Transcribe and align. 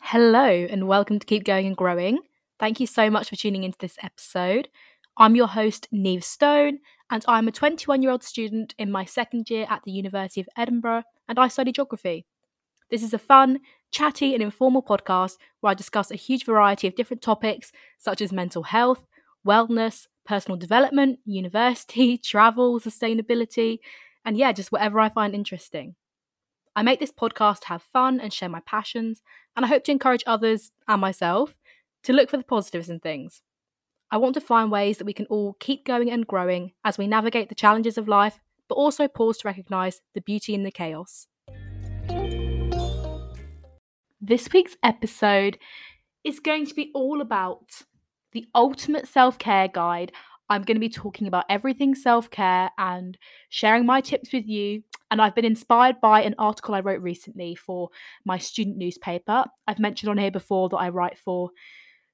Hello, 0.00 0.48
and 0.48 0.86
welcome 0.86 1.18
to 1.18 1.26
Keep 1.26 1.44
Going 1.44 1.66
and 1.66 1.76
Growing. 1.76 2.18
Thank 2.58 2.80
you 2.80 2.86
so 2.86 3.08
much 3.08 3.30
for 3.30 3.36
tuning 3.36 3.64
into 3.64 3.78
this 3.78 3.96
episode. 4.02 4.68
I'm 5.18 5.34
your 5.34 5.46
host, 5.46 5.88
Neve 5.90 6.22
Stone, 6.22 6.80
and 7.08 7.24
I'm 7.26 7.48
a 7.48 7.52
21 7.52 8.02
year 8.02 8.10
old 8.10 8.22
student 8.22 8.74
in 8.78 8.92
my 8.92 9.06
second 9.06 9.48
year 9.48 9.66
at 9.70 9.82
the 9.82 9.90
University 9.90 10.42
of 10.42 10.48
Edinburgh, 10.58 11.04
and 11.26 11.38
I 11.38 11.48
study 11.48 11.72
geography. 11.72 12.26
This 12.90 13.02
is 13.02 13.14
a 13.14 13.18
fun, 13.18 13.60
chatty, 13.90 14.34
and 14.34 14.42
informal 14.42 14.82
podcast 14.82 15.38
where 15.60 15.70
I 15.70 15.74
discuss 15.74 16.10
a 16.10 16.16
huge 16.16 16.44
variety 16.44 16.86
of 16.86 16.96
different 16.96 17.22
topics 17.22 17.72
such 17.96 18.20
as 18.20 18.30
mental 18.30 18.64
health, 18.64 19.06
wellness, 19.46 20.06
personal 20.26 20.58
development, 20.58 21.18
university, 21.24 22.18
travel, 22.22 22.78
sustainability, 22.78 23.78
and 24.26 24.36
yeah, 24.36 24.52
just 24.52 24.70
whatever 24.70 25.00
I 25.00 25.08
find 25.08 25.34
interesting. 25.34 25.94
I 26.74 26.82
make 26.82 27.00
this 27.00 27.10
podcast 27.10 27.60
to 27.60 27.68
have 27.68 27.82
fun 27.90 28.20
and 28.20 28.34
share 28.34 28.50
my 28.50 28.60
passions, 28.66 29.22
and 29.56 29.64
I 29.64 29.68
hope 29.68 29.84
to 29.84 29.92
encourage 29.92 30.24
others 30.26 30.72
and 30.86 31.00
myself 31.00 31.54
to 32.02 32.12
look 32.12 32.28
for 32.28 32.36
the 32.36 32.44
positives 32.44 32.90
in 32.90 33.00
things. 33.00 33.40
I 34.08 34.18
want 34.18 34.34
to 34.34 34.40
find 34.40 34.70
ways 34.70 34.98
that 34.98 35.04
we 35.04 35.12
can 35.12 35.26
all 35.26 35.56
keep 35.58 35.84
going 35.84 36.10
and 36.10 36.24
growing 36.24 36.72
as 36.84 36.96
we 36.96 37.08
navigate 37.08 37.48
the 37.48 37.56
challenges 37.56 37.98
of 37.98 38.06
life, 38.06 38.38
but 38.68 38.76
also 38.76 39.08
pause 39.08 39.38
to 39.38 39.48
recognise 39.48 40.00
the 40.14 40.20
beauty 40.20 40.54
in 40.54 40.62
the 40.62 40.70
chaos. 40.70 41.26
This 44.20 44.48
week's 44.52 44.76
episode 44.82 45.58
is 46.22 46.38
going 46.38 46.66
to 46.66 46.74
be 46.74 46.92
all 46.94 47.20
about 47.20 47.82
the 48.30 48.46
ultimate 48.54 49.08
self 49.08 49.38
care 49.38 49.66
guide. 49.66 50.12
I'm 50.48 50.62
going 50.62 50.76
to 50.76 50.80
be 50.80 50.88
talking 50.88 51.26
about 51.26 51.46
everything 51.48 51.96
self 51.96 52.30
care 52.30 52.70
and 52.78 53.18
sharing 53.48 53.86
my 53.86 54.00
tips 54.00 54.32
with 54.32 54.46
you 54.46 54.84
and 55.10 55.20
I've 55.20 55.34
been 55.34 55.44
inspired 55.44 56.00
by 56.00 56.22
an 56.22 56.36
article 56.38 56.74
I 56.74 56.80
wrote 56.80 57.02
recently 57.02 57.56
for 57.56 57.90
my 58.24 58.38
student 58.38 58.76
newspaper. 58.76 59.46
I've 59.66 59.78
mentioned 59.78 60.10
on 60.10 60.18
here 60.18 60.30
before 60.30 60.68
that 60.68 60.76
I 60.76 60.90
write 60.90 61.18
for 61.18 61.50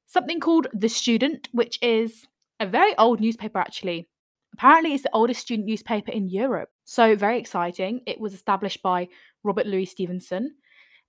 something 0.07 0.41
called 0.41 0.69
The 0.73 0.89
Student, 0.89 1.49
which 1.53 1.79
is 1.83 2.27
a 2.61 2.67
very 2.67 2.97
old 2.99 3.21
newspaper 3.21 3.59
actually. 3.59 4.09
Apparently, 4.55 4.93
it's 4.93 5.03
the 5.03 5.15
oldest 5.15 5.41
student 5.41 5.67
newspaper 5.67 6.13
in 6.13 6.29
Europe. 6.29 6.69
So, 6.85 7.17
very 7.17 7.39
exciting. 7.39 8.03
It 8.07 8.21
was 8.21 8.35
established 8.35 8.83
by 8.83 9.09
Robert 9.43 9.67
Louis 9.67 9.87
Stevenson. 9.87 10.57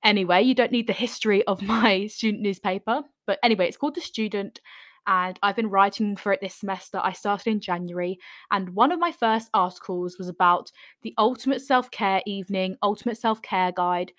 Anyway, 0.04 0.44
you 0.44 0.56
don't 0.56 0.72
need 0.72 0.88
the 0.88 0.94
history 0.94 1.44
of 1.46 1.62
my 1.76 2.08
student 2.08 2.42
newspaper. 2.42 3.04
But 3.28 3.40
anyway, 3.44 3.68
it's 3.68 3.78
called 3.78 3.96
The 3.96 4.02
Student 4.02 4.60
and 5.06 5.38
I've 5.44 5.56
been 5.56 5.70
writing 5.70 6.16
for 6.16 6.32
it 6.32 6.42
this 6.42 6.56
semester. 6.56 7.00
I 7.04 7.14
started 7.14 7.50
in 7.50 7.60
January, 7.60 8.20
and 8.52 8.70
one 8.70 8.92
of 8.92 9.00
my 9.00 9.12
first 9.12 9.50
articles 9.54 10.18
was 10.18 10.28
about 10.28 10.72
the 11.02 11.14
ultimate 11.18 11.62
self 11.62 11.92
care 11.92 12.22
evening, 12.26 12.78
ultimate 12.82 13.18
self 13.18 13.42
care 13.42 13.72
guide. 13.72 14.14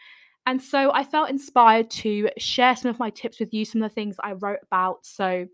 And 0.47 0.61
so 0.61 0.92
I 0.92 1.05
felt 1.05 1.31
inspired 1.31 1.91
to 1.91 2.28
share 2.37 2.77
some 2.77 2.91
of 2.91 2.98
my 2.98 3.11
tips 3.11 3.41
with 3.41 3.55
you, 3.55 3.64
some 3.64 3.83
of 3.83 3.91
the 3.91 3.95
things 3.95 4.17
I 4.23 4.33
wrote 4.33 4.61
about. 4.62 5.06
So, 5.06 5.47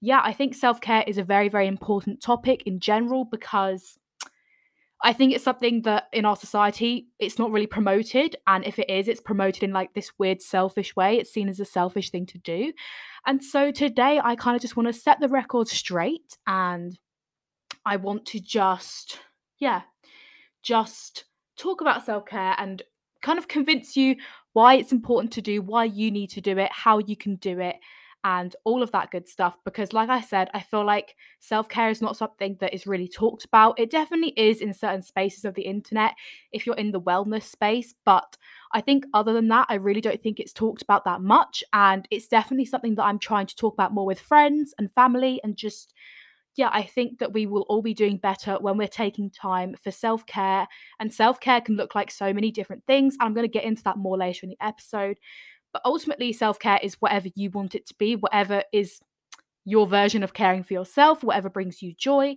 yeah, 0.00 0.20
I 0.22 0.32
think 0.32 0.54
self 0.54 0.80
care 0.80 1.04
is 1.06 1.18
a 1.18 1.24
very, 1.24 1.48
very 1.48 1.66
important 1.66 2.22
topic 2.22 2.62
in 2.64 2.80
general 2.80 3.24
because 3.24 3.98
I 5.02 5.12
think 5.12 5.32
it's 5.32 5.44
something 5.44 5.82
that 5.82 6.08
in 6.12 6.24
our 6.24 6.36
society 6.36 7.08
it's 7.18 7.38
not 7.38 7.50
really 7.50 7.66
promoted 7.66 8.36
and 8.46 8.66
if 8.66 8.78
it 8.78 8.90
is 8.90 9.08
it's 9.08 9.20
promoted 9.20 9.62
in 9.62 9.72
like 9.72 9.94
this 9.94 10.12
weird 10.18 10.42
selfish 10.42 10.94
way 10.94 11.16
it's 11.16 11.32
seen 11.32 11.48
as 11.48 11.58
a 11.58 11.64
selfish 11.64 12.10
thing 12.10 12.26
to 12.26 12.38
do. 12.38 12.72
And 13.26 13.42
so 13.42 13.70
today 13.72 14.20
I 14.22 14.36
kind 14.36 14.56
of 14.56 14.62
just 14.62 14.76
want 14.76 14.88
to 14.88 14.92
set 14.92 15.18
the 15.20 15.28
record 15.28 15.68
straight 15.68 16.36
and 16.46 16.98
I 17.84 17.96
want 17.96 18.26
to 18.26 18.40
just 18.40 19.18
yeah, 19.58 19.82
just 20.62 21.24
talk 21.56 21.80
about 21.80 22.04
self-care 22.04 22.54
and 22.58 22.82
kind 23.22 23.38
of 23.38 23.48
convince 23.48 23.96
you 23.96 24.16
why 24.52 24.74
it's 24.74 24.92
important 24.92 25.32
to 25.34 25.42
do, 25.42 25.62
why 25.62 25.84
you 25.84 26.10
need 26.10 26.30
to 26.30 26.40
do 26.40 26.58
it, 26.58 26.70
how 26.72 26.98
you 26.98 27.16
can 27.16 27.36
do 27.36 27.60
it 27.60 27.76
and 28.24 28.54
all 28.64 28.82
of 28.82 28.92
that 28.92 29.10
good 29.10 29.28
stuff. 29.28 29.56
Because, 29.64 29.92
like 29.92 30.08
I 30.08 30.20
said, 30.20 30.50
I 30.52 30.60
feel 30.60 30.84
like 30.84 31.16
self 31.38 31.68
care 31.68 31.90
is 31.90 32.02
not 32.02 32.16
something 32.16 32.56
that 32.60 32.74
is 32.74 32.86
really 32.86 33.08
talked 33.08 33.44
about. 33.44 33.78
It 33.78 33.90
definitely 33.90 34.34
is 34.36 34.60
in 34.60 34.74
certain 34.74 35.02
spaces 35.02 35.44
of 35.44 35.54
the 35.54 35.62
internet 35.62 36.14
if 36.52 36.66
you're 36.66 36.76
in 36.76 36.92
the 36.92 37.00
wellness 37.00 37.44
space. 37.44 37.94
But 38.04 38.36
I 38.72 38.80
think, 38.80 39.04
other 39.14 39.32
than 39.32 39.48
that, 39.48 39.66
I 39.68 39.74
really 39.74 40.00
don't 40.00 40.22
think 40.22 40.38
it's 40.38 40.52
talked 40.52 40.82
about 40.82 41.04
that 41.04 41.20
much. 41.20 41.64
And 41.72 42.06
it's 42.10 42.28
definitely 42.28 42.66
something 42.66 42.94
that 42.96 43.04
I'm 43.04 43.18
trying 43.18 43.46
to 43.46 43.56
talk 43.56 43.74
about 43.74 43.94
more 43.94 44.06
with 44.06 44.20
friends 44.20 44.74
and 44.78 44.92
family 44.94 45.40
and 45.42 45.56
just 45.56 45.94
yeah, 46.56 46.70
I 46.72 46.82
think 46.82 47.18
that 47.18 47.32
we 47.32 47.46
will 47.46 47.62
all 47.62 47.82
be 47.82 47.94
doing 47.94 48.16
better 48.16 48.56
when 48.60 48.76
we're 48.76 48.88
taking 48.88 49.30
time 49.30 49.76
for 49.82 49.90
self 49.90 50.26
care. 50.26 50.66
And 50.98 51.12
self 51.12 51.40
care 51.40 51.60
can 51.60 51.76
look 51.76 51.94
like 51.94 52.10
so 52.10 52.32
many 52.32 52.50
different 52.50 52.84
things. 52.86 53.16
I'm 53.20 53.34
going 53.34 53.44
to 53.46 53.52
get 53.52 53.64
into 53.64 53.82
that 53.84 53.96
more 53.96 54.18
later 54.18 54.40
in 54.44 54.50
the 54.50 54.64
episode. 54.64 55.18
But 55.72 55.82
ultimately, 55.84 56.32
self 56.32 56.58
care 56.58 56.80
is 56.82 56.96
whatever 57.00 57.28
you 57.34 57.50
want 57.50 57.74
it 57.74 57.86
to 57.86 57.94
be, 57.98 58.16
whatever 58.16 58.64
is 58.72 59.00
your 59.64 59.86
version 59.86 60.22
of 60.22 60.34
caring 60.34 60.64
for 60.64 60.74
yourself, 60.74 61.22
whatever 61.22 61.48
brings 61.48 61.82
you 61.82 61.94
joy. 61.94 62.36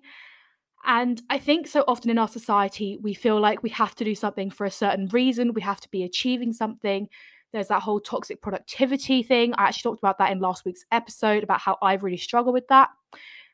And 0.86 1.22
I 1.30 1.40
think 1.40 1.68
so 1.68 1.84
often 1.88 2.10
in 2.10 2.18
our 2.18 2.28
society, 2.28 3.00
we 3.02 3.14
feel 3.14 3.40
like 3.40 3.64
we 3.64 3.70
have 3.70 3.96
to 3.96 4.04
do 4.04 4.16
something 4.16 4.52
for 4.52 4.66
a 4.66 4.72
certain 4.72 5.08
reason, 5.08 5.54
we 5.54 5.62
have 5.62 5.80
to 5.82 5.90
be 5.90 6.04
achieving 6.04 6.52
something. 6.52 7.08
There's 7.54 7.70
that 7.70 7.84
whole 7.84 8.00
toxic 8.00 8.42
productivity 8.42 9.24
thing. 9.24 9.54
I 9.54 9.64
actually 9.64 9.92
talked 9.92 10.04
about 10.04 10.18
that 10.18 10.32
in 10.32 10.40
last 10.40 10.66
week's 10.66 10.84
episode 10.92 11.44
about 11.44 11.62
how 11.62 11.78
I've 11.82 12.04
really 12.04 12.18
struggled 12.18 12.54
with 12.54 12.68
that. 12.68 12.90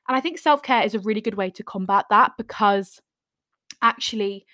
And 0.09 0.17
I 0.17 0.21
think 0.21 0.39
self 0.39 0.63
care 0.63 0.83
is 0.83 0.95
a 0.95 0.99
really 0.99 1.21
good 1.21 1.35
way 1.35 1.51
to 1.51 1.63
combat 1.63 2.05
that 2.09 2.31
because 2.35 2.99
actually, 3.79 4.47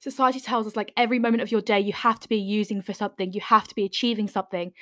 society 0.00 0.40
tells 0.40 0.66
us 0.66 0.74
like 0.74 0.90
every 0.96 1.18
moment 1.18 1.42
of 1.42 1.52
your 1.52 1.60
day 1.60 1.78
you 1.78 1.92
have 1.92 2.18
to 2.20 2.28
be 2.28 2.38
using 2.38 2.80
for 2.80 2.94
something, 2.94 3.32
you 3.32 3.42
have 3.42 3.68
to 3.68 3.74
be 3.74 3.84
achieving 3.84 4.26
something. 4.26 4.72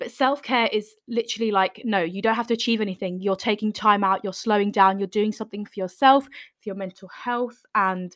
But 0.00 0.10
self 0.10 0.42
care 0.42 0.68
is 0.72 0.96
literally 1.06 1.52
like, 1.52 1.82
no, 1.84 2.02
you 2.02 2.20
don't 2.20 2.34
have 2.34 2.48
to 2.48 2.54
achieve 2.54 2.80
anything. 2.80 3.20
You're 3.20 3.36
taking 3.36 3.72
time 3.72 4.02
out, 4.02 4.24
you're 4.24 4.32
slowing 4.32 4.72
down, 4.72 4.98
you're 4.98 5.06
doing 5.06 5.30
something 5.30 5.64
for 5.64 5.74
yourself, 5.76 6.24
for 6.24 6.66
your 6.66 6.74
mental 6.74 7.08
health. 7.08 7.62
And 7.72 8.14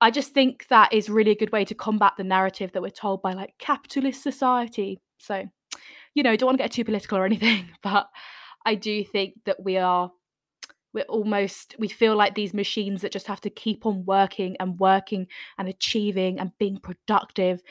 I 0.00 0.10
just 0.10 0.34
think 0.34 0.66
that 0.70 0.92
is 0.92 1.08
really 1.08 1.30
a 1.30 1.36
good 1.36 1.52
way 1.52 1.64
to 1.66 1.74
combat 1.74 2.14
the 2.16 2.24
narrative 2.24 2.72
that 2.72 2.82
we're 2.82 2.90
told 2.90 3.22
by 3.22 3.32
like 3.32 3.54
capitalist 3.58 4.24
society. 4.24 5.00
So, 5.18 5.48
you 6.14 6.24
know, 6.24 6.34
don't 6.34 6.48
want 6.48 6.58
to 6.58 6.64
get 6.64 6.72
too 6.72 6.84
political 6.84 7.16
or 7.16 7.26
anything, 7.26 7.68
but 7.82 8.08
I 8.66 8.74
do 8.74 9.04
think 9.04 9.34
that 9.46 9.62
we 9.62 9.76
are 9.76 10.10
we're 10.92 11.04
almost 11.04 11.76
we 11.78 11.88
feel 11.88 12.16
like 12.16 12.34
these 12.34 12.54
machines 12.54 13.02
that 13.02 13.12
just 13.12 13.26
have 13.26 13.40
to 13.42 13.50
keep 13.50 13.86
on 13.86 14.04
working 14.04 14.56
and 14.60 14.78
working 14.78 15.26
and 15.58 15.68
achieving 15.68 16.38
and 16.38 16.50
being 16.58 16.78
productive. 16.78 17.62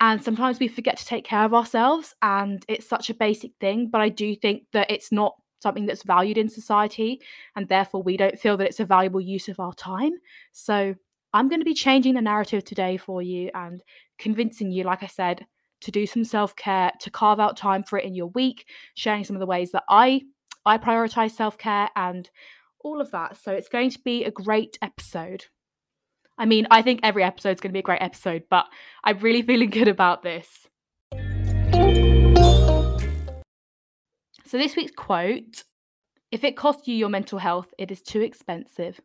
And 0.00 0.22
sometimes 0.22 0.58
we 0.58 0.68
forget 0.68 0.96
to 0.96 1.04
take 1.04 1.24
care 1.24 1.44
of 1.44 1.54
ourselves 1.54 2.14
and 2.22 2.64
it's 2.68 2.88
such 2.88 3.10
a 3.10 3.14
basic 3.14 3.52
thing 3.60 3.88
but 3.90 4.00
i 4.00 4.08
do 4.08 4.34
think 4.34 4.64
that 4.72 4.90
it's 4.90 5.12
not 5.12 5.34
something 5.60 5.86
that's 5.86 6.02
valued 6.02 6.38
in 6.38 6.48
society 6.48 7.20
and 7.54 7.68
therefore 7.68 8.02
we 8.02 8.16
don't 8.16 8.38
feel 8.38 8.56
that 8.56 8.66
it's 8.66 8.80
a 8.80 8.84
valuable 8.84 9.20
use 9.20 9.48
of 9.48 9.60
our 9.60 9.74
time. 9.74 10.12
So 10.52 10.94
i'm 11.32 11.48
going 11.48 11.60
to 11.60 11.64
be 11.66 11.74
changing 11.74 12.14
the 12.14 12.22
narrative 12.22 12.64
today 12.64 12.96
for 12.96 13.22
you 13.22 13.50
and 13.54 13.82
convincing 14.18 14.72
you 14.72 14.84
like 14.84 15.02
i 15.02 15.06
said 15.06 15.46
to 15.80 15.90
do 15.90 16.06
some 16.06 16.24
self-care 16.24 16.92
to 17.00 17.10
carve 17.10 17.40
out 17.40 17.56
time 17.56 17.82
for 17.82 17.98
it 17.98 18.04
in 18.04 18.14
your 18.14 18.26
week 18.28 18.66
sharing 18.94 19.24
some 19.24 19.36
of 19.36 19.40
the 19.40 19.46
ways 19.46 19.70
that 19.72 19.84
i 19.88 20.20
I 20.64 20.78
prioritize 20.78 21.32
self 21.32 21.58
care 21.58 21.90
and 21.96 22.28
all 22.82 23.00
of 23.00 23.10
that. 23.10 23.36
So 23.36 23.52
it's 23.52 23.68
going 23.68 23.90
to 23.90 23.98
be 23.98 24.24
a 24.24 24.30
great 24.30 24.78
episode. 24.82 25.46
I 26.38 26.46
mean, 26.46 26.66
I 26.70 26.82
think 26.82 27.00
every 27.02 27.22
episode 27.22 27.50
is 27.50 27.60
going 27.60 27.70
to 27.70 27.74
be 27.74 27.80
a 27.80 27.82
great 27.82 28.02
episode, 28.02 28.44
but 28.48 28.66
I'm 29.04 29.18
really 29.18 29.42
feeling 29.50 29.70
good 29.70 29.88
about 29.88 30.22
this. 30.22 30.66
So, 34.46 34.58
this 34.58 34.74
week's 34.74 34.92
quote 34.96 35.62
if 36.32 36.44
it 36.44 36.56
costs 36.56 36.86
you 36.86 36.94
your 36.94 37.08
mental 37.08 37.38
health, 37.38 37.74
it 37.78 37.90
is 37.90 38.00
too 38.00 38.20
expensive. 38.20 39.00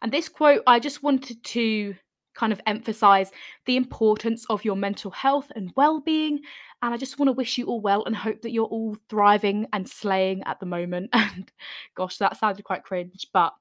And 0.00 0.12
this 0.12 0.28
quote, 0.28 0.62
I 0.66 0.78
just 0.78 1.02
wanted 1.02 1.42
to 1.44 1.94
kind 2.38 2.52
of 2.52 2.60
emphasize 2.66 3.32
the 3.66 3.76
importance 3.76 4.46
of 4.48 4.64
your 4.64 4.76
mental 4.76 5.10
health 5.10 5.50
and 5.56 5.72
well-being. 5.76 6.40
And 6.80 6.94
i 6.94 6.96
just 6.96 7.18
want 7.18 7.28
to 7.28 7.32
wish 7.32 7.58
you 7.58 7.66
all 7.66 7.80
well 7.80 8.04
and 8.04 8.14
hope 8.14 8.42
that 8.42 8.52
you're 8.52 8.64
all 8.76 8.96
thriving 9.10 9.66
and 9.72 9.88
slaying 9.88 10.42
at 10.44 10.60
the 10.60 10.66
moment. 10.66 11.10
And 11.18 11.50
gosh 11.96 12.18
that 12.18 12.38
sounded 12.38 12.64
quite 12.64 12.84
cringe 12.84 13.26
but 13.32 13.52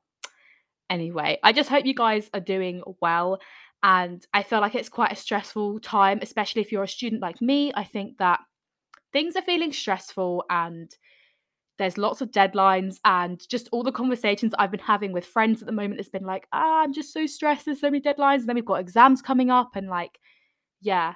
anyway 0.89 1.37
i 1.43 1.51
just 1.51 1.69
hope 1.69 1.85
you 1.85 1.95
guys 1.95 2.29
are 2.33 2.39
doing 2.55 2.83
well. 3.01 3.39
And 3.81 4.25
i 4.33 4.43
feel 4.43 4.61
like 4.61 4.75
it's 4.75 4.89
quite 4.89 5.11
a 5.11 5.23
stressful 5.25 5.79
time 5.79 6.19
especially 6.21 6.61
if 6.61 6.71
you're 6.71 6.83
a 6.83 6.97
student 6.97 7.21
like 7.21 7.41
me. 7.41 7.71
I 7.73 7.83
think 7.83 8.17
that 8.19 8.39
things 9.11 9.35
are 9.35 9.41
feeling 9.41 9.73
stressful 9.73 10.45
and 10.49 10.95
there's 11.77 11.97
lots 11.97 12.21
of 12.21 12.31
deadlines 12.31 12.99
and 13.05 13.47
just 13.49 13.69
all 13.71 13.83
the 13.83 13.91
conversations 13.91 14.53
I've 14.57 14.71
been 14.71 14.79
having 14.79 15.11
with 15.11 15.25
friends 15.25 15.61
at 15.61 15.67
the 15.67 15.71
moment 15.71 15.99
has 15.99 16.09
been 16.09 16.25
like, 16.25 16.47
ah, 16.51 16.81
I'm 16.83 16.93
just 16.93 17.13
so 17.13 17.25
stressed. 17.25 17.65
There's 17.65 17.81
so 17.81 17.91
many 17.91 18.01
deadlines. 18.01 18.39
And 18.39 18.49
then 18.49 18.55
we've 18.55 18.65
got 18.65 18.79
exams 18.79 19.21
coming 19.21 19.51
up. 19.51 19.75
And 19.75 19.87
like, 19.87 20.19
yeah, 20.81 21.13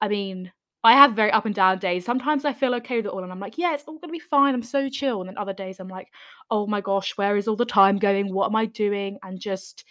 I 0.00 0.08
mean, 0.08 0.52
I 0.84 0.92
have 0.92 1.14
very 1.14 1.32
up 1.32 1.46
and 1.46 1.54
down 1.54 1.80
days. 1.80 2.04
Sometimes 2.04 2.44
I 2.44 2.52
feel 2.52 2.74
okay 2.76 2.98
with 2.98 3.06
it 3.06 3.12
all 3.12 3.24
and 3.24 3.32
I'm 3.32 3.40
like, 3.40 3.58
yeah, 3.58 3.74
it's 3.74 3.82
all 3.84 3.98
going 3.98 4.08
to 4.08 4.12
be 4.12 4.20
fine. 4.20 4.54
I'm 4.54 4.62
so 4.62 4.88
chill. 4.88 5.20
And 5.20 5.28
then 5.28 5.38
other 5.38 5.52
days 5.52 5.80
I'm 5.80 5.88
like, 5.88 6.08
oh 6.50 6.66
my 6.68 6.80
gosh, 6.80 7.16
where 7.16 7.36
is 7.36 7.48
all 7.48 7.56
the 7.56 7.64
time 7.64 7.98
going? 7.98 8.32
What 8.32 8.46
am 8.46 8.56
I 8.56 8.66
doing? 8.66 9.18
And 9.24 9.40
just, 9.40 9.84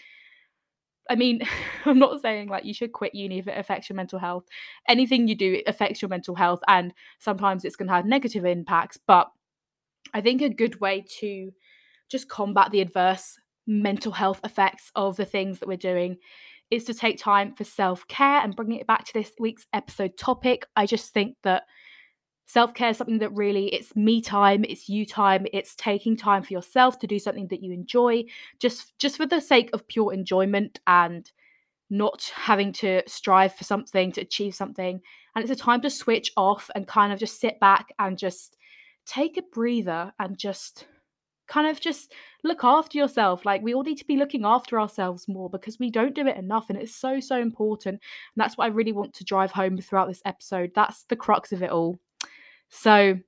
I 1.10 1.16
mean, 1.16 1.42
I'm 1.86 2.00
not 2.00 2.22
saying 2.22 2.48
like 2.48 2.64
you 2.64 2.74
should 2.74 2.94
quit 2.94 3.14
uni 3.14 3.40
if 3.40 3.48
it 3.50 3.58
affects 3.58 3.90
your 3.90 3.98
mental 3.98 4.20
health. 4.20 4.46
Anything 4.88 5.28
you 5.28 5.36
do 5.36 5.62
affects 5.68 6.02
your 6.02 6.08
mental 6.10 6.36
health, 6.36 6.62
and 6.70 6.94
sometimes 7.20 7.66
it's 7.66 7.76
going 7.76 7.90
to 7.90 7.94
have 7.94 8.06
negative 8.06 8.46
impacts. 8.46 8.98
But 9.06 9.30
I 10.14 10.22
think 10.22 10.42
a 10.42 10.50
good 10.50 10.80
way 10.80 11.06
to 11.20 11.52
just 12.10 12.30
combat 12.30 12.72
the 12.72 12.82
adverse 12.82 13.40
mental 13.68 14.12
health 14.12 14.40
effects 14.44 14.92
of 14.96 15.18
the 15.18 15.26
things 15.26 15.60
that 15.60 15.68
we're 15.68 15.78
doing 15.78 16.18
is 16.72 16.84
to 16.86 16.94
take 16.94 17.18
time 17.18 17.54
for 17.54 17.64
self 17.64 18.08
care 18.08 18.40
and 18.42 18.56
bringing 18.56 18.80
it 18.80 18.88
back 18.88 19.06
to 19.06 19.14
this 19.14 19.32
week's 19.40 19.66
episode 19.74 20.18
topic. 20.18 20.66
I 20.76 20.86
just 20.86 21.14
think 21.14 21.38
that 21.44 21.64
self-care 22.48 22.90
is 22.90 22.98
something 22.98 23.20
that 23.20 23.34
really 23.34 23.74
it's 23.74 23.96
me 23.96 24.22
time 24.22 24.64
it's 24.66 24.88
you 24.88 25.06
time 25.06 25.48
it's 25.52 25.76
taking 25.76 26.16
time 26.16 26.44
for 26.44 26.54
yourself 26.54 27.00
to 27.00 27.08
do 27.08 27.18
something 27.18 27.48
that 27.48 27.64
you 27.64 27.72
enjoy 27.74 28.24
just 28.60 28.98
just 29.00 29.18
for 29.18 29.26
the 29.26 29.42
sake 29.42 29.70
of 29.74 29.88
pure 29.88 30.14
enjoyment 30.14 30.80
and 30.86 31.32
not 31.90 32.32
having 32.36 32.72
to 32.72 33.02
strive 33.08 33.54
for 33.54 33.64
something 33.64 34.12
to 34.12 34.22
achieve 34.22 34.54
something 34.54 35.02
and 35.36 35.44
it's 35.44 35.52
a 35.52 35.64
time 35.64 35.82
to 35.82 35.90
switch 35.90 36.32
off 36.38 36.70
and 36.76 36.88
kind 36.88 37.12
of 37.12 37.20
just 37.20 37.40
sit 37.40 37.60
back 37.60 37.88
and 37.98 38.18
just 38.18 38.58
take 39.06 39.38
a 39.38 39.42
breather 39.42 40.12
and 40.20 40.38
just 40.38 40.86
kind 41.48 41.68
of 41.68 41.80
just 41.80 42.14
look 42.44 42.64
after 42.64 42.98
yourself. 42.98 43.46
Like 43.46 43.62
we 43.62 43.74
all 43.74 43.84
need 43.84 43.98
to 43.98 44.06
be 44.06 44.18
looking 44.18 44.46
after 44.46 44.80
ourselves 44.80 45.28
more 45.28 45.50
because 45.50 45.80
we 45.80 45.92
don't 45.92 46.16
do 46.16 46.28
it 46.28 46.38
enough 46.38 46.70
and 46.70 46.80
it's 46.80 46.96
so 46.96 47.20
so 47.20 47.40
important. 47.40 47.96
And 47.96 48.02
that's 48.36 48.58
what 48.58 48.66
I 48.66 48.70
really 48.70 48.92
want 48.92 49.14
to 49.16 49.24
drive 49.24 49.52
home 49.52 49.78
throughout 49.78 50.08
this 50.08 50.22
episode. 50.26 50.72
That's 50.76 51.04
the 51.04 51.16
crux 51.16 51.52
of 51.52 51.62
it 51.62 51.72
all. 51.72 52.00
So, 52.70 53.20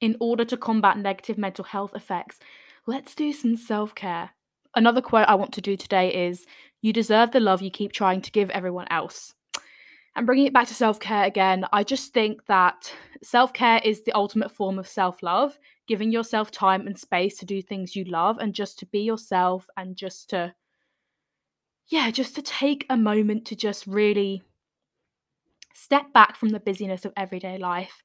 in 0.00 0.16
order 0.20 0.44
to 0.46 0.56
combat 0.56 0.98
negative 0.98 1.38
mental 1.38 1.64
health 1.64 1.94
effects, 1.94 2.38
let's 2.86 3.14
do 3.14 3.32
some 3.32 3.56
self-care. 3.56 4.30
Another 4.74 5.00
quote 5.00 5.28
I 5.28 5.34
want 5.34 5.52
to 5.54 5.60
do 5.60 5.76
today 5.76 6.28
is 6.28 6.46
you 6.82 6.92
deserve 6.92 7.30
the 7.30 7.40
love 7.40 7.62
you 7.62 7.70
keep 7.70 7.92
trying 7.92 8.20
to 8.22 8.30
give 8.30 8.50
everyone 8.50 8.86
else. 8.90 9.34
And 10.16 10.24
bringing 10.24 10.46
it 10.46 10.54
back 10.54 10.66
to 10.68 10.74
self 10.74 10.98
care 10.98 11.24
again, 11.24 11.66
I 11.74 11.84
just 11.84 12.14
think 12.14 12.46
that 12.46 12.90
self 13.22 13.52
care 13.52 13.82
is 13.84 14.02
the 14.02 14.12
ultimate 14.12 14.50
form 14.50 14.78
of 14.78 14.88
self 14.88 15.22
love, 15.22 15.58
giving 15.86 16.10
yourself 16.10 16.50
time 16.50 16.86
and 16.86 16.98
space 16.98 17.36
to 17.38 17.44
do 17.44 17.60
things 17.60 17.94
you 17.94 18.04
love 18.04 18.38
and 18.38 18.54
just 18.54 18.78
to 18.78 18.86
be 18.86 19.00
yourself 19.00 19.68
and 19.76 19.94
just 19.94 20.30
to, 20.30 20.54
yeah, 21.88 22.10
just 22.10 22.34
to 22.36 22.42
take 22.42 22.86
a 22.88 22.96
moment 22.96 23.44
to 23.46 23.56
just 23.56 23.86
really 23.86 24.42
step 25.74 26.14
back 26.14 26.36
from 26.36 26.48
the 26.48 26.60
busyness 26.60 27.04
of 27.04 27.12
everyday 27.14 27.58
life. 27.58 28.02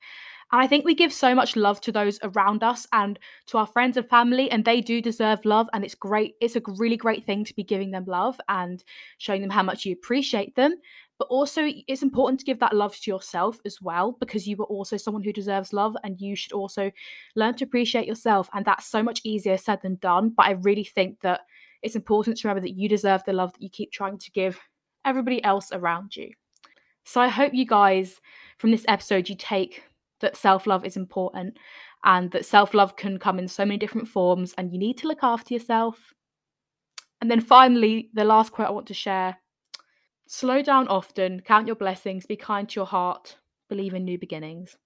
And 0.51 0.61
I 0.61 0.67
think 0.67 0.83
we 0.83 0.93
give 0.93 1.13
so 1.13 1.33
much 1.33 1.55
love 1.55 1.79
to 1.79 1.93
those 1.93 2.19
around 2.23 2.61
us 2.61 2.85
and 2.91 3.17
to 3.47 3.57
our 3.57 3.65
friends 3.65 3.95
and 3.95 4.09
family, 4.09 4.51
and 4.51 4.65
they 4.65 4.81
do 4.81 5.01
deserve 5.01 5.45
love. 5.45 5.69
And 5.71 5.85
it's 5.85 5.95
great, 5.95 6.35
it's 6.41 6.57
a 6.57 6.61
really 6.75 6.97
great 6.97 7.25
thing 7.25 7.45
to 7.45 7.55
be 7.55 7.63
giving 7.63 7.91
them 7.91 8.03
love 8.05 8.37
and 8.49 8.83
showing 9.17 9.39
them 9.39 9.49
how 9.49 9.63
much 9.63 9.85
you 9.85 9.93
appreciate 9.93 10.57
them 10.57 10.75
but 11.21 11.27
also 11.27 11.69
it's 11.87 12.01
important 12.01 12.39
to 12.39 12.45
give 12.47 12.57
that 12.57 12.75
love 12.75 12.95
to 12.95 13.11
yourself 13.11 13.59
as 13.63 13.79
well 13.79 14.13
because 14.19 14.47
you 14.47 14.57
are 14.59 14.65
also 14.65 14.97
someone 14.97 15.21
who 15.21 15.31
deserves 15.31 15.71
love 15.71 15.95
and 16.03 16.19
you 16.19 16.35
should 16.35 16.51
also 16.51 16.89
learn 17.35 17.53
to 17.53 17.63
appreciate 17.63 18.07
yourself 18.07 18.49
and 18.53 18.65
that's 18.65 18.87
so 18.87 19.03
much 19.03 19.21
easier 19.23 19.55
said 19.55 19.79
than 19.83 19.97
done. 19.97 20.33
But 20.35 20.47
i 20.47 20.51
really 20.53 20.83
think 20.83 21.19
that 21.21 21.41
it's 21.83 21.95
important 21.95 22.37
to 22.37 22.47
remember 22.47 22.67
that 22.67 22.75
you 22.75 22.89
deserve 22.89 23.23
the 23.23 23.33
love 23.33 23.53
that 23.53 23.61
you 23.61 23.69
keep 23.69 23.91
trying 23.91 24.17
to 24.17 24.31
give 24.31 24.59
everybody 25.05 25.43
else 25.43 25.69
around 25.71 26.15
you. 26.15 26.31
So 27.03 27.21
i 27.21 27.27
hope 27.27 27.53
you 27.53 27.67
guys 27.67 28.19
from 28.57 28.71
this 28.71 28.85
episode 28.87 29.29
you 29.29 29.35
take 29.35 29.83
that 30.21 30.35
self-love 30.35 30.85
is 30.85 30.97
important 30.97 31.55
and 32.03 32.31
that 32.31 32.47
self-love 32.47 32.95
can 32.95 33.19
come 33.19 33.37
in 33.37 33.47
so 33.47 33.63
many 33.63 33.77
different 33.77 34.07
forms 34.07 34.55
and 34.57 34.73
you 34.73 34.79
need 34.79 34.97
to 34.97 35.07
look 35.07 35.19
after 35.21 35.53
yourself. 35.53 36.15
And 37.21 37.29
then 37.29 37.41
finally 37.41 38.09
the 38.11 38.23
last 38.23 38.51
quote 38.51 38.69
i 38.69 38.71
want 38.71 38.87
to 38.87 38.95
share 38.95 39.37
Slow 40.33 40.61
down 40.61 40.87
often, 40.87 41.41
count 41.41 41.67
your 41.67 41.75
blessings, 41.75 42.25
be 42.25 42.37
kind 42.37 42.67
to 42.69 42.79
your 42.79 42.85
heart, 42.85 43.35
believe 43.67 43.93
in 43.93 44.05
new 44.05 44.17
beginnings. 44.17 44.77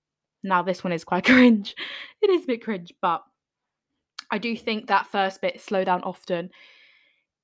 Now, 0.41 0.63
this 0.63 0.83
one 0.83 0.91
is 0.91 1.03
quite 1.03 1.23
cringe. 1.25 1.75
It 2.19 2.31
is 2.31 2.45
a 2.45 2.47
bit 2.47 2.63
cringe, 2.63 2.91
but 2.99 3.21
I 4.31 4.39
do 4.39 4.57
think 4.57 4.87
that 4.87 5.05
first 5.05 5.41
bit, 5.41 5.61
slow 5.61 5.83
down 5.83 6.01
often, 6.01 6.49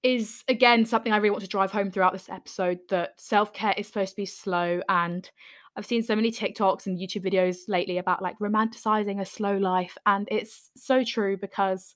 is 0.01 0.43
again 0.47 0.83
something 0.83 1.13
I 1.13 1.17
really 1.17 1.29
want 1.29 1.43
to 1.43 1.47
drive 1.47 1.71
home 1.71 1.91
throughout 1.91 2.11
this 2.11 2.27
episode 2.27 2.79
that 2.89 3.21
self 3.21 3.53
care 3.53 3.75
is 3.77 3.85
supposed 3.85 4.13
to 4.13 4.15
be 4.15 4.25
slow. 4.25 4.81
And 4.89 5.29
I've 5.75 5.85
seen 5.85 6.01
so 6.01 6.15
many 6.15 6.31
TikToks 6.31 6.87
and 6.87 6.97
YouTube 6.97 7.23
videos 7.23 7.59
lately 7.67 7.99
about 7.99 8.23
like 8.23 8.39
romanticizing 8.39 9.21
a 9.21 9.25
slow 9.27 9.57
life. 9.57 9.95
And 10.07 10.27
it's 10.31 10.71
so 10.75 11.03
true 11.03 11.37
because 11.37 11.95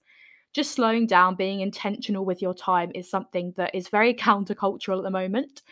just 0.54 0.74
slowing 0.74 1.07
down, 1.07 1.34
being 1.34 1.62
intentional 1.62 2.25
with 2.25 2.44
your 2.44 2.54
time 2.54 2.92
is 2.94 3.10
something 3.10 3.56
that 3.57 3.74
is 3.74 3.90
very 3.90 4.13
countercultural 4.30 5.00
at 5.00 5.04
the 5.04 5.10
moment 5.10 5.63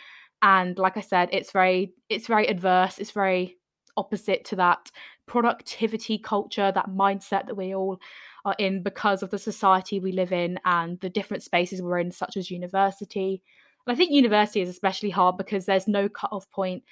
and 0.43 0.77
like 0.77 0.97
i 0.97 1.01
said 1.01 1.27
it's 1.31 1.51
very 1.51 1.93
it's 2.09 2.27
very 2.27 2.45
adverse 2.47 2.99
it's 2.99 3.11
very 3.11 3.57
opposite 3.97 4.45
to 4.45 4.55
that 4.55 4.91
productivity 5.25 6.17
culture 6.19 6.71
that 6.71 6.89
mindset 6.89 7.47
that 7.47 7.57
we 7.57 7.73
all 7.73 7.99
are 8.45 8.55
in 8.59 8.83
because 8.83 9.23
of 9.23 9.31
the 9.31 9.39
society 9.39 9.99
we 9.99 10.11
live 10.11 10.33
in 10.33 10.59
and 10.65 10.99
the 10.99 11.09
different 11.09 11.41
spaces 11.41 11.81
we're 11.81 11.97
in 11.97 12.11
such 12.11 12.35
as 12.35 12.51
university. 12.51 13.41
And 13.87 13.93
i 13.93 13.97
think 13.97 14.11
university 14.11 14.61
is 14.61 14.69
especially 14.69 15.11
hard 15.11 15.37
because 15.37 15.65
there's 15.65 15.87
no 15.87 16.09
cut-off 16.09 16.49
point 16.51 16.83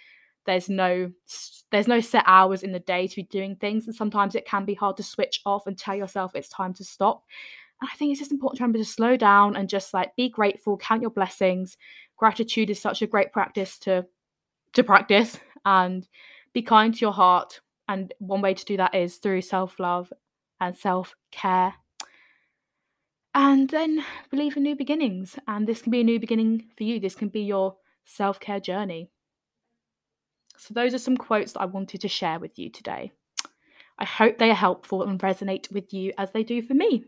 there's 0.45 0.69
no 0.69 1.12
there's 1.71 1.88
no 1.88 2.00
set 2.00 2.24
hours 2.25 2.63
in 2.63 2.71
the 2.71 2.80
day 2.80 3.07
to 3.07 3.15
be 3.15 3.24
doing 3.24 3.56
things 3.56 3.86
and 3.86 3.95
sometimes 3.95 4.33
it 4.33 4.45
can 4.45 4.65
be 4.65 4.74
hard 4.74 4.97
to 4.97 5.04
switch 5.04 5.42
off 5.45 5.68
and 5.68 5.77
tell 5.77 5.95
yourself 5.95 6.36
it's 6.36 6.50
time 6.50 6.74
to 6.74 6.83
stop 6.83 7.24
i 7.81 7.95
think 7.95 8.12
it's 8.12 8.19
just 8.19 8.31
important 8.31 8.57
to 8.57 8.63
remember 8.63 8.80
to 8.80 8.86
slow 8.86 9.18
down 9.18 9.56
and 9.56 9.69
just 9.69 9.94
like 9.94 10.16
be 10.16 10.30
grateful 10.30 10.78
count 10.78 11.01
your 11.01 11.12
blessings. 11.12 11.78
Gratitude 12.18 12.69
is 12.69 12.80
such 12.80 13.01
a 13.01 13.07
great 13.07 13.31
practice 13.31 13.80
to 13.80 14.06
to 14.74 14.83
practice 14.83 15.39
and 15.66 16.07
be 16.54 16.62
kind 16.62 16.94
to 16.94 17.00
your 17.01 17.13
heart. 17.13 17.62
And 17.88 18.13
one 18.19 18.42
way 18.42 18.54
to 18.54 18.66
do 18.66 18.78
that 18.78 18.95
is 18.95 19.18
through 19.18 19.42
self-love 19.42 20.13
and 20.60 20.75
self-care. 20.75 21.74
And 23.33 23.69
then 23.69 24.04
believe 24.30 24.56
in 24.56 24.63
new 24.63 24.75
beginnings. 24.75 25.38
And 25.48 25.68
this 25.68 25.81
can 25.81 25.92
be 25.92 26.01
a 26.01 26.04
new 26.06 26.19
beginning 26.19 26.69
for 26.78 26.83
you. 26.83 27.00
This 27.00 27.16
can 27.16 27.30
be 27.30 27.42
your 27.42 27.75
self-care 28.06 28.60
journey. 28.60 29.10
So 30.57 30.73
those 30.73 30.94
are 30.94 31.00
some 31.00 31.18
quotes 31.18 31.54
that 31.54 31.61
i 31.61 31.66
wanted 31.66 32.02
to 32.02 32.07
share 32.07 32.40
with 32.40 32.59
you 32.59 32.69
today. 32.69 33.11
I 33.97 34.06
hope 34.06 34.38
they 34.38 34.52
are 34.52 34.56
helpful 34.56 35.04
and 35.04 35.19
resonate 35.19 35.71
with 35.71 35.94
you 35.94 36.14
as 36.18 36.31
they 36.31 36.44
do 36.44 36.61
for 36.61 36.73
me 36.73 37.06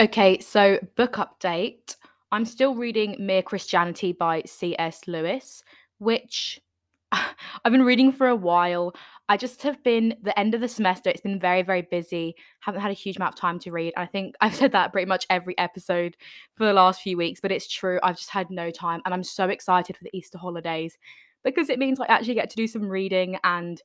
okay 0.00 0.38
so 0.40 0.78
book 0.96 1.14
update 1.14 1.96
I'm 2.32 2.46
still 2.46 2.74
reading 2.74 3.16
Mere 3.18 3.42
Christianity 3.42 4.12
by 4.12 4.42
C.S. 4.46 5.02
Lewis, 5.06 5.62
which 5.98 6.62
I've 7.12 7.72
been 7.72 7.82
reading 7.82 8.10
for 8.10 8.26
a 8.26 8.34
while. 8.34 8.94
I 9.28 9.36
just 9.36 9.62
have 9.64 9.84
been 9.84 10.16
the 10.22 10.36
end 10.38 10.54
of 10.54 10.62
the 10.62 10.68
semester. 10.68 11.10
It's 11.10 11.20
been 11.20 11.38
very, 11.38 11.60
very 11.60 11.82
busy. 11.82 12.34
Haven't 12.60 12.80
had 12.80 12.90
a 12.90 12.94
huge 12.94 13.16
amount 13.16 13.34
of 13.34 13.38
time 13.38 13.58
to 13.60 13.70
read. 13.70 13.92
I 13.98 14.06
think 14.06 14.34
I've 14.40 14.54
said 14.54 14.72
that 14.72 14.92
pretty 14.92 15.06
much 15.06 15.26
every 15.28 15.56
episode 15.58 16.16
for 16.56 16.64
the 16.64 16.72
last 16.72 17.02
few 17.02 17.18
weeks, 17.18 17.38
but 17.38 17.52
it's 17.52 17.70
true. 17.70 18.00
I've 18.02 18.16
just 18.16 18.30
had 18.30 18.50
no 18.50 18.70
time, 18.70 19.02
and 19.04 19.12
I'm 19.12 19.24
so 19.24 19.50
excited 19.50 19.98
for 19.98 20.04
the 20.04 20.16
Easter 20.16 20.38
holidays 20.38 20.96
because 21.44 21.68
it 21.68 21.78
means 21.78 22.00
I 22.00 22.06
actually 22.06 22.34
get 22.34 22.48
to 22.48 22.56
do 22.56 22.66
some 22.66 22.88
reading. 22.88 23.36
And 23.44 23.82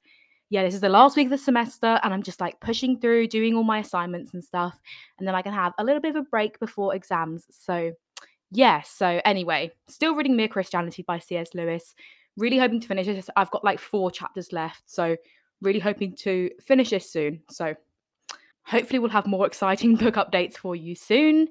yeah, 0.49 0.63
this 0.63 0.73
is 0.73 0.81
the 0.81 0.89
last 0.89 1.17
week 1.17 1.25
of 1.25 1.31
the 1.31 1.37
semester, 1.37 1.99
and 2.03 2.13
I'm 2.13 2.23
just 2.23 2.39
like 2.39 2.59
pushing 2.59 2.99
through, 2.99 3.27
doing 3.27 3.55
all 3.55 3.63
my 3.63 3.79
assignments 3.79 4.33
and 4.33 4.43
stuff, 4.43 4.79
and 5.19 5.27
then 5.27 5.35
I 5.35 5.41
can 5.41 5.53
have 5.53 5.73
a 5.77 5.83
little 5.83 6.01
bit 6.01 6.15
of 6.15 6.15
a 6.15 6.29
break 6.29 6.59
before 6.59 6.95
exams. 6.95 7.45
So 7.49 7.93
yeah, 8.51 8.81
so 8.81 9.21
anyway, 9.25 9.71
still 9.87 10.15
reading 10.15 10.37
Mere 10.37 10.47
Christianity 10.47 11.03
by 11.03 11.19
C.S. 11.19 11.49
Lewis. 11.53 11.93
Really 12.37 12.57
hoping 12.57 12.79
to 12.79 12.87
finish 12.87 13.07
this. 13.07 13.29
I've 13.35 13.51
got 13.51 13.63
like 13.63 13.79
four 13.79 14.09
chapters 14.09 14.53
left, 14.53 14.83
so 14.85 15.17
really 15.61 15.79
hoping 15.79 16.15
to 16.17 16.51
finish 16.61 16.91
this 16.91 17.11
soon. 17.11 17.41
So 17.49 17.75
hopefully 18.63 18.99
we'll 18.99 19.09
have 19.09 19.27
more 19.27 19.45
exciting 19.47 19.95
book 19.95 20.15
updates 20.15 20.57
for 20.57 20.75
you 20.75 20.95
soon. 20.95 21.49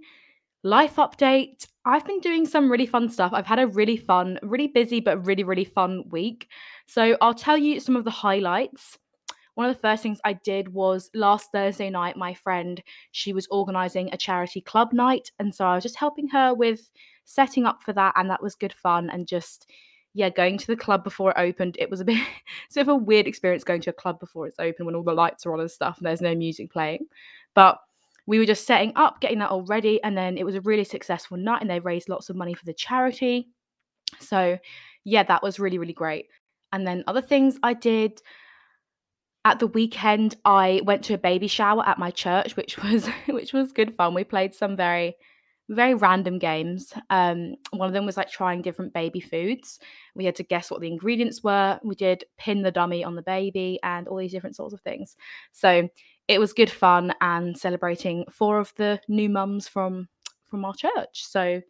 Life 0.62 0.96
update. 0.96 1.66
I've 1.84 2.04
been 2.04 2.20
doing 2.20 2.46
some 2.46 2.70
really 2.70 2.86
fun 2.86 3.08
stuff. 3.08 3.32
I've 3.32 3.46
had 3.46 3.60
a 3.60 3.68
really 3.68 3.96
fun, 3.96 4.38
really 4.42 4.66
busy, 4.66 5.00
but 5.00 5.24
really, 5.26 5.44
really 5.44 5.64
fun 5.64 6.04
week. 6.10 6.48
So 6.86 7.16
I'll 7.20 7.34
tell 7.34 7.56
you 7.56 7.78
some 7.78 7.94
of 7.94 8.04
the 8.04 8.10
highlights 8.10 8.98
one 9.56 9.70
of 9.70 9.74
the 9.74 9.80
first 9.80 10.02
things 10.02 10.20
I 10.22 10.34
did 10.34 10.74
was 10.74 11.10
last 11.14 11.50
Thursday 11.50 11.88
night, 11.88 12.18
my 12.18 12.34
friend, 12.34 12.82
she 13.10 13.32
was 13.32 13.48
organizing 13.50 14.10
a 14.12 14.18
charity 14.18 14.60
club 14.60 14.92
night. 14.92 15.32
And 15.38 15.54
so 15.54 15.64
I 15.64 15.74
was 15.74 15.82
just 15.82 15.96
helping 15.96 16.28
her 16.28 16.52
with 16.52 16.90
setting 17.24 17.64
up 17.64 17.82
for 17.82 17.94
that. 17.94 18.12
And 18.16 18.28
that 18.28 18.42
was 18.42 18.54
good 18.54 18.74
fun. 18.74 19.08
And 19.08 19.26
just, 19.26 19.70
yeah, 20.12 20.28
going 20.28 20.58
to 20.58 20.66
the 20.66 20.76
club 20.76 21.02
before 21.02 21.30
it 21.30 21.40
opened, 21.40 21.76
it 21.78 21.90
was 21.90 22.02
a 22.02 22.04
bit 22.04 22.22
sort 22.68 22.82
of 22.82 22.88
a 22.88 22.96
weird 22.96 23.26
experience 23.26 23.64
going 23.64 23.80
to 23.80 23.90
a 23.90 23.94
club 23.94 24.20
before 24.20 24.46
it's 24.46 24.58
open 24.58 24.84
when 24.84 24.94
all 24.94 25.02
the 25.02 25.14
lights 25.14 25.46
are 25.46 25.54
on 25.54 25.60
and 25.60 25.70
stuff 25.70 25.96
and 25.96 26.06
there's 26.06 26.20
no 26.20 26.34
music 26.34 26.70
playing. 26.70 27.06
But 27.54 27.78
we 28.26 28.38
were 28.38 28.46
just 28.46 28.66
setting 28.66 28.92
up, 28.96 29.20
getting 29.20 29.38
that 29.38 29.50
all 29.50 29.62
ready, 29.62 30.02
and 30.02 30.16
then 30.16 30.36
it 30.36 30.44
was 30.44 30.54
a 30.54 30.60
really 30.60 30.84
successful 30.84 31.36
night 31.36 31.60
and 31.60 31.70
they 31.70 31.80
raised 31.80 32.08
lots 32.08 32.28
of 32.28 32.36
money 32.36 32.54
for 32.54 32.64
the 32.64 32.74
charity. 32.74 33.48
So, 34.20 34.58
yeah, 35.04 35.22
that 35.24 35.42
was 35.42 35.58
really, 35.58 35.78
really 35.78 35.92
great. 35.92 36.26
And 36.72 36.86
then 36.86 37.04
other 37.06 37.22
things 37.22 37.58
I 37.62 37.74
did 37.74 38.20
at 39.44 39.60
the 39.60 39.68
weekend, 39.68 40.36
I 40.44 40.80
went 40.84 41.04
to 41.04 41.14
a 41.14 41.18
baby 41.18 41.46
shower 41.46 41.86
at 41.86 41.98
my 41.98 42.10
church, 42.10 42.56
which 42.56 42.76
was 42.82 43.06
which 43.28 43.52
was 43.52 43.72
good 43.72 43.94
fun. 43.96 44.14
We 44.14 44.24
played 44.24 44.54
some 44.54 44.76
very 44.76 45.16
very 45.68 45.94
random 45.94 46.38
games. 46.38 46.92
Um, 47.10 47.56
one 47.70 47.88
of 47.88 47.92
them 47.92 48.06
was 48.06 48.16
like 48.16 48.30
trying 48.30 48.62
different 48.62 48.92
baby 48.92 49.20
foods. 49.20 49.80
We 50.14 50.24
had 50.24 50.36
to 50.36 50.44
guess 50.44 50.70
what 50.70 50.80
the 50.80 50.86
ingredients 50.88 51.42
were. 51.42 51.80
We 51.82 51.96
did 51.96 52.24
pin 52.38 52.62
the 52.62 52.70
dummy 52.70 53.02
on 53.02 53.16
the 53.16 53.22
baby 53.22 53.80
and 53.82 54.06
all 54.06 54.16
these 54.16 54.30
different 54.30 54.54
sorts 54.54 54.74
of 54.74 54.80
things. 54.80 55.16
So 55.50 55.88
it 56.28 56.38
was 56.38 56.52
good 56.52 56.70
fun 56.70 57.14
and 57.20 57.56
celebrating 57.56 58.24
four 58.30 58.58
of 58.58 58.72
the 58.76 59.00
new 59.08 59.28
mums 59.28 59.68
from 59.68 60.08
from 60.48 60.64
our 60.64 60.74
church. 60.74 61.24
So 61.24 61.62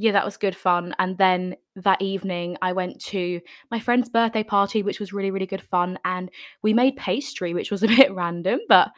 yeah, 0.00 0.12
that 0.12 0.24
was 0.24 0.36
good 0.36 0.54
fun. 0.54 0.94
And 1.00 1.18
then 1.18 1.56
that 1.74 2.00
evening, 2.00 2.56
I 2.62 2.72
went 2.72 3.00
to 3.06 3.40
my 3.72 3.80
friend's 3.80 4.08
birthday 4.08 4.44
party, 4.44 4.84
which 4.84 5.00
was 5.00 5.12
really, 5.12 5.32
really 5.32 5.44
good 5.44 5.60
fun. 5.60 5.98
And 6.04 6.30
we 6.62 6.72
made 6.72 6.94
pastry, 6.96 7.52
which 7.52 7.72
was 7.72 7.82
a 7.82 7.88
bit 7.96 8.14
random, 8.14 8.60
but 8.68 8.92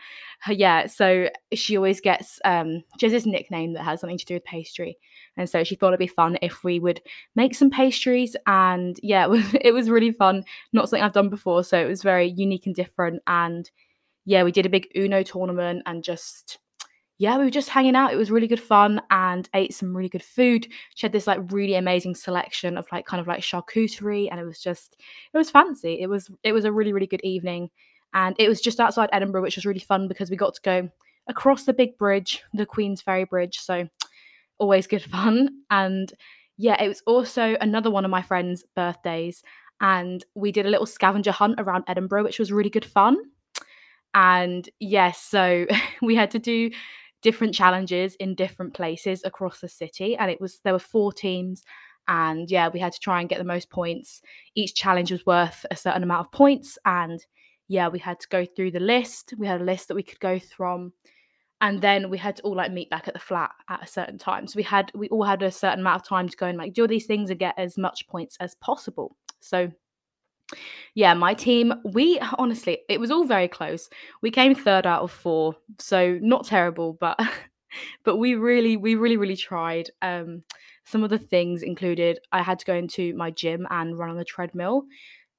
uh, 0.47 0.53
yeah. 0.53 0.87
So 0.87 1.31
she 1.55 1.79
always 1.79 2.03
gets 2.03 2.39
um, 2.45 2.85
she 2.99 3.07
has 3.07 3.13
this 3.15 3.25
nickname 3.25 3.73
that 3.73 3.85
has 3.85 4.01
something 4.01 4.19
to 4.19 4.25
do 4.27 4.35
with 4.35 4.45
pastry, 4.45 4.99
and 5.39 5.49
so 5.49 5.65
she 5.65 5.75
thought 5.75 5.89
it'd 5.89 5.99
be 5.99 6.07
fun 6.07 6.37
if 6.43 6.63
we 6.65 6.79
would 6.79 7.01
make 7.35 7.55
some 7.55 7.71
pastries. 7.71 8.37
And 8.47 9.01
yeah, 9.03 9.25
it 9.25 9.31
was 9.31 9.55
it 9.55 9.73
was 9.73 9.89
really 9.89 10.13
fun. 10.13 10.45
Not 10.75 10.91
something 10.91 11.03
I've 11.03 11.15
done 11.15 11.31
before, 11.31 11.65
so 11.65 11.81
it 11.81 11.89
was 11.89 12.03
very 12.03 12.29
unique 12.29 12.67
and 12.67 12.75
different. 12.75 13.23
And 13.27 13.71
yeah, 14.25 14.43
we 14.43 14.53
did 14.53 14.67
a 14.67 14.71
big 14.71 14.89
Uno 14.97 15.23
tournament 15.23 15.83
and 15.87 16.05
just 16.05 16.59
yeah, 17.21 17.37
we 17.37 17.45
were 17.45 17.51
just 17.51 17.69
hanging 17.69 17.97
out. 17.97 18.15
It 18.15 18.17
was 18.17 18.31
really 18.31 18.47
good 18.47 18.63
fun 18.63 19.03
and 19.11 19.47
ate 19.55 19.75
some 19.75 19.95
really 19.95 20.09
good 20.09 20.23
food. 20.23 20.67
She 20.95 21.05
had 21.05 21.13
this 21.13 21.27
like 21.27 21.53
really 21.53 21.75
amazing 21.75 22.15
selection 22.15 22.79
of 22.79 22.87
like 22.91 23.05
kind 23.05 23.21
of 23.21 23.27
like 23.27 23.43
charcuterie 23.43 24.29
and 24.31 24.41
it 24.41 24.45
was 24.45 24.59
just 24.59 24.97
it 25.35 25.37
was 25.37 25.51
fancy. 25.51 26.01
It 26.01 26.07
was 26.07 26.31
it 26.43 26.53
was 26.53 26.65
a 26.65 26.73
really 26.73 26.95
really 26.95 27.07
good 27.07 27.21
evening 27.23 27.69
and 28.15 28.35
it 28.39 28.49
was 28.49 28.63
just 28.63 28.81
outside 28.81 29.11
Edinburgh 29.13 29.43
which 29.43 29.57
was 29.57 29.67
really 29.67 29.81
fun 29.81 30.09
because 30.09 30.31
we 30.31 30.37
got 30.39 30.55
to 30.55 30.63
go 30.63 30.89
across 31.29 31.65
the 31.65 31.75
big 31.75 31.99
bridge, 31.99 32.43
the 32.55 32.65
Queensferry 32.65 33.29
Bridge. 33.29 33.59
So 33.59 33.87
always 34.57 34.87
good 34.87 35.03
fun 35.13 35.51
and 35.71 36.11
yeah, 36.57 36.83
it 36.83 36.89
was 36.89 37.03
also 37.07 37.55
another 37.61 37.91
one 37.91 38.07
of 38.07 38.11
my 38.11 38.23
friends' 38.23 38.65
birthdays 38.75 39.43
and 39.83 40.25
we 40.35 40.53
did 40.53 40.65
a 40.65 40.71
little 40.71 40.87
scavenger 40.87 41.33
hunt 41.33 41.61
around 41.61 41.85
Edinburgh 41.87 42.25
which 42.25 42.39
was 42.39 42.51
really 42.51 42.71
good 42.71 42.87
fun. 42.87 43.19
And 44.15 44.69
yes, 44.81 45.23
so 45.23 45.67
we 46.03 46.15
had 46.15 46.31
to 46.33 46.39
do 46.39 46.71
different 47.23 47.55
challenges 47.55 48.15
in 48.17 48.35
different 48.35 48.75
places 48.75 49.23
across 49.25 49.61
the 49.61 49.69
city 49.69 50.17
and 50.17 50.31
it 50.31 50.41
was 50.41 50.61
there 50.65 50.73
were 50.73 50.79
four 50.79 51.13
teams 51.13 51.63
and 52.09 52.51
yeah 52.51 52.69
we 52.69 52.81
had 52.81 52.93
to 52.93 52.99
try 52.99 53.21
and 53.21 53.29
get 53.29 53.39
the 53.39 53.45
most 53.45 53.71
points. 53.71 54.23
Each 54.55 54.75
challenge 54.75 55.13
was 55.13 55.27
worth 55.27 55.67
a 55.71 55.77
certain 55.77 56.03
amount 56.03 56.27
of 56.27 56.33
points 56.33 56.79
and 56.85 57.25
yeah 57.69 57.89
we 57.89 57.99
had 57.99 58.19
to 58.21 58.29
go 58.29 58.45
through 58.45 58.71
the 58.73 58.81
list. 58.81 59.35
We 59.39 59.47
had 59.47 59.61
a 59.61 59.65
list 59.65 59.89
that 59.89 59.95
we 59.95 60.03
could 60.03 60.21
go 60.21 60.39
from 60.39 60.93
and 61.61 61.81
then 61.83 62.09
we 62.09 62.17
had 62.17 62.37
to 62.37 62.43
all 62.43 62.57
like 62.57 62.73
meet 62.73 62.89
back 62.89 63.07
at 63.07 63.15
the 63.15 63.21
flat 63.21 63.51
at 63.69 63.83
a 63.83 63.87
certain 63.87 64.19
time. 64.19 64.47
So 64.47 64.57
we 64.57 64.63
had 64.63 64.91
we 64.95 65.09
all 65.09 65.25
had 65.25 65.43
a 65.43 65.51
certain 65.51 65.81
amount 65.81 66.01
of 66.01 66.09
time 66.09 66.29
to 66.29 66.37
go 66.37 66.47
and 66.47 66.57
like 66.57 66.73
do 66.73 66.83
all 66.83 66.89
these 66.89 67.07
things 67.07 67.29
and 67.31 67.39
get 67.39 67.55
as 67.59 67.77
much 67.77 68.09
points 68.09 68.37
as 68.41 68.55
possible. 68.57 69.17
So 69.41 69.71
yeah, 70.95 71.15
my 71.15 71.35
team, 71.35 71.75
we 71.85 72.19
honestly, 72.39 72.79
it 72.89 73.01
was 73.01 73.11
all 73.11 73.25
very 73.25 73.49
close. 73.49 73.89
We 74.23 74.31
came 74.31 74.55
third 74.55 74.87
out 74.87 75.03
of 75.03 75.11
four, 75.11 75.55
so 75.79 76.19
not 76.21 76.47
terrible, 76.47 76.97
but 77.01 77.21
but 78.05 78.17
we 78.17 78.35
really, 78.35 78.77
we 78.77 78.95
really, 78.95 79.17
really 79.17 79.37
tried. 79.37 79.91
Um, 80.03 80.43
some 80.85 81.05
of 81.05 81.11
the 81.11 81.19
things 81.19 81.63
included 81.63 82.19
I 82.33 82.43
had 82.43 82.59
to 82.59 82.65
go 82.65 82.75
into 82.75 83.15
my 83.15 83.31
gym 83.31 83.67
and 83.71 83.99
run 83.99 84.11
on 84.11 84.17
the 84.17 84.25
treadmill. 84.25 84.85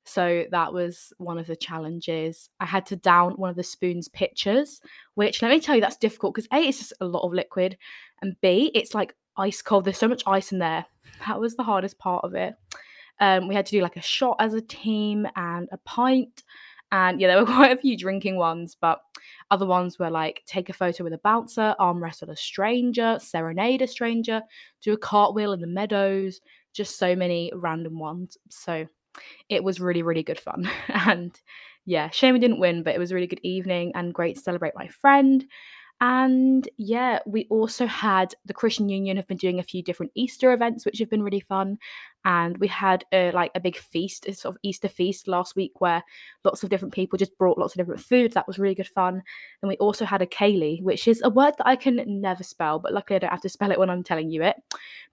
So 0.05 0.45
that 0.49 0.73
was 0.73 1.13
one 1.17 1.37
of 1.37 1.45
the 1.45 1.55
challenges. 1.55 2.49
I 2.59 2.65
had 2.65 2.85
to 2.87 2.95
down 2.95 3.33
one 3.33 3.49
of 3.49 3.55
the 3.55 3.63
spoon's 3.63 4.07
pitchers, 4.07 4.81
which 5.15 5.41
let 5.41 5.51
me 5.51 5.59
tell 5.59 5.75
you, 5.75 5.81
that's 5.81 5.97
difficult 5.97 6.33
because 6.33 6.47
A, 6.51 6.67
it's 6.67 6.79
just 6.79 6.93
a 7.01 7.05
lot 7.05 7.25
of 7.25 7.33
liquid, 7.33 7.77
and 8.21 8.35
B, 8.41 8.71
it's 8.73 8.95
like 8.95 9.15
ice 9.37 9.61
cold. 9.61 9.85
There's 9.85 9.97
so 9.97 10.07
much 10.07 10.23
ice 10.25 10.51
in 10.51 10.59
there. 10.59 10.85
That 11.27 11.39
was 11.39 11.55
the 11.55 11.63
hardest 11.63 11.99
part 11.99 12.25
of 12.25 12.33
it. 12.33 12.55
Um, 13.21 13.47
we 13.47 13.55
had 13.55 13.65
to 13.67 13.71
do 13.71 13.81
like 13.81 13.95
a 13.97 14.01
shot 14.01 14.35
as 14.39 14.53
a 14.53 14.61
team 14.61 15.27
and 15.35 15.69
a 15.71 15.77
pint. 15.77 16.43
And 16.91 17.21
yeah, 17.21 17.27
there 17.27 17.39
were 17.39 17.45
quite 17.55 17.71
a 17.71 17.81
few 17.81 17.97
drinking 17.97 18.35
ones, 18.35 18.75
but 18.79 18.99
other 19.49 19.65
ones 19.65 19.97
were 19.97 20.09
like 20.09 20.43
take 20.45 20.69
a 20.69 20.73
photo 20.73 21.03
with 21.05 21.13
a 21.13 21.19
bouncer, 21.19 21.75
arm 21.79 22.03
wrestle 22.03 22.29
a 22.29 22.35
stranger, 22.35 23.17
serenade 23.19 23.81
a 23.81 23.87
stranger, 23.87 24.41
do 24.81 24.93
a 24.93 24.97
cartwheel 24.97 25.53
in 25.53 25.61
the 25.61 25.67
meadows, 25.67 26.41
just 26.73 26.97
so 26.97 27.15
many 27.15 27.51
random 27.55 27.99
ones. 27.99 28.37
So 28.49 28.87
it 29.49 29.63
was 29.63 29.79
really, 29.79 30.03
really 30.03 30.23
good 30.23 30.39
fun. 30.39 30.69
and 30.89 31.39
yeah, 31.85 32.09
shame 32.09 32.33
we 32.33 32.39
didn't 32.39 32.59
win, 32.59 32.83
but 32.83 32.95
it 32.95 32.99
was 32.99 33.11
a 33.11 33.15
really 33.15 33.27
good 33.27 33.41
evening 33.43 33.91
and 33.95 34.13
great 34.13 34.35
to 34.35 34.41
celebrate 34.41 34.73
my 34.75 34.87
friend. 34.87 35.45
And 35.99 36.67
yeah, 36.77 37.19
we 37.27 37.45
also 37.51 37.85
had 37.85 38.33
the 38.45 38.55
Christian 38.55 38.89
Union 38.89 39.17
have 39.17 39.27
been 39.27 39.37
doing 39.37 39.59
a 39.59 39.63
few 39.63 39.83
different 39.83 40.11
Easter 40.15 40.51
events, 40.51 40.83
which 40.83 40.97
have 40.97 41.11
been 41.11 41.21
really 41.21 41.41
fun. 41.41 41.77
And 42.23 42.57
we 42.59 42.67
had 42.67 43.03
a, 43.11 43.31
like 43.31 43.51
a 43.55 43.59
big 43.59 43.77
feast, 43.77 44.27
a 44.27 44.33
sort 44.33 44.55
of 44.55 44.59
Easter 44.63 44.87
feast 44.87 45.27
last 45.27 45.55
week, 45.55 45.81
where 45.81 46.03
lots 46.43 46.63
of 46.63 46.69
different 46.69 46.93
people 46.93 47.17
just 47.17 47.37
brought 47.37 47.57
lots 47.57 47.73
of 47.73 47.79
different 47.79 48.01
food. 48.01 48.33
That 48.33 48.47
was 48.47 48.59
really 48.59 48.75
good 48.75 48.87
fun. 48.87 49.23
And 49.61 49.69
we 49.69 49.77
also 49.77 50.05
had 50.05 50.21
a 50.21 50.27
ceilidh, 50.27 50.83
which 50.83 51.07
is 51.07 51.21
a 51.23 51.29
word 51.29 51.55
that 51.57 51.67
I 51.67 51.75
can 51.75 52.03
never 52.21 52.43
spell, 52.43 52.79
but 52.79 52.93
luckily 52.93 53.15
I 53.15 53.19
don't 53.19 53.31
have 53.31 53.41
to 53.41 53.49
spell 53.49 53.71
it 53.71 53.79
when 53.79 53.89
I'm 53.89 54.03
telling 54.03 54.29
you 54.29 54.43
it. 54.43 54.55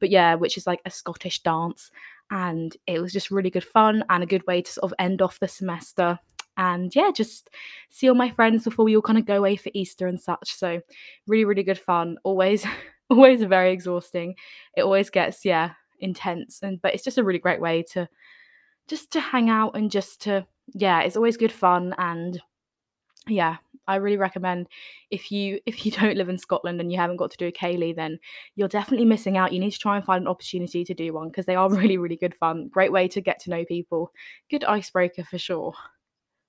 But 0.00 0.10
yeah, 0.10 0.34
which 0.34 0.56
is 0.56 0.66
like 0.66 0.80
a 0.84 0.90
Scottish 0.90 1.42
dance. 1.42 1.90
And 2.30 2.76
it 2.86 3.00
was 3.00 3.12
just 3.12 3.30
really 3.30 3.50
good 3.50 3.64
fun 3.64 4.04
and 4.10 4.22
a 4.22 4.26
good 4.26 4.46
way 4.46 4.60
to 4.60 4.70
sort 4.70 4.92
of 4.92 4.96
end 4.98 5.22
off 5.22 5.40
the 5.40 5.48
semester 5.48 6.18
and 6.58 6.94
yeah, 6.94 7.12
just 7.14 7.48
see 7.88 8.08
all 8.08 8.16
my 8.16 8.30
friends 8.30 8.64
before 8.64 8.84
we 8.84 8.96
all 8.96 9.00
kind 9.00 9.16
of 9.16 9.24
go 9.24 9.36
away 9.36 9.54
for 9.54 9.70
Easter 9.74 10.08
and 10.08 10.20
such. 10.20 10.52
So 10.52 10.80
really, 11.28 11.44
really 11.44 11.62
good 11.62 11.78
fun. 11.78 12.18
Always, 12.24 12.66
always 13.10 13.44
very 13.44 13.72
exhausting. 13.72 14.34
It 14.76 14.82
always 14.82 15.08
gets 15.08 15.44
yeah 15.44 15.74
intense, 16.00 16.60
and 16.62 16.80
but 16.80 16.94
it's 16.94 17.04
just 17.04 17.18
a 17.18 17.24
really 17.24 17.38
great 17.38 17.60
way 17.60 17.82
to 17.92 18.08
just 18.86 19.12
to 19.12 19.20
hang 19.20 19.50
out 19.50 19.76
and 19.76 19.90
just 19.90 20.22
to 20.22 20.46
yeah, 20.74 21.00
it's 21.02 21.16
always 21.16 21.36
good 21.36 21.52
fun 21.52 21.94
and 21.98 22.40
yeah 23.26 23.56
i 23.86 23.96
really 23.96 24.16
recommend 24.16 24.66
if 25.10 25.30
you 25.30 25.60
if 25.66 25.84
you 25.84 25.92
don't 25.92 26.16
live 26.16 26.28
in 26.28 26.38
scotland 26.38 26.80
and 26.80 26.90
you 26.90 26.98
haven't 26.98 27.16
got 27.16 27.30
to 27.30 27.36
do 27.36 27.46
a 27.46 27.52
ceilidh 27.52 27.96
then 27.96 28.18
you're 28.54 28.68
definitely 28.68 29.06
missing 29.06 29.36
out. 29.36 29.52
You 29.52 29.60
need 29.60 29.72
to 29.72 29.78
try 29.78 29.96
and 29.96 30.04
find 30.04 30.22
an 30.22 30.28
opportunity 30.28 30.84
to 30.84 30.94
do 30.94 31.12
one 31.12 31.28
because 31.28 31.46
they 31.46 31.56
are 31.56 31.70
really 31.74 31.98
really 31.98 32.16
good 32.16 32.34
fun. 32.34 32.68
Great 32.68 32.92
way 32.92 33.08
to 33.08 33.20
get 33.20 33.40
to 33.40 33.50
know 33.50 33.64
people. 33.64 34.12
Good 34.50 34.64
icebreaker 34.64 35.24
for 35.24 35.38
sure 35.38 35.74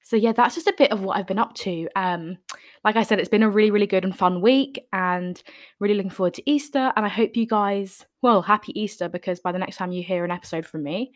so 0.09 0.15
yeah, 0.15 0.31
that's 0.31 0.55
just 0.55 0.65
a 0.65 0.73
bit 0.75 0.91
of 0.91 1.01
what 1.01 1.17
I've 1.17 1.27
been 1.27 1.37
up 1.37 1.53
to. 1.57 1.87
Um, 1.95 2.39
like 2.83 2.95
I 2.95 3.03
said, 3.03 3.19
it's 3.19 3.29
been 3.29 3.43
a 3.43 3.49
really, 3.49 3.69
really 3.69 3.85
good 3.85 4.03
and 4.03 4.17
fun 4.17 4.41
week, 4.41 4.83
and 4.91 5.39
really 5.79 5.93
looking 5.93 6.09
forward 6.09 6.33
to 6.33 6.49
Easter. 6.49 6.91
And 6.95 7.05
I 7.05 7.09
hope 7.09 7.37
you 7.37 7.45
guys, 7.45 8.07
well, 8.23 8.41
happy 8.41 8.71
Easter 8.79 9.07
because 9.07 9.39
by 9.39 9.51
the 9.51 9.59
next 9.59 9.75
time 9.77 9.91
you 9.91 10.01
hear 10.01 10.25
an 10.25 10.31
episode 10.31 10.65
from 10.65 10.81
me, 10.81 11.11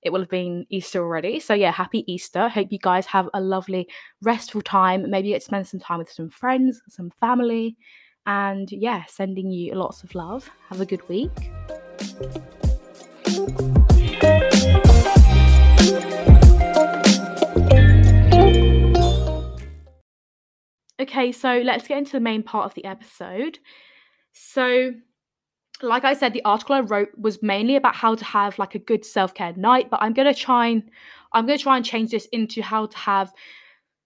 it 0.00 0.10
will 0.10 0.20
have 0.20 0.30
been 0.30 0.64
Easter 0.70 1.00
already. 1.04 1.40
So 1.40 1.52
yeah, 1.52 1.72
happy 1.72 2.10
Easter. 2.10 2.48
Hope 2.48 2.68
you 2.70 2.78
guys 2.78 3.04
have 3.04 3.28
a 3.34 3.40
lovely, 3.42 3.86
restful 4.22 4.62
time. 4.62 5.10
Maybe 5.10 5.28
get 5.28 5.40
to 5.40 5.44
spend 5.44 5.68
some 5.68 5.80
time 5.80 5.98
with 5.98 6.10
some 6.10 6.30
friends, 6.30 6.80
some 6.88 7.10
family, 7.20 7.76
and 8.24 8.72
yeah, 8.72 9.04
sending 9.08 9.50
you 9.50 9.74
lots 9.74 10.02
of 10.02 10.14
love. 10.14 10.50
Have 10.70 10.80
a 10.80 10.86
good 10.86 11.06
week. 11.06 11.28
Okay, 21.00 21.30
so 21.30 21.58
let's 21.58 21.86
get 21.86 21.98
into 21.98 22.12
the 22.12 22.20
main 22.20 22.42
part 22.42 22.66
of 22.66 22.74
the 22.74 22.84
episode. 22.84 23.58
So, 24.32 24.92
like 25.80 26.04
I 26.04 26.14
said, 26.14 26.32
the 26.32 26.44
article 26.44 26.74
I 26.74 26.80
wrote 26.80 27.10
was 27.16 27.42
mainly 27.42 27.76
about 27.76 27.94
how 27.94 28.16
to 28.16 28.24
have 28.24 28.58
like 28.58 28.74
a 28.74 28.80
good 28.80 29.04
self-care 29.04 29.52
night, 29.54 29.90
but 29.90 30.02
I'm 30.02 30.12
gonna 30.12 30.34
try 30.34 30.68
and 30.68 30.82
I'm 31.32 31.46
gonna 31.46 31.58
try 31.58 31.76
and 31.76 31.84
change 31.84 32.10
this 32.10 32.26
into 32.32 32.62
how 32.62 32.86
to 32.86 32.98
have 32.98 33.32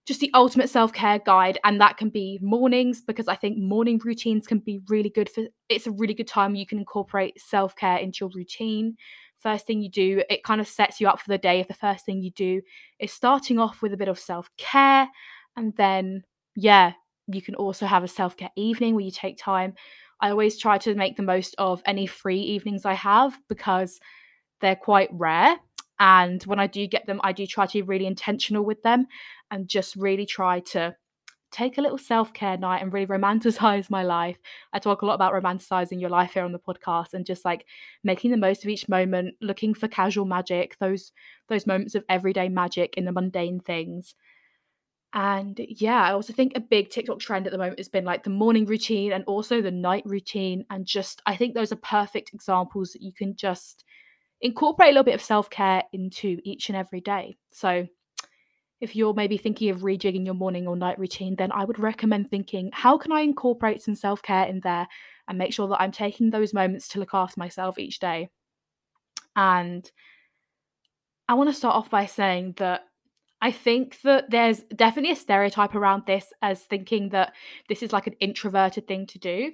just 0.04 0.20
the 0.20 0.30
ultimate 0.34 0.68
self-care 0.68 1.20
guide 1.20 1.58
and 1.64 1.80
that 1.80 1.96
can 1.96 2.08
be 2.08 2.38
mornings 2.42 3.00
because 3.00 3.28
i 3.28 3.36
think 3.36 3.56
morning 3.56 4.00
routines 4.04 4.46
can 4.46 4.58
be 4.58 4.80
really 4.88 5.10
good 5.10 5.28
for 5.28 5.44
it's 5.68 5.86
a 5.86 5.92
really 5.92 6.14
good 6.14 6.26
time 6.26 6.54
you 6.54 6.66
can 6.66 6.78
incorporate 6.78 7.40
self-care 7.40 7.98
into 7.98 8.24
your 8.24 8.30
routine 8.34 8.96
first 9.38 9.66
thing 9.66 9.80
you 9.80 9.90
do 9.90 10.22
it 10.28 10.42
kind 10.42 10.60
of 10.60 10.66
sets 10.66 11.00
you 11.00 11.08
up 11.08 11.20
for 11.20 11.28
the 11.28 11.38
day 11.38 11.60
if 11.60 11.68
the 11.68 11.74
first 11.74 12.04
thing 12.04 12.20
you 12.20 12.30
do 12.32 12.60
is 12.98 13.12
starting 13.12 13.58
off 13.58 13.80
with 13.82 13.92
a 13.92 13.96
bit 13.96 14.08
of 14.08 14.18
self-care 14.18 15.08
and 15.56 15.74
then 15.76 16.24
yeah, 16.54 16.92
you 17.26 17.42
can 17.42 17.54
also 17.54 17.86
have 17.86 18.04
a 18.04 18.08
self 18.08 18.36
care 18.36 18.50
evening 18.56 18.94
where 18.94 19.04
you 19.04 19.10
take 19.10 19.38
time. 19.38 19.74
I 20.20 20.30
always 20.30 20.58
try 20.58 20.78
to 20.78 20.94
make 20.94 21.16
the 21.16 21.22
most 21.22 21.54
of 21.58 21.82
any 21.84 22.06
free 22.06 22.40
evenings 22.40 22.84
I 22.84 22.94
have 22.94 23.36
because 23.48 23.98
they're 24.60 24.76
quite 24.76 25.08
rare. 25.12 25.56
And 25.98 26.42
when 26.44 26.58
I 26.58 26.66
do 26.66 26.86
get 26.86 27.06
them, 27.06 27.20
I 27.22 27.32
do 27.32 27.46
try 27.46 27.66
to 27.66 27.72
be 27.72 27.82
really 27.82 28.06
intentional 28.06 28.64
with 28.64 28.82
them 28.82 29.06
and 29.50 29.68
just 29.68 29.96
really 29.96 30.26
try 30.26 30.60
to 30.60 30.96
take 31.52 31.78
a 31.78 31.82
little 31.82 31.98
self 31.98 32.32
care 32.32 32.56
night 32.56 32.82
and 32.82 32.92
really 32.92 33.06
romanticize 33.18 33.90
my 33.90 34.02
life. 34.02 34.38
I 34.72 34.78
talk 34.78 35.02
a 35.02 35.06
lot 35.06 35.14
about 35.14 35.32
romanticizing 35.34 36.00
your 36.00 36.10
life 36.10 36.34
here 36.34 36.44
on 36.44 36.52
the 36.52 36.58
podcast 36.58 37.14
and 37.14 37.26
just 37.26 37.44
like 37.44 37.66
making 38.02 38.30
the 38.30 38.36
most 38.36 38.64
of 38.64 38.70
each 38.70 38.88
moment, 38.88 39.34
looking 39.40 39.74
for 39.74 39.88
casual 39.88 40.24
magic, 40.24 40.76
those 40.78 41.12
those 41.48 41.66
moments 41.66 41.94
of 41.94 42.04
everyday 42.08 42.48
magic 42.48 42.94
in 42.96 43.04
the 43.04 43.12
mundane 43.12 43.60
things. 43.60 44.14
And 45.14 45.60
yeah, 45.68 46.02
I 46.02 46.12
also 46.12 46.32
think 46.32 46.52
a 46.54 46.60
big 46.60 46.88
TikTok 46.88 47.18
trend 47.18 47.46
at 47.46 47.52
the 47.52 47.58
moment 47.58 47.78
has 47.78 47.88
been 47.88 48.04
like 48.04 48.24
the 48.24 48.30
morning 48.30 48.64
routine 48.64 49.12
and 49.12 49.24
also 49.24 49.60
the 49.60 49.70
night 49.70 50.04
routine. 50.06 50.64
And 50.70 50.86
just, 50.86 51.20
I 51.26 51.36
think 51.36 51.54
those 51.54 51.70
are 51.70 51.76
perfect 51.76 52.32
examples 52.32 52.92
that 52.92 53.02
you 53.02 53.12
can 53.12 53.36
just 53.36 53.84
incorporate 54.40 54.88
a 54.88 54.92
little 54.92 55.04
bit 55.04 55.14
of 55.14 55.22
self 55.22 55.50
care 55.50 55.82
into 55.92 56.38
each 56.44 56.70
and 56.70 56.76
every 56.76 57.00
day. 57.00 57.36
So, 57.52 57.86
if 58.80 58.96
you're 58.96 59.14
maybe 59.14 59.36
thinking 59.36 59.70
of 59.70 59.82
rejigging 59.82 60.24
your 60.24 60.34
morning 60.34 60.66
or 60.66 60.74
night 60.74 60.98
routine, 60.98 61.36
then 61.36 61.52
I 61.52 61.64
would 61.64 61.78
recommend 61.78 62.28
thinking, 62.28 62.70
how 62.72 62.98
can 62.98 63.12
I 63.12 63.20
incorporate 63.20 63.80
some 63.80 63.94
self 63.94 64.22
care 64.22 64.46
in 64.46 64.60
there 64.60 64.88
and 65.28 65.38
make 65.38 65.52
sure 65.52 65.68
that 65.68 65.80
I'm 65.80 65.92
taking 65.92 66.30
those 66.30 66.52
moments 66.52 66.88
to 66.88 66.98
look 66.98 67.14
after 67.14 67.38
myself 67.38 67.78
each 67.78 68.00
day? 68.00 68.30
And 69.36 69.88
I 71.28 71.34
want 71.34 71.48
to 71.50 71.54
start 71.54 71.76
off 71.76 71.90
by 71.90 72.06
saying 72.06 72.54
that 72.56 72.82
I 73.42 73.50
think 73.50 74.00
that 74.02 74.30
there's 74.30 74.60
definitely 74.74 75.10
a 75.10 75.16
stereotype 75.16 75.74
around 75.74 76.04
this 76.06 76.32
as 76.42 76.62
thinking 76.62 77.08
that 77.08 77.34
this 77.68 77.82
is 77.82 77.92
like 77.92 78.06
an 78.06 78.14
introverted 78.20 78.86
thing 78.86 79.04
to 79.08 79.18
do. 79.18 79.50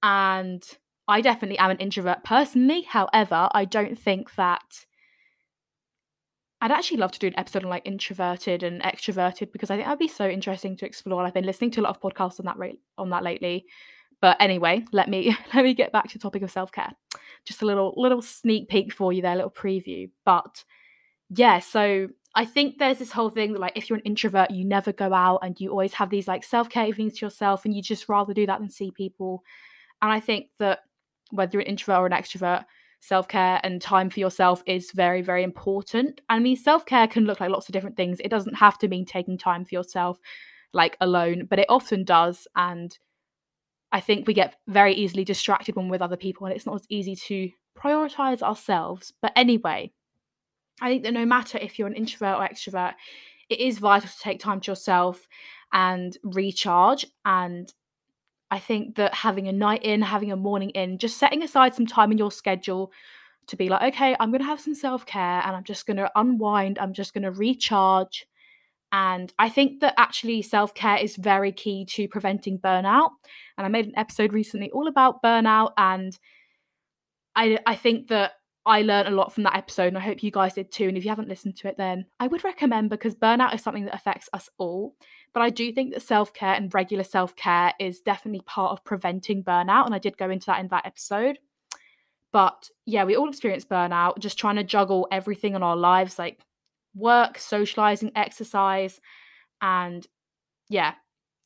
And 0.00 0.62
I 1.08 1.20
definitely 1.22 1.58
am 1.58 1.72
an 1.72 1.78
introvert 1.78 2.22
personally. 2.22 2.82
However, 2.82 3.48
I 3.50 3.64
don't 3.64 3.98
think 3.98 4.36
that 4.36 4.86
I'd 6.60 6.70
actually 6.70 6.98
love 6.98 7.10
to 7.12 7.18
do 7.18 7.26
an 7.26 7.38
episode 7.38 7.64
on 7.64 7.70
like 7.70 7.84
introverted 7.84 8.62
and 8.62 8.80
extroverted 8.82 9.50
because 9.50 9.70
I 9.70 9.76
think 9.76 9.86
that'd 9.86 9.98
be 9.98 10.06
so 10.06 10.28
interesting 10.28 10.76
to 10.76 10.86
explore. 10.86 11.24
I've 11.24 11.34
been 11.34 11.44
listening 11.44 11.72
to 11.72 11.80
a 11.80 11.82
lot 11.82 11.96
of 11.96 12.00
podcasts 12.00 12.38
on 12.38 12.46
that 12.46 12.58
rate 12.58 12.78
on 12.96 13.10
that 13.10 13.24
lately. 13.24 13.66
But 14.20 14.36
anyway, 14.40 14.84
let 14.92 15.08
me 15.08 15.36
let 15.54 15.64
me 15.64 15.74
get 15.74 15.90
back 15.90 16.08
to 16.08 16.18
the 16.18 16.22
topic 16.22 16.42
of 16.42 16.52
self-care. 16.52 16.92
Just 17.44 17.62
a 17.62 17.66
little 17.66 17.92
little 17.96 18.22
sneak 18.22 18.68
peek 18.68 18.92
for 18.92 19.12
you 19.12 19.20
there, 19.20 19.32
a 19.32 19.36
little 19.36 19.50
preview. 19.50 20.10
But 20.24 20.64
yeah, 21.28 21.58
so 21.58 22.08
I 22.36 22.44
think 22.44 22.78
there's 22.78 22.98
this 22.98 23.12
whole 23.12 23.30
thing 23.30 23.54
that 23.54 23.60
like 23.60 23.72
if 23.76 23.88
you're 23.88 23.98
an 23.98 24.04
introvert, 24.04 24.50
you 24.50 24.62
never 24.62 24.92
go 24.92 25.14
out 25.14 25.40
and 25.42 25.58
you 25.58 25.70
always 25.70 25.94
have 25.94 26.10
these 26.10 26.28
like 26.28 26.44
self-care 26.44 26.86
evenings 26.86 27.18
to 27.18 27.26
yourself 27.26 27.64
and 27.64 27.74
you 27.74 27.80
just 27.80 28.10
rather 28.10 28.34
do 28.34 28.44
that 28.46 28.60
than 28.60 28.68
see 28.68 28.90
people. 28.90 29.42
And 30.02 30.12
I 30.12 30.20
think 30.20 30.48
that 30.58 30.80
whether 31.30 31.52
you're 31.54 31.62
an 31.62 31.68
introvert 31.68 31.98
or 31.98 32.06
an 32.06 32.12
extrovert, 32.12 32.66
self 33.00 33.26
care 33.26 33.58
and 33.62 33.80
time 33.80 34.10
for 34.10 34.20
yourself 34.20 34.62
is 34.66 34.90
very, 34.92 35.22
very 35.22 35.42
important. 35.42 36.20
I 36.28 36.38
mean, 36.38 36.56
self 36.56 36.84
care 36.84 37.08
can 37.08 37.24
look 37.24 37.40
like 37.40 37.50
lots 37.50 37.68
of 37.68 37.72
different 37.72 37.96
things. 37.96 38.20
It 38.20 38.28
doesn't 38.28 38.56
have 38.56 38.78
to 38.80 38.88
mean 38.88 39.06
taking 39.06 39.38
time 39.38 39.64
for 39.64 39.74
yourself, 39.74 40.18
like 40.74 40.96
alone, 41.00 41.46
but 41.48 41.58
it 41.58 41.66
often 41.70 42.04
does. 42.04 42.46
And 42.54 42.96
I 43.92 44.00
think 44.00 44.26
we 44.26 44.34
get 44.34 44.56
very 44.68 44.92
easily 44.92 45.24
distracted 45.24 45.74
when 45.74 45.86
we're 45.86 45.92
with 45.92 46.02
other 46.02 46.16
people, 46.16 46.46
and 46.46 46.54
it's 46.54 46.66
not 46.66 46.76
as 46.76 46.86
easy 46.90 47.16
to 47.16 47.50
prioritize 47.78 48.42
ourselves. 48.42 49.12
But 49.22 49.32
anyway, 49.36 49.92
I 50.80 50.88
think 50.90 51.04
that 51.04 51.12
no 51.14 51.24
matter 51.24 51.58
if 51.58 51.78
you're 51.78 51.88
an 51.88 51.94
introvert 51.94 52.38
or 52.38 52.46
extrovert, 52.46 52.94
it 53.48 53.60
is 53.60 53.78
vital 53.78 54.08
to 54.08 54.18
take 54.18 54.40
time 54.40 54.60
to 54.60 54.70
yourself 54.70 55.26
and 55.72 56.16
recharge 56.22 57.06
and 57.24 57.72
I 58.50 58.58
think 58.58 58.96
that 58.96 59.12
having 59.12 59.48
a 59.48 59.52
night 59.52 59.84
in, 59.84 60.02
having 60.02 60.30
a 60.30 60.36
morning 60.36 60.70
in, 60.70 60.98
just 60.98 61.18
setting 61.18 61.42
aside 61.42 61.74
some 61.74 61.86
time 61.86 62.12
in 62.12 62.18
your 62.18 62.30
schedule 62.30 62.92
to 63.48 63.56
be 63.56 63.68
like, 63.68 63.94
okay, 63.94 64.16
I'm 64.18 64.30
going 64.30 64.40
to 64.40 64.46
have 64.46 64.60
some 64.60 64.74
self 64.74 65.04
care 65.04 65.42
and 65.44 65.56
I'm 65.56 65.64
just 65.64 65.86
going 65.86 65.96
to 65.96 66.10
unwind, 66.14 66.78
I'm 66.78 66.92
just 66.92 67.12
going 67.12 67.24
to 67.24 67.30
recharge. 67.30 68.26
And 68.92 69.32
I 69.38 69.48
think 69.48 69.80
that 69.80 69.94
actually 69.96 70.42
self 70.42 70.74
care 70.74 70.96
is 70.96 71.16
very 71.16 71.50
key 71.50 71.84
to 71.86 72.08
preventing 72.08 72.58
burnout. 72.58 73.10
And 73.58 73.66
I 73.66 73.68
made 73.68 73.86
an 73.86 73.98
episode 73.98 74.32
recently 74.32 74.70
all 74.70 74.86
about 74.86 75.22
burnout. 75.22 75.72
And 75.76 76.16
I, 77.34 77.58
I 77.66 77.74
think 77.74 78.08
that 78.08 78.32
I 78.66 78.82
learned 78.82 79.06
a 79.06 79.12
lot 79.12 79.32
from 79.32 79.44
that 79.44 79.56
episode, 79.56 79.88
and 79.88 79.96
I 79.96 80.00
hope 80.00 80.24
you 80.24 80.32
guys 80.32 80.54
did 80.54 80.72
too. 80.72 80.88
And 80.88 80.96
if 80.96 81.04
you 81.04 81.10
haven't 81.10 81.28
listened 81.28 81.56
to 81.58 81.68
it, 81.68 81.76
then 81.78 82.04
I 82.18 82.26
would 82.26 82.42
recommend 82.42 82.90
because 82.90 83.14
burnout 83.14 83.54
is 83.54 83.62
something 83.62 83.84
that 83.84 83.94
affects 83.94 84.28
us 84.32 84.50
all. 84.58 84.96
But 85.32 85.42
I 85.42 85.50
do 85.50 85.72
think 85.72 85.94
that 85.94 86.02
self 86.02 86.34
care 86.34 86.54
and 86.54 86.74
regular 86.74 87.04
self 87.04 87.36
care 87.36 87.72
is 87.78 88.00
definitely 88.00 88.42
part 88.44 88.72
of 88.72 88.84
preventing 88.84 89.44
burnout. 89.44 89.86
And 89.86 89.94
I 89.94 90.00
did 90.00 90.18
go 90.18 90.30
into 90.30 90.46
that 90.46 90.58
in 90.58 90.68
that 90.68 90.84
episode. 90.84 91.38
But 92.32 92.68
yeah, 92.86 93.04
we 93.04 93.16
all 93.16 93.28
experience 93.28 93.64
burnout, 93.64 94.18
just 94.18 94.36
trying 94.36 94.56
to 94.56 94.64
juggle 94.64 95.06
everything 95.12 95.54
in 95.54 95.62
our 95.62 95.76
lives 95.76 96.18
like 96.18 96.40
work, 96.94 97.38
socializing, 97.38 98.10
exercise. 98.16 99.00
And 99.62 100.04
yeah, 100.68 100.94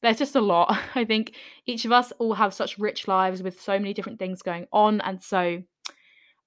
there's 0.02 0.18
just 0.18 0.36
a 0.36 0.40
lot. 0.40 0.76
I 0.94 1.04
think 1.04 1.34
each 1.66 1.84
of 1.84 1.92
us 1.92 2.12
all 2.18 2.32
have 2.32 2.54
such 2.54 2.78
rich 2.78 3.06
lives 3.06 3.42
with 3.42 3.60
so 3.60 3.72
many 3.78 3.92
different 3.92 4.18
things 4.18 4.40
going 4.40 4.66
on. 4.72 5.02
And 5.02 5.22
so 5.22 5.62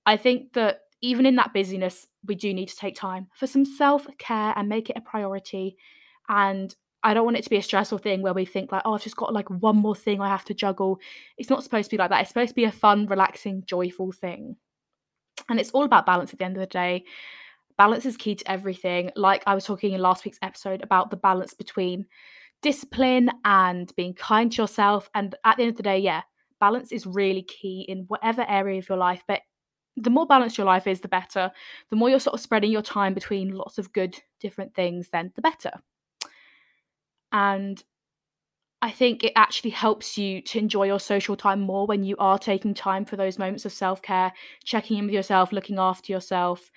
I 0.06 0.18
think 0.18 0.54
that 0.54 0.82
even 1.02 1.26
in 1.26 1.36
that 1.36 1.54
busyness, 1.54 2.08
we 2.26 2.36
do 2.36 2.54
need 2.54 2.70
to 2.70 2.76
take 2.76 2.96
time 2.96 3.28
for 3.36 3.48
some 3.48 3.66
self 3.66 4.08
care 4.18 4.54
and 4.56 4.70
make 4.70 4.89
it 4.89 4.98
a 4.98 5.02
priority. 5.02 5.78
And 6.30 6.74
I 7.04 7.13
don't 7.13 7.26
want 7.26 7.38
it 7.38 7.44
to 7.44 7.50
be 7.50 7.58
a 7.58 7.62
stressful 7.62 7.98
thing 7.98 8.22
where 8.22 8.34
we 8.34 8.46
think 8.46 8.72
like, 8.72 8.84
oh, 8.86 8.94
I've 8.94 9.04
just 9.04 9.18
got 9.18 9.34
like 9.34 9.50
one 9.50 9.76
more 9.76 9.96
thing 9.96 10.22
I 10.22 10.30
have 10.30 10.46
to 10.46 10.54
juggle. 10.54 11.00
It's 11.38 11.50
not 11.50 11.63
supposed 11.63 11.89
to 11.89 11.96
be 11.96 12.00
like 12.00 12.10
that. 12.10 12.22
It's 12.22 12.30
supposed 12.30 12.50
to 12.50 12.56
be 12.56 12.63
a 12.63 12.72
fun, 12.72 13.08
relaxing, 13.08 13.63
joyful 13.66 14.13
thing. 14.13 14.56
And 15.50 15.60
it's 15.60 15.72
all 15.72 15.84
about 15.84 16.06
balance 16.06 16.32
at 16.32 16.39
the 16.39 16.46
end 16.46 16.56
of 16.56 16.62
the 16.62 16.68
day. 16.68 17.04
Balance 17.78 18.06
is 18.06 18.16
key 18.16 18.36
to 18.36 18.50
everything. 18.50 19.12
Like 19.18 19.44
I 19.46 19.56
was 19.56 19.66
talking 19.66 19.92
in 19.92 20.02
last 20.02 20.24
week's 20.24 20.39
episode 20.42 20.82
about 20.82 21.10
the 21.10 21.18
balance 21.18 21.54
between 21.54 22.06
discipline 22.62 23.30
and 23.44 23.94
being 23.98 24.13
kind 24.13 24.50
to 24.54 24.62
yourself. 24.62 25.10
And 25.13 25.36
at 25.44 25.58
the 25.58 25.63
end 25.63 25.72
of 25.72 25.78
the 25.78 25.84
day, 25.84 26.00
yeah, 26.00 26.22
balance 26.62 26.94
is 26.94 27.06
really 27.06 27.42
key 27.42 27.86
in 27.89 28.06
whatever 28.08 28.46
area 28.48 28.80
of 28.80 28.88
your 28.88 28.98
life. 28.98 29.24
But 29.28 29.42
the 29.95 30.10
more 30.10 30.25
balanced 30.25 30.58
your 30.58 30.65
life 30.65 30.88
is, 30.88 31.01
the 31.01 31.08
better. 31.08 31.51
The 31.89 31.95
more 31.95 32.10
you're 32.10 32.19
sort 32.19 32.34
of 32.34 32.39
spreading 32.39 32.71
your 32.71 32.82
time 32.82 33.13
between 33.13 33.56
lots 33.56 33.77
of 33.77 33.93
good 33.93 34.19
different 34.39 34.73
things, 34.73 35.10
then 35.10 35.32
the 35.36 35.41
better. 35.41 35.71
And 37.32 37.84
I 38.82 38.91
think 38.91 39.23
it 39.23 39.34
actually 39.36 39.71
helps 39.71 40.17
you 40.17 40.41
to 40.41 40.60
enjoy 40.60 40.88
your 40.88 40.99
social 40.99 41.38
time 41.38 41.62
more 41.62 41.88
when 41.88 42.03
you 42.03 42.17
are 42.19 42.38
taking 42.38 42.73
time 42.73 43.06
for 43.06 43.15
those 43.15 43.39
moments 43.39 43.65
of 43.65 43.71
self 43.71 44.01
care, 44.01 44.34
checking 44.65 44.97
in 44.97 45.06
with 45.06 45.13
yourself, 45.13 45.51
looking 45.51 45.79
after 45.79 46.12
yourself. 46.12 46.69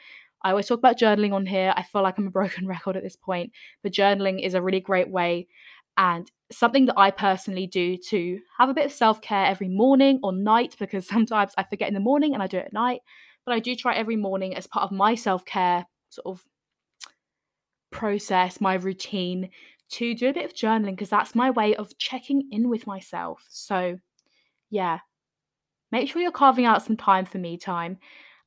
I 0.42 0.50
always 0.50 0.66
talk 0.66 0.79
about 0.79 0.98
journaling 0.98 1.33
on 1.33 1.46
here. 1.46 1.72
I 1.76 1.83
feel 1.83 2.02
like 2.02 2.18
I'm 2.18 2.29
a 2.29 2.31
broken 2.38 2.66
record 2.66 2.96
at 2.96 3.02
this 3.02 3.16
point, 3.16 3.52
but 3.83 3.92
journaling 3.92 4.44
is 4.44 4.55
a 4.55 4.62
really 4.62 4.81
great 4.81 5.11
way 5.11 5.48
and 5.96 6.31
something 6.51 6.87
that 6.87 6.99
I 6.99 7.11
personally 7.11 7.67
do 7.67 7.97
to 8.11 8.39
have 8.59 8.69
a 8.69 8.75
bit 8.75 8.87
of 8.87 8.93
self 8.93 9.21
care 9.21 9.47
every 9.47 9.69
morning 9.69 10.21
or 10.23 10.33
night 10.33 10.77
because 10.79 11.07
sometimes 11.09 11.53
I 11.57 11.65
forget 11.65 11.89
in 11.89 11.95
the 11.95 12.01
morning 12.01 12.35
and 12.35 12.43
I 12.43 12.47
do 12.47 12.59
it 12.59 12.67
at 12.67 12.73
night. 12.73 13.01
But 13.45 13.55
I 13.55 13.61
do 13.61 13.77
try 13.77 13.95
every 13.95 14.17
morning 14.17 14.57
as 14.57 14.67
part 14.67 14.85
of 14.85 14.93
my 14.93 15.15
self 15.15 15.45
care 15.45 15.87
sort 16.11 16.27
of 16.27 16.45
process, 17.91 18.61
my 18.61 18.75
routine 18.75 19.51
to 19.89 20.15
do 20.15 20.29
a 20.29 20.33
bit 20.33 20.45
of 20.45 20.55
journaling 20.55 20.91
because 20.93 21.11
that's 21.11 21.35
my 21.35 21.51
way 21.51 21.77
of 21.77 21.97
checking 21.99 22.49
in 22.51 22.69
with 22.69 22.87
myself. 22.87 23.47
So, 23.49 23.99
yeah, 24.69 24.99
make 25.93 26.11
sure 26.11 26.21
you're 26.21 26.33
carving 26.33 26.65
out 26.65 26.83
some 26.83 26.97
time 26.97 27.25
for 27.25 27.39
me 27.39 27.57
time. 27.57 27.99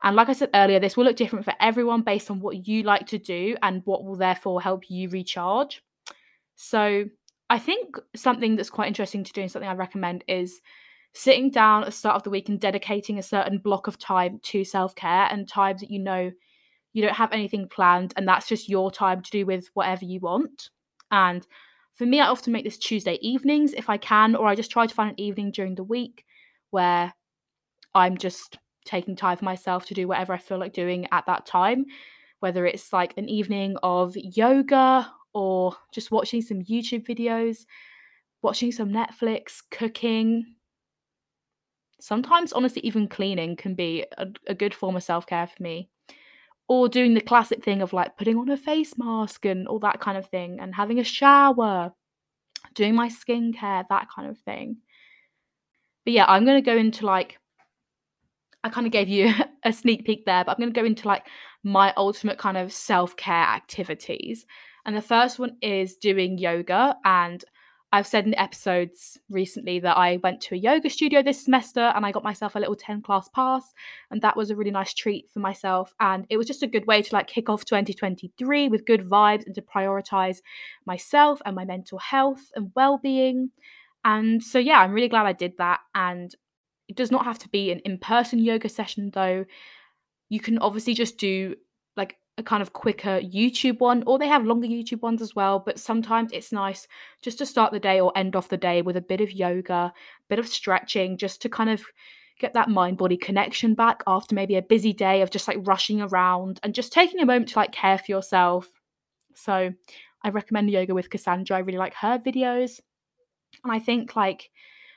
And 0.03 0.15
like 0.15 0.29
I 0.29 0.33
said 0.33 0.49
earlier, 0.53 0.79
this 0.79 0.95
will 0.95 1.05
look 1.05 1.15
different 1.15 1.45
for 1.45 1.53
everyone 1.59 2.03
based 2.03 2.31
on 2.31 2.39
what 2.39 2.67
you 2.67 2.83
like 2.83 3.07
to 3.07 3.17
do 3.17 3.55
and 3.61 3.81
what 3.85 4.03
will 4.03 4.15
therefore 4.15 4.61
help 4.61 4.89
you 4.89 5.09
recharge. 5.09 5.81
So, 6.55 7.05
I 7.49 7.59
think 7.59 7.97
something 8.15 8.55
that's 8.55 8.69
quite 8.69 8.87
interesting 8.87 9.23
to 9.23 9.33
do 9.33 9.41
and 9.41 9.51
something 9.51 9.69
I 9.69 9.73
recommend 9.73 10.23
is 10.27 10.61
sitting 11.13 11.49
down 11.49 11.81
at 11.81 11.85
the 11.87 11.91
start 11.91 12.15
of 12.15 12.23
the 12.23 12.29
week 12.29 12.49
and 12.49 12.59
dedicating 12.59 13.17
a 13.17 13.23
certain 13.23 13.57
block 13.57 13.87
of 13.87 13.97
time 13.97 14.39
to 14.43 14.63
self 14.63 14.95
care 14.95 15.27
and 15.31 15.47
times 15.47 15.81
that 15.81 15.89
you 15.89 15.99
know 15.99 16.31
you 16.93 17.01
don't 17.01 17.15
have 17.15 17.31
anything 17.31 17.67
planned 17.67 18.13
and 18.15 18.27
that's 18.27 18.47
just 18.47 18.69
your 18.69 18.91
time 18.91 19.21
to 19.21 19.31
do 19.31 19.45
with 19.45 19.69
whatever 19.73 20.05
you 20.05 20.19
want. 20.19 20.69
And 21.11 21.45
for 21.95 22.05
me, 22.05 22.21
I 22.21 22.27
often 22.27 22.53
make 22.53 22.63
this 22.63 22.77
Tuesday 22.77 23.17
evenings 23.21 23.73
if 23.73 23.89
I 23.89 23.97
can, 23.97 24.35
or 24.35 24.47
I 24.47 24.55
just 24.55 24.71
try 24.71 24.85
to 24.85 24.93
find 24.93 25.11
an 25.11 25.19
evening 25.19 25.51
during 25.51 25.75
the 25.75 25.83
week 25.83 26.25
where 26.69 27.13
I'm 27.95 28.17
just 28.17 28.57
taking 28.85 29.15
time 29.15 29.37
for 29.37 29.45
myself 29.45 29.85
to 29.87 29.93
do 29.93 30.07
whatever 30.07 30.33
I 30.33 30.37
feel 30.37 30.59
like 30.59 30.73
doing 30.73 31.07
at 31.11 31.25
that 31.25 31.45
time, 31.45 31.85
whether 32.39 32.65
it's 32.65 32.93
like 32.93 33.15
an 33.17 33.27
evening 33.27 33.75
of 33.83 34.15
yoga 34.15 35.11
or 35.33 35.75
just 35.91 36.11
watching 36.11 36.41
some 36.41 36.61
YouTube 36.61 37.05
videos, 37.07 37.65
watching 38.41 38.71
some 38.71 38.89
Netflix, 38.89 39.61
cooking. 39.71 40.55
Sometimes, 41.99 42.53
honestly, 42.53 42.81
even 42.83 43.07
cleaning 43.07 43.55
can 43.55 43.75
be 43.75 44.05
a, 44.17 44.27
a 44.47 44.55
good 44.55 44.73
form 44.73 44.95
of 44.95 45.03
self 45.03 45.25
care 45.27 45.47
for 45.47 45.61
me 45.61 45.89
or 46.67 46.87
doing 46.87 47.15
the 47.15 47.21
classic 47.21 47.63
thing 47.63 47.81
of 47.81 47.93
like 47.93 48.15
putting 48.15 48.37
on 48.37 48.49
a 48.49 48.57
face 48.57 48.97
mask 48.97 49.45
and 49.45 49.67
all 49.67 49.79
that 49.79 49.99
kind 49.99 50.17
of 50.17 50.27
thing 50.27 50.59
and 50.59 50.75
having 50.75 50.99
a 50.99 51.03
shower 51.03 51.91
doing 52.75 52.93
my 52.93 53.09
skincare 53.09 53.83
that 53.89 54.07
kind 54.15 54.29
of 54.29 54.37
thing 54.37 54.77
but 56.05 56.13
yeah 56.13 56.25
i'm 56.27 56.45
going 56.45 56.61
to 56.61 56.65
go 56.65 56.77
into 56.77 57.07
like 57.07 57.39
i 58.63 58.69
kind 58.69 58.85
of 58.85 58.93
gave 58.93 59.09
you 59.09 59.33
a 59.63 59.73
sneak 59.73 60.05
peek 60.05 60.25
there, 60.25 60.43
but 60.43 60.51
I'm 60.51 60.57
going 60.57 60.73
to 60.73 60.79
go 60.79 60.85
into 60.85 61.07
like 61.07 61.25
my 61.63 61.93
ultimate 61.97 62.37
kind 62.37 62.57
of 62.57 62.71
self 62.71 63.15
care 63.15 63.35
activities. 63.35 64.45
And 64.85 64.95
the 64.95 65.01
first 65.01 65.39
one 65.39 65.57
is 65.61 65.95
doing 65.95 66.37
yoga. 66.37 66.97
And 67.03 67.43
I've 67.91 68.07
said 68.07 68.27
in 68.27 68.35
episodes 68.35 69.17
recently 69.29 69.79
that 69.79 69.97
I 69.97 70.17
went 70.17 70.41
to 70.41 70.55
a 70.55 70.57
yoga 70.57 70.91
studio 70.91 71.23
this 71.23 71.43
semester 71.43 71.91
and 71.95 72.05
I 72.05 72.11
got 72.11 72.23
myself 72.23 72.55
a 72.55 72.59
little 72.59 72.75
10 72.75 73.01
class 73.01 73.27
pass. 73.29 73.73
And 74.11 74.21
that 74.21 74.37
was 74.37 74.51
a 74.51 74.55
really 74.55 74.69
nice 74.69 74.93
treat 74.93 75.29
for 75.31 75.39
myself. 75.39 75.95
And 75.99 76.27
it 76.29 76.37
was 76.37 76.45
just 76.45 76.61
a 76.61 76.67
good 76.67 76.85
way 76.85 77.01
to 77.01 77.15
like 77.15 77.27
kick 77.27 77.49
off 77.49 77.65
2023 77.65 78.69
with 78.69 78.85
good 78.85 79.09
vibes 79.09 79.45
and 79.45 79.55
to 79.55 79.61
prioritize 79.61 80.41
myself 80.85 81.41
and 81.45 81.55
my 81.55 81.65
mental 81.65 81.97
health 81.97 82.51
and 82.55 82.71
well 82.75 82.99
being. 82.99 83.49
And 84.05 84.43
so, 84.43 84.59
yeah, 84.59 84.79
I'm 84.79 84.93
really 84.93 85.09
glad 85.09 85.25
I 85.25 85.33
did 85.33 85.57
that. 85.57 85.79
And 85.95 86.33
it 86.87 86.95
does 86.95 87.11
not 87.11 87.25
have 87.25 87.39
to 87.39 87.49
be 87.49 87.71
an 87.71 87.79
in 87.79 87.97
person 87.97 88.39
yoga 88.39 88.69
session, 88.69 89.09
though. 89.13 89.45
You 90.29 90.39
can 90.39 90.59
obviously 90.59 90.93
just 90.93 91.17
do 91.17 91.55
like 91.97 92.17
a 92.39 92.43
kind 92.43 92.61
of 92.61 92.73
quicker 92.73 93.19
YouTube 93.19 93.79
one, 93.79 94.03
or 94.07 94.17
they 94.17 94.27
have 94.27 94.45
longer 94.45 94.67
YouTube 94.67 95.01
ones 95.01 95.21
as 95.21 95.35
well. 95.35 95.59
But 95.59 95.77
sometimes 95.77 96.31
it's 96.31 96.51
nice 96.51 96.87
just 97.21 97.37
to 97.37 97.45
start 97.45 97.71
the 97.71 97.79
day 97.79 97.99
or 97.99 98.17
end 98.17 98.35
off 98.35 98.49
the 98.49 98.57
day 98.57 98.81
with 98.81 98.97
a 98.97 99.01
bit 99.01 99.21
of 99.21 99.31
yoga, 99.31 99.93
bit 100.29 100.39
of 100.39 100.47
stretching, 100.47 101.17
just 101.17 101.41
to 101.43 101.49
kind 101.49 101.69
of 101.69 101.83
get 102.39 102.53
that 102.53 102.69
mind 102.69 102.97
body 102.97 103.17
connection 103.17 103.73
back 103.75 104.01
after 104.07 104.33
maybe 104.33 104.55
a 104.55 104.61
busy 104.61 104.93
day 104.93 105.21
of 105.21 105.29
just 105.29 105.47
like 105.47 105.57
rushing 105.67 106.01
around 106.01 106.59
and 106.63 106.73
just 106.73 106.93
taking 106.93 107.19
a 107.19 107.25
moment 107.25 107.49
to 107.49 107.59
like 107.59 107.73
care 107.73 107.97
for 107.97 108.09
yourself. 108.09 108.69
So 109.35 109.73
I 110.23 110.29
recommend 110.29 110.71
yoga 110.71 110.93
with 110.93 111.09
Kassandra. 111.09 111.51
I 111.51 111.59
really 111.59 111.77
like 111.77 111.93
her 111.95 112.17
videos. 112.17 112.79
And 113.63 113.73
I 113.73 113.79
think 113.79 114.15
like 114.15 114.49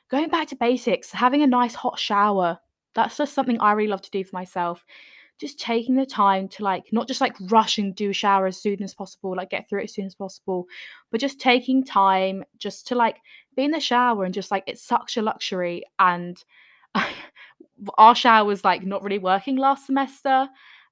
going 0.09 0.28
back 0.28 0.48
to 0.48 0.57
basics, 0.57 1.11
having 1.11 1.42
a 1.42 1.46
nice 1.46 1.74
hot 1.74 1.98
shower, 1.98 2.61
that's 2.94 3.16
just 3.16 3.35
something 3.35 3.61
I 3.61 3.72
really 3.72 3.88
love 3.88 4.02
to 4.02 4.11
do 4.11 4.22
for 4.22 4.37
myself. 4.37 4.85
Just 5.42 5.59
taking 5.59 5.96
the 5.96 6.07
time 6.07 6.46
to 6.50 6.62
like 6.62 6.85
not 6.92 7.09
just 7.09 7.20
like 7.20 7.35
rush 7.50 7.76
and 7.76 7.96
do 7.96 8.11
a 8.11 8.12
shower 8.12 8.46
as 8.46 8.62
soon 8.62 8.81
as 8.81 8.94
possible, 8.94 9.35
like 9.37 9.50
get 9.50 9.68
through 9.68 9.81
it 9.81 9.85
as 9.85 9.94
soon 9.94 10.07
as 10.07 10.14
possible, 10.14 10.66
but 11.11 11.20
just 11.20 11.40
taking 11.40 11.85
time 11.85 12.44
just 12.59 12.87
to 12.87 12.94
like 12.94 13.16
be 13.57 13.64
in 13.64 13.72
the 13.72 13.81
shower 13.81 14.22
and 14.24 14.33
just 14.33 14.52
like 14.52 14.62
it's 14.68 14.85
such 14.85 15.16
a 15.16 15.22
luxury. 15.22 15.83
And 15.98 16.42
our 17.98 18.14
shower 18.14 18.46
was 18.46 18.62
like 18.62 18.87
not 18.87 19.02
really 19.02 19.18
working 19.18 19.57
last 19.57 19.87
semester. 19.87 20.48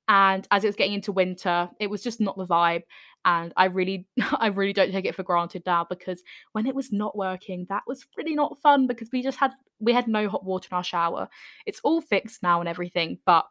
And 0.08 0.48
as 0.50 0.64
it 0.64 0.66
was 0.66 0.74
getting 0.74 0.94
into 0.94 1.12
winter, 1.12 1.70
it 1.78 1.88
was 1.88 2.02
just 2.02 2.20
not 2.20 2.36
the 2.36 2.44
vibe 2.44 2.82
and 3.24 3.52
i 3.56 3.66
really 3.66 4.06
i 4.38 4.46
really 4.46 4.72
don't 4.72 4.92
take 4.92 5.04
it 5.04 5.14
for 5.14 5.22
granted 5.22 5.62
now 5.66 5.86
because 5.88 6.22
when 6.52 6.66
it 6.66 6.74
was 6.74 6.90
not 6.90 7.16
working 7.16 7.66
that 7.68 7.82
was 7.86 8.06
really 8.16 8.34
not 8.34 8.58
fun 8.62 8.86
because 8.86 9.10
we 9.12 9.22
just 9.22 9.38
had 9.38 9.52
we 9.78 9.92
had 9.92 10.08
no 10.08 10.26
hot 10.26 10.44
water 10.44 10.68
in 10.70 10.76
our 10.76 10.84
shower 10.84 11.28
it's 11.66 11.80
all 11.84 12.00
fixed 12.00 12.42
now 12.42 12.60
and 12.60 12.68
everything 12.68 13.18
but 13.26 13.46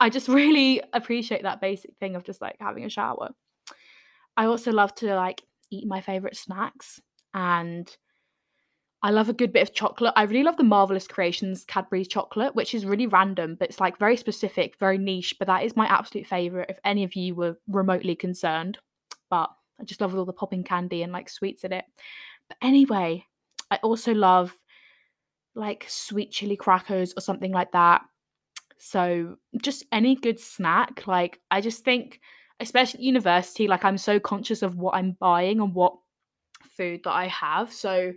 i 0.00 0.08
just 0.10 0.28
really 0.40 0.82
appreciate 0.92 1.42
that 1.42 1.60
basic 1.60 1.96
thing 1.98 2.16
of 2.16 2.24
just 2.24 2.40
like 2.40 2.56
having 2.60 2.84
a 2.84 2.90
shower 2.90 3.30
i 4.36 4.46
also 4.46 4.72
love 4.72 4.94
to 4.94 5.14
like 5.14 5.42
eat 5.70 5.86
my 5.86 6.00
favorite 6.00 6.36
snacks 6.36 7.00
and 7.34 7.96
I 9.02 9.10
love 9.10 9.28
a 9.28 9.34
good 9.34 9.52
bit 9.52 9.62
of 9.62 9.72
chocolate. 9.74 10.14
I 10.16 10.22
really 10.24 10.42
love 10.42 10.56
the 10.56 10.64
Marvelous 10.64 11.06
Creations 11.06 11.64
Cadbury's 11.64 12.08
chocolate, 12.08 12.56
which 12.56 12.74
is 12.74 12.84
really 12.84 13.06
random, 13.06 13.54
but 13.54 13.68
it's 13.68 13.78
like 13.78 13.98
very 13.98 14.16
specific, 14.16 14.76
very 14.78 14.98
niche. 14.98 15.36
But 15.38 15.46
that 15.46 15.64
is 15.64 15.76
my 15.76 15.86
absolute 15.86 16.26
favorite. 16.26 16.70
If 16.70 16.78
any 16.84 17.04
of 17.04 17.14
you 17.14 17.34
were 17.34 17.56
remotely 17.68 18.16
concerned, 18.16 18.78
but 19.30 19.50
I 19.80 19.84
just 19.84 20.00
love 20.00 20.16
all 20.16 20.24
the 20.24 20.32
popping 20.32 20.64
candy 20.64 21.02
and 21.02 21.12
like 21.12 21.28
sweets 21.28 21.62
in 21.62 21.72
it. 21.72 21.84
But 22.48 22.58
anyway, 22.62 23.24
I 23.70 23.76
also 23.76 24.12
love 24.12 24.56
like 25.54 25.86
sweet 25.88 26.32
chili 26.32 26.56
crackers 26.56 27.14
or 27.16 27.20
something 27.20 27.52
like 27.52 27.72
that. 27.72 28.02
So 28.78 29.36
just 29.62 29.84
any 29.92 30.16
good 30.16 30.38
snack. 30.38 31.06
Like 31.06 31.40
I 31.50 31.60
just 31.60 31.84
think, 31.84 32.20
especially 32.60 33.04
university, 33.04 33.68
like 33.68 33.84
I'm 33.84 33.98
so 33.98 34.18
conscious 34.20 34.62
of 34.62 34.76
what 34.76 34.94
I'm 34.94 35.12
buying 35.12 35.60
and 35.60 35.74
what 35.74 35.96
food 36.76 37.00
that 37.04 37.12
I 37.12 37.28
have. 37.28 37.72
So 37.72 38.12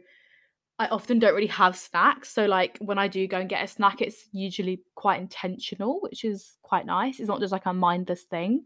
I 0.78 0.88
often 0.88 1.20
don't 1.20 1.36
really 1.36 1.48
have 1.48 1.78
snacks. 1.78 2.30
So 2.30 2.46
like 2.46 2.78
when 2.80 2.98
I 2.98 3.08
do 3.08 3.28
go 3.28 3.38
and 3.38 3.50
get 3.50 3.64
a 3.64 3.68
snack, 3.68 4.02
it's 4.02 4.28
usually 4.32 4.82
quite 4.96 5.20
intentional, 5.20 6.00
which 6.00 6.24
is 6.24 6.58
quite 6.62 6.86
nice. 6.86 7.20
It's 7.20 7.28
not 7.28 7.42
just 7.42 7.52
like 7.52 7.66
a 7.66 7.74
mindless 7.74 8.24
thing. 8.24 8.64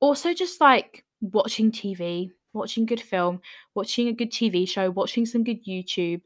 Also 0.00 0.32
just 0.32 0.60
like 0.60 1.04
watching 1.20 1.72
TV, 1.72 2.30
watching 2.52 2.86
good 2.86 3.00
film, 3.00 3.40
watching 3.74 4.08
a 4.08 4.12
good 4.12 4.30
TV 4.30 4.68
show, 4.68 4.90
watching 4.90 5.26
some 5.26 5.42
good 5.42 5.64
YouTube. 5.64 6.20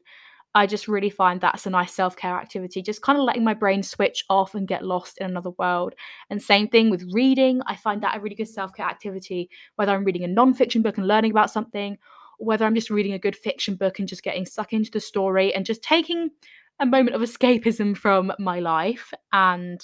I 0.55 0.65
just 0.65 0.87
really 0.87 1.11
find 1.11 1.39
that's 1.39 1.67
a 1.67 1.69
nice 1.69 1.93
self 1.93 2.15
care 2.15 2.35
activity, 2.35 2.81
just 2.81 3.01
kind 3.01 3.17
of 3.17 3.23
letting 3.23 3.43
my 3.43 3.53
brain 3.53 3.83
switch 3.83 4.25
off 4.29 4.55
and 4.55 4.67
get 4.67 4.83
lost 4.83 5.19
in 5.19 5.29
another 5.29 5.51
world. 5.51 5.93
And 6.29 6.41
same 6.41 6.67
thing 6.67 6.89
with 6.89 7.13
reading. 7.13 7.61
I 7.67 7.75
find 7.75 8.01
that 8.01 8.17
a 8.17 8.19
really 8.19 8.35
good 8.35 8.47
self 8.47 8.73
care 8.73 8.87
activity, 8.87 9.49
whether 9.75 9.93
I'm 9.93 10.03
reading 10.03 10.23
a 10.23 10.27
non 10.27 10.53
fiction 10.53 10.81
book 10.81 10.97
and 10.97 11.07
learning 11.07 11.31
about 11.31 11.51
something, 11.51 11.97
or 12.39 12.47
whether 12.47 12.65
I'm 12.65 12.75
just 12.75 12.89
reading 12.89 13.13
a 13.13 13.19
good 13.19 13.35
fiction 13.35 13.75
book 13.75 13.99
and 13.99 14.07
just 14.07 14.23
getting 14.23 14.45
stuck 14.45 14.73
into 14.73 14.91
the 14.91 14.99
story 14.99 15.53
and 15.53 15.65
just 15.65 15.83
taking 15.83 16.31
a 16.79 16.85
moment 16.85 17.15
of 17.15 17.21
escapism 17.29 17.95
from 17.95 18.31
my 18.39 18.59
life. 18.59 19.13
And 19.31 19.79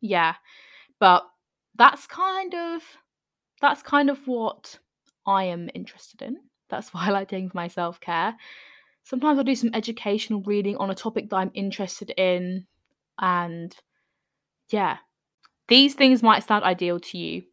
yeah, 0.00 0.34
but 0.98 1.24
that's 1.76 2.06
kind 2.06 2.54
of 2.54 2.82
that's 3.60 3.82
kind 3.82 4.10
of 4.10 4.26
what 4.26 4.78
I 5.24 5.44
am 5.44 5.70
interested 5.72 6.22
in. 6.22 6.38
That's 6.68 6.88
why 6.92 7.06
I 7.06 7.10
like 7.10 7.28
doing 7.28 7.48
for 7.48 7.56
my 7.56 7.68
self 7.68 8.00
care. 8.00 8.34
Sometimes 9.06 9.38
I'll 9.38 9.44
do 9.44 9.54
some 9.54 9.70
educational 9.72 10.42
reading 10.42 10.76
on 10.78 10.90
a 10.90 10.94
topic 10.94 11.30
that 11.30 11.36
I'm 11.36 11.52
interested 11.54 12.10
in. 12.16 12.66
And 13.20 13.72
yeah, 14.70 14.96
these 15.68 15.94
things 15.94 16.24
might 16.24 16.42
sound 16.42 16.64
ideal 16.64 16.98
to 16.98 17.16
you. 17.16 17.44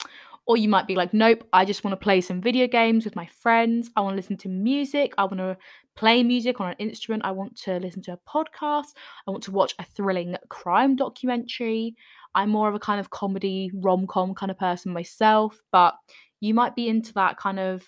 Or 0.47 0.57
you 0.57 0.67
might 0.67 0.87
be 0.87 0.95
like, 0.95 1.13
nope, 1.13 1.47
I 1.53 1.63
just 1.63 1.83
want 1.83 1.93
to 1.93 2.03
play 2.03 2.21
some 2.21 2.41
video 2.41 2.65
games 2.65 3.05
with 3.05 3.15
my 3.15 3.27
friends. 3.27 3.91
I 3.95 4.01
want 4.01 4.13
to 4.13 4.15
listen 4.15 4.35
to 4.37 4.49
music. 4.49 5.13
I 5.19 5.25
want 5.25 5.37
to 5.37 5.55
play 5.95 6.23
music 6.23 6.59
on 6.59 6.71
an 6.71 6.75
instrument. 6.79 7.23
I 7.23 7.31
want 7.31 7.55
to 7.61 7.79
listen 7.79 8.01
to 8.01 8.13
a 8.13 8.19
podcast. 8.27 8.95
I 9.27 9.31
want 9.31 9.43
to 9.43 9.51
watch 9.51 9.75
a 9.77 9.85
thrilling 9.85 10.35
crime 10.49 10.95
documentary. 10.95 11.95
I'm 12.33 12.49
more 12.49 12.67
of 12.67 12.73
a 12.73 12.79
kind 12.79 12.99
of 12.99 13.11
comedy 13.11 13.69
rom 13.75 14.07
com 14.07 14.33
kind 14.33 14.49
of 14.49 14.57
person 14.57 14.91
myself, 14.91 15.61
but 15.71 15.93
you 16.39 16.55
might 16.55 16.75
be 16.75 16.89
into 16.89 17.13
that 17.13 17.37
kind 17.37 17.59
of 17.59 17.85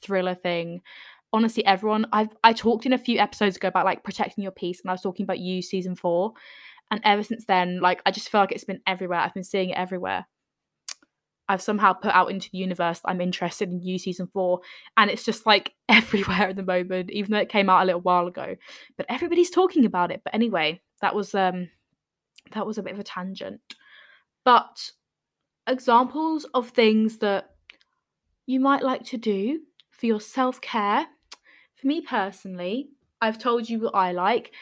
thriller 0.00 0.34
thing. 0.34 0.80
Honestly, 1.32 1.64
everyone, 1.66 2.06
I've 2.12 2.34
I 2.42 2.52
talked 2.52 2.86
in 2.86 2.92
a 2.92 2.98
few 2.98 3.18
episodes 3.18 3.56
ago 3.56 3.68
about 3.68 3.84
like 3.84 4.02
protecting 4.02 4.42
your 4.42 4.52
peace, 4.52 4.80
and 4.80 4.90
I 4.90 4.94
was 4.94 5.02
talking 5.02 5.24
about 5.24 5.38
you 5.38 5.60
season 5.62 5.94
four, 5.94 6.32
and 6.90 7.00
ever 7.04 7.22
since 7.22 7.44
then, 7.44 7.80
like 7.80 8.00
I 8.06 8.10
just 8.10 8.30
feel 8.30 8.40
like 8.40 8.52
it's 8.52 8.64
been 8.64 8.80
everywhere. 8.86 9.20
I've 9.20 9.34
been 9.34 9.44
seeing 9.44 9.70
it 9.70 9.76
everywhere. 9.76 10.26
I've 11.50 11.62
somehow 11.62 11.94
put 11.94 12.14
out 12.14 12.30
into 12.30 12.50
the 12.50 12.58
universe 12.58 13.00
I'm 13.06 13.22
interested 13.22 13.70
in 13.70 13.80
you 13.80 13.98
season 13.98 14.28
four, 14.32 14.60
and 14.96 15.10
it's 15.10 15.24
just 15.24 15.46
like 15.46 15.74
everywhere 15.88 16.48
at 16.48 16.56
the 16.56 16.62
moment, 16.62 17.10
even 17.10 17.32
though 17.32 17.38
it 17.38 17.48
came 17.48 17.70
out 17.70 17.82
a 17.82 17.86
little 17.86 18.00
while 18.00 18.26
ago. 18.26 18.56
But 18.96 19.06
everybody's 19.08 19.50
talking 19.50 19.84
about 19.84 20.10
it. 20.10 20.22
But 20.24 20.34
anyway, 20.34 20.80
that 21.00 21.14
was 21.14 21.34
um 21.34 21.70
that 22.52 22.66
was 22.66 22.78
a 22.78 22.82
bit 22.82 22.94
of 22.94 22.98
a 22.98 23.04
tangent. 23.04 23.60
But 24.44 24.92
examples 25.66 26.46
of 26.54 26.70
things 26.70 27.18
that 27.18 27.50
you 28.46 28.60
might 28.60 28.82
like 28.82 29.04
to 29.04 29.18
do 29.18 29.60
for 29.90 30.06
your 30.06 30.20
self 30.20 30.60
care. 30.60 31.06
For 31.80 31.86
me 31.86 32.00
personally, 32.00 32.88
I've 33.20 33.38
told 33.38 33.68
you 33.68 33.80
what 33.80 33.94
I 33.94 34.12
like, 34.12 34.52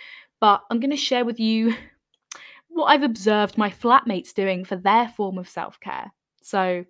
but 0.40 0.62
I'm 0.70 0.80
going 0.80 0.90
to 0.90 0.96
share 0.96 1.24
with 1.24 1.40
you 1.40 1.74
what 2.68 2.86
I've 2.86 3.02
observed 3.02 3.56
my 3.56 3.70
flatmates 3.70 4.34
doing 4.34 4.64
for 4.64 4.76
their 4.76 5.08
form 5.08 5.38
of 5.38 5.48
self 5.48 5.80
care. 5.80 6.12
So, 6.42 6.84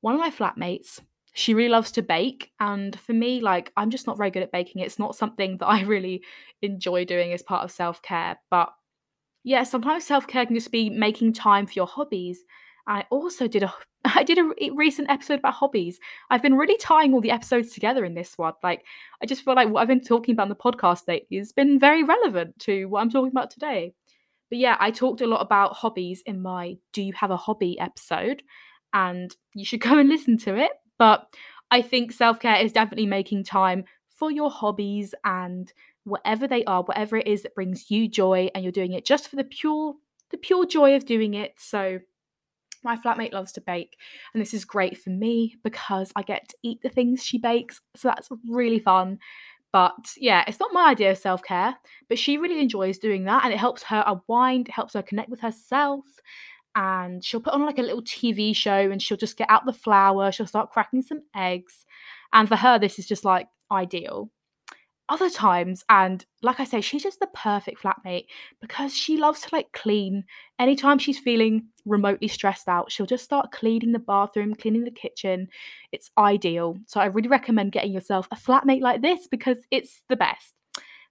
one 0.00 0.14
of 0.14 0.20
my 0.20 0.30
flatmates, 0.30 1.00
she 1.34 1.54
really 1.54 1.68
loves 1.68 1.92
to 1.92 2.02
bake. 2.02 2.50
And 2.60 2.98
for 2.98 3.12
me, 3.12 3.40
like, 3.40 3.72
I'm 3.76 3.90
just 3.90 4.06
not 4.06 4.16
very 4.18 4.30
good 4.30 4.42
at 4.42 4.52
baking. 4.52 4.82
It's 4.82 4.98
not 4.98 5.16
something 5.16 5.58
that 5.58 5.66
I 5.66 5.82
really 5.82 6.22
enjoy 6.62 7.04
doing 7.04 7.32
as 7.32 7.42
part 7.42 7.64
of 7.64 7.70
self 7.70 8.00
care. 8.02 8.38
But 8.50 8.70
yeah, 9.44 9.64
sometimes 9.64 10.04
self 10.04 10.26
care 10.26 10.46
can 10.46 10.56
just 10.56 10.72
be 10.72 10.90
making 10.90 11.34
time 11.34 11.66
for 11.66 11.74
your 11.74 11.86
hobbies. 11.86 12.40
I 12.86 13.04
also 13.10 13.48
did 13.48 13.62
a 13.62 13.74
I 14.04 14.22
did 14.22 14.38
a 14.38 14.52
recent 14.72 15.10
episode 15.10 15.40
about 15.40 15.54
hobbies. 15.54 15.98
I've 16.30 16.42
been 16.42 16.54
really 16.54 16.76
tying 16.78 17.12
all 17.12 17.20
the 17.20 17.32
episodes 17.32 17.72
together 17.72 18.04
in 18.04 18.14
this 18.14 18.38
one. 18.38 18.54
Like 18.62 18.84
I 19.22 19.26
just 19.26 19.44
feel 19.44 19.54
like 19.54 19.68
what 19.68 19.80
I've 19.80 19.88
been 19.88 20.00
talking 20.00 20.32
about 20.32 20.44
in 20.44 20.48
the 20.50 20.54
podcast 20.54 21.08
lately 21.08 21.38
has 21.38 21.52
been 21.52 21.78
very 21.78 22.04
relevant 22.04 22.58
to 22.60 22.86
what 22.86 23.00
I'm 23.00 23.10
talking 23.10 23.32
about 23.32 23.50
today. 23.50 23.94
But 24.48 24.58
yeah, 24.58 24.76
I 24.78 24.92
talked 24.92 25.20
a 25.20 25.26
lot 25.26 25.42
about 25.42 25.74
hobbies 25.74 26.22
in 26.24 26.40
my 26.40 26.76
Do 26.92 27.02
You 27.02 27.12
Have 27.14 27.32
a 27.32 27.36
Hobby 27.36 27.78
episode, 27.80 28.42
and 28.92 29.34
you 29.54 29.64
should 29.64 29.80
go 29.88 29.98
and 29.98 30.08
listen 30.08 30.38
to 30.38 30.56
it. 30.56 30.70
But 30.98 31.26
I 31.70 31.82
think 31.82 32.12
self 32.12 32.38
care 32.38 32.56
is 32.56 32.72
definitely 32.72 33.06
making 33.06 33.44
time 33.44 33.84
for 34.08 34.30
your 34.30 34.50
hobbies 34.50 35.14
and 35.24 35.72
whatever 36.04 36.46
they 36.46 36.64
are, 36.64 36.82
whatever 36.82 37.16
it 37.16 37.26
is 37.26 37.42
that 37.42 37.54
brings 37.56 37.90
you 37.90 38.08
joy, 38.08 38.50
and 38.54 38.62
you're 38.62 38.72
doing 38.72 38.92
it 38.92 39.04
just 39.04 39.28
for 39.28 39.36
the 39.36 39.44
pure 39.44 39.94
the 40.30 40.36
pure 40.36 40.66
joy 40.66 40.94
of 40.94 41.06
doing 41.06 41.34
it. 41.34 41.54
So 41.58 42.00
my 42.86 42.96
flatmate 42.96 43.34
loves 43.34 43.52
to 43.52 43.60
bake, 43.60 43.98
and 44.32 44.40
this 44.40 44.54
is 44.54 44.64
great 44.64 44.96
for 44.96 45.10
me 45.10 45.56
because 45.62 46.12
I 46.16 46.22
get 46.22 46.48
to 46.48 46.56
eat 46.62 46.80
the 46.82 46.88
things 46.88 47.22
she 47.22 47.36
bakes. 47.36 47.82
So 47.94 48.08
that's 48.08 48.30
really 48.48 48.78
fun. 48.78 49.18
But 49.72 50.14
yeah, 50.16 50.42
it's 50.46 50.60
not 50.60 50.72
my 50.72 50.88
idea 50.90 51.10
of 51.10 51.18
self 51.18 51.42
care, 51.42 51.76
but 52.08 52.18
she 52.18 52.38
really 52.38 52.60
enjoys 52.60 52.98
doing 52.98 53.24
that 53.24 53.44
and 53.44 53.52
it 53.52 53.58
helps 53.58 53.82
her 53.82 54.02
unwind, 54.06 54.68
it 54.68 54.72
helps 54.72 54.94
her 54.94 55.02
connect 55.02 55.28
with 55.28 55.40
herself. 55.40 56.04
And 56.74 57.22
she'll 57.24 57.40
put 57.40 57.52
on 57.52 57.66
like 57.66 57.78
a 57.78 57.82
little 57.82 58.02
TV 58.02 58.54
show 58.56 58.90
and 58.90 59.02
she'll 59.02 59.16
just 59.18 59.36
get 59.36 59.50
out 59.50 59.66
the 59.66 59.72
flour, 59.72 60.32
she'll 60.32 60.46
start 60.46 60.70
cracking 60.70 61.02
some 61.02 61.22
eggs. 61.34 61.84
And 62.32 62.48
for 62.48 62.56
her, 62.56 62.78
this 62.78 62.98
is 62.98 63.06
just 63.06 63.24
like 63.24 63.48
ideal 63.70 64.30
other 65.08 65.30
times 65.30 65.84
and 65.88 66.26
like 66.42 66.58
i 66.58 66.64
say 66.64 66.80
she's 66.80 67.02
just 67.02 67.20
the 67.20 67.28
perfect 67.28 67.80
flatmate 67.80 68.26
because 68.60 68.94
she 68.94 69.16
loves 69.16 69.42
to 69.42 69.48
like 69.52 69.70
clean. 69.72 70.24
Anytime 70.58 70.98
she's 70.98 71.18
feeling 71.18 71.66
remotely 71.84 72.28
stressed 72.28 72.68
out 72.68 72.90
she'll 72.90 73.06
just 73.06 73.24
start 73.24 73.52
cleaning 73.52 73.92
the 73.92 73.98
bathroom 73.98 74.54
cleaning 74.54 74.84
the 74.84 74.90
kitchen. 74.90 75.48
It's 75.92 76.10
ideal. 76.18 76.78
So 76.86 77.00
i 77.00 77.06
really 77.06 77.28
recommend 77.28 77.72
getting 77.72 77.92
yourself 77.92 78.26
a 78.30 78.36
flatmate 78.36 78.80
like 78.80 79.02
this 79.02 79.26
because 79.28 79.58
it's 79.70 80.02
the 80.08 80.16
best. 80.16 80.54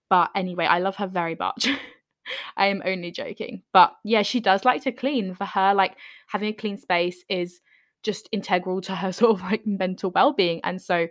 But 0.09 0.29
anyway 0.35 0.65
i 0.65 0.79
love 0.79 0.97
her 0.97 1.07
very 1.07 1.35
much. 1.35 1.67
I 2.57 2.67
am 2.67 2.81
only 2.85 3.11
joking. 3.11 3.63
But 3.71 3.93
yeah 4.03 4.23
she 4.23 4.39
does 4.39 4.65
like 4.65 4.83
to 4.83 4.91
clean. 4.91 5.35
For 5.35 5.45
her 5.45 5.73
like 5.73 5.95
having 6.27 6.49
a 6.49 6.53
clean 6.53 6.77
space 6.77 7.23
is 7.29 7.61
just 8.03 8.29
integral 8.31 8.81
to 8.81 8.95
her 8.95 9.11
sort 9.19 9.31
of 9.31 9.41
like 9.41 9.65
mental 9.65 10.11
well-being. 10.11 10.61
And 10.63 10.81
so 10.81 11.07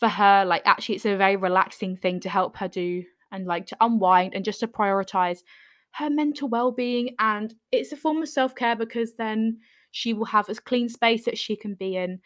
for 0.00 0.08
her, 0.08 0.44
like 0.44 0.62
actually 0.64 0.96
it's 0.96 1.04
a 1.04 1.16
very 1.16 1.36
relaxing 1.36 1.96
thing 1.96 2.18
to 2.20 2.28
help 2.28 2.56
her 2.56 2.68
do 2.68 3.04
and 3.30 3.46
like 3.46 3.66
to 3.66 3.76
unwind 3.80 4.34
and 4.34 4.44
just 4.44 4.60
to 4.60 4.66
prioritize 4.66 5.40
her 5.92 6.10
mental 6.10 6.48
well-being. 6.48 7.14
And 7.18 7.54
it's 7.70 7.92
a 7.92 7.96
form 7.96 8.22
of 8.22 8.28
self-care 8.28 8.76
because 8.76 9.14
then 9.16 9.58
she 9.92 10.12
will 10.12 10.26
have 10.26 10.48
as 10.48 10.58
clean 10.58 10.88
space 10.88 11.26
that 11.26 11.38
she 11.38 11.54
can 11.54 11.74
be 11.74 11.96
in 11.96 12.20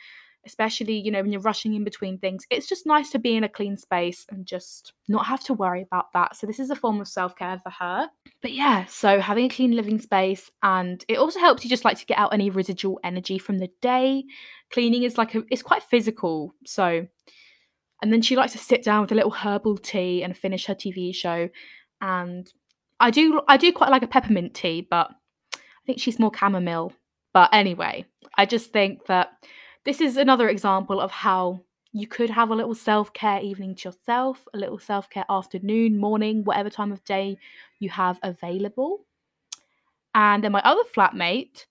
especially 0.47 0.95
you 0.95 1.11
know 1.11 1.23
when 1.23 1.33
you're 1.33 1.41
rushing 1.41 1.75
in 1.75 1.85
between 1.85 2.19
things. 2.19 2.45
It's 2.51 2.69
just 2.69 2.87
nice 2.87 3.11
to 3.11 3.19
be 3.19 3.35
in 3.35 3.45
a 3.45 3.49
clean 3.49 3.77
space 3.77 4.27
and 4.31 4.47
just 4.47 4.93
not 5.09 5.27
have 5.27 5.43
to 5.45 5.55
worry 5.55 5.83
about 5.83 6.13
that. 6.13 6.37
So 6.37 6.47
this 6.47 6.59
is 6.59 6.71
a 6.71 6.77
form 6.77 7.01
of 7.01 7.09
self-care 7.09 7.61
for 7.63 7.71
her. 7.71 8.09
But 8.43 8.53
yeah 8.53 8.85
so 8.87 9.21
having 9.21 9.47
a 9.47 9.55
clean 9.55 9.73
living 9.73 9.99
space 9.99 10.51
and 10.63 11.05
it 11.09 11.17
also 11.17 11.41
helps 11.41 11.65
you 11.65 11.71
just 11.71 11.85
like 11.85 11.99
to 11.99 12.07
get 12.07 12.19
out 12.19 12.35
any 12.35 12.51
residual 12.51 13.01
energy 13.03 13.39
from 13.39 13.59
the 13.59 13.71
day. 13.81 14.25
Cleaning 14.71 15.05
is 15.05 15.17
like 15.17 15.35
a, 15.35 15.45
it's 15.51 15.63
quite 15.63 15.83
physical. 15.83 16.55
So 16.67 17.07
and 18.03 18.13
then 18.13 18.23
she 18.23 18.37
likes 18.37 18.53
to 18.53 18.59
sit 18.59 18.83
down 18.83 19.03
with 19.03 19.13
a 19.13 19.15
little 19.15 19.31
herbal 19.31 19.79
tea 19.79 20.23
and 20.23 20.37
finish 20.37 20.67
her 20.67 20.75
TV 20.75 21.15
show. 21.15 21.49
And 22.01 22.53
I 23.01 23.11
do 23.11 23.41
I 23.49 23.57
do 23.57 23.73
quite 23.73 23.91
like 23.91 24.03
a 24.03 24.09
peppermint 24.09 24.55
tea, 24.55 24.87
but 24.89 25.11
I 25.55 25.59
think 25.87 26.01
she's 26.01 26.19
more 26.19 26.33
chamomile. 26.35 26.93
But 27.33 27.51
anyway, 27.53 28.07
I 28.37 28.47
just 28.47 28.73
think 28.73 29.07
that 29.07 29.33
this 29.85 30.01
is 30.01 30.17
another 30.17 30.49
example 30.49 31.01
of 31.01 31.11
how 31.11 31.63
you 31.93 32.07
could 32.07 32.31
have 32.31 32.51
a 32.51 32.55
little 32.55 32.75
self-care 32.75 33.41
evening 33.41 33.77
to 33.77 33.89
yourself, 33.89 34.47
a 34.53 34.59
little 34.59 34.79
self-care 34.79 35.25
afternoon, 35.31 35.99
morning, 35.99 36.43
whatever 36.45 36.69
time 36.69 36.91
of 36.91 37.05
day 37.05 37.39
you 37.79 37.89
have 37.91 38.19
available. 38.23 39.05
And 40.15 40.43
then 40.43 40.53
my 40.53 40.61
other 40.63 40.83
flatmate, 40.95 41.67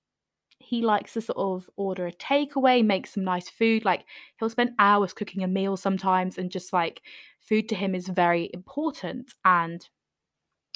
he 0.63 0.81
likes 0.81 1.13
to 1.13 1.21
sort 1.21 1.37
of 1.37 1.69
order 1.75 2.07
a 2.07 2.11
takeaway, 2.11 2.83
make 2.85 3.07
some 3.07 3.23
nice 3.23 3.49
food. 3.49 3.85
Like 3.85 4.05
he'll 4.39 4.49
spend 4.49 4.71
hours 4.79 5.13
cooking 5.13 5.43
a 5.43 5.47
meal 5.47 5.77
sometimes, 5.77 6.37
and 6.37 6.51
just 6.51 6.73
like 6.73 7.01
food 7.39 7.69
to 7.69 7.75
him 7.75 7.95
is 7.95 8.07
very 8.07 8.49
important. 8.53 9.33
And 9.45 9.87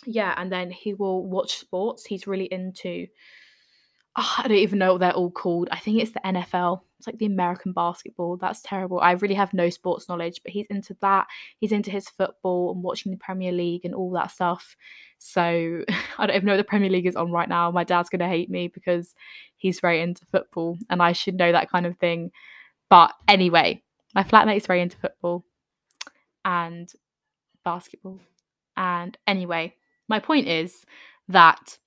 yeah, 0.06 0.34
and 0.38 0.52
then 0.52 0.72
he 0.72 0.94
will 0.94 1.26
watch 1.26 1.58
sports. 1.58 2.06
He's 2.06 2.28
really 2.28 2.46
into 2.46 3.08
oh, 4.18 4.36
I 4.40 4.48
don't 4.48 4.58
even 4.58 4.80
know 4.80 4.94
what 4.94 5.00
they're 5.00 5.12
all 5.12 5.30
called. 5.30 5.70
I 5.72 5.78
think 5.78 6.02
it's 6.02 6.12
the 6.12 6.20
NFL. 6.22 6.82
It's 6.98 7.06
like 7.06 7.20
the 7.20 7.28
American 7.28 7.72
basketball. 7.72 8.38
That's 8.38 8.62
terrible. 8.64 9.00
I 9.00 9.12
really 9.12 9.36
have 9.36 9.54
no 9.54 9.70
sports 9.70 10.10
knowledge, 10.10 10.42
but 10.44 10.52
he's 10.52 10.66
into 10.72 10.98
that. 11.02 11.28
He's 11.60 11.72
into 11.72 11.92
his 11.92 12.10
football 12.10 12.72
and 12.72 12.82
watching 12.82 13.12
the 13.12 13.20
Premier 13.20 13.52
League 13.52 13.86
and 13.86 13.94
all 13.94 14.12
that 14.14 14.32
stuff. 14.32 14.76
So 15.20 15.84
I 16.18 16.26
don't 16.26 16.36
even 16.36 16.48
know 16.48 16.58
the 16.58 16.64
Premier 16.64 16.90
League 16.90 17.06
is 17.06 17.16
on 17.16 17.32
right 17.32 17.48
now. 17.48 17.70
My 17.70 17.84
dad's 17.84 18.10
going 18.10 18.20
to 18.20 18.28
hate 18.28 18.50
me 18.50 18.68
because 18.68 19.14
he's 19.56 19.80
very 19.80 20.02
into 20.02 20.26
football 20.26 20.78
and 20.90 21.02
I 21.02 21.12
should 21.12 21.36
know 21.36 21.52
that 21.52 21.70
kind 21.70 21.86
of 21.86 21.98
thing. 21.98 22.32
But 22.90 23.14
anyway, 23.28 23.84
my 24.16 24.24
flatmate 24.24 24.58
is 24.58 24.66
very 24.66 24.82
into 24.82 24.98
football 24.98 25.46
and 26.44 26.92
basketball. 27.64 28.20
And 28.76 29.16
anyway, 29.28 29.76
my 30.08 30.20
point 30.20 30.48
is 30.48 30.84
that 31.28 31.78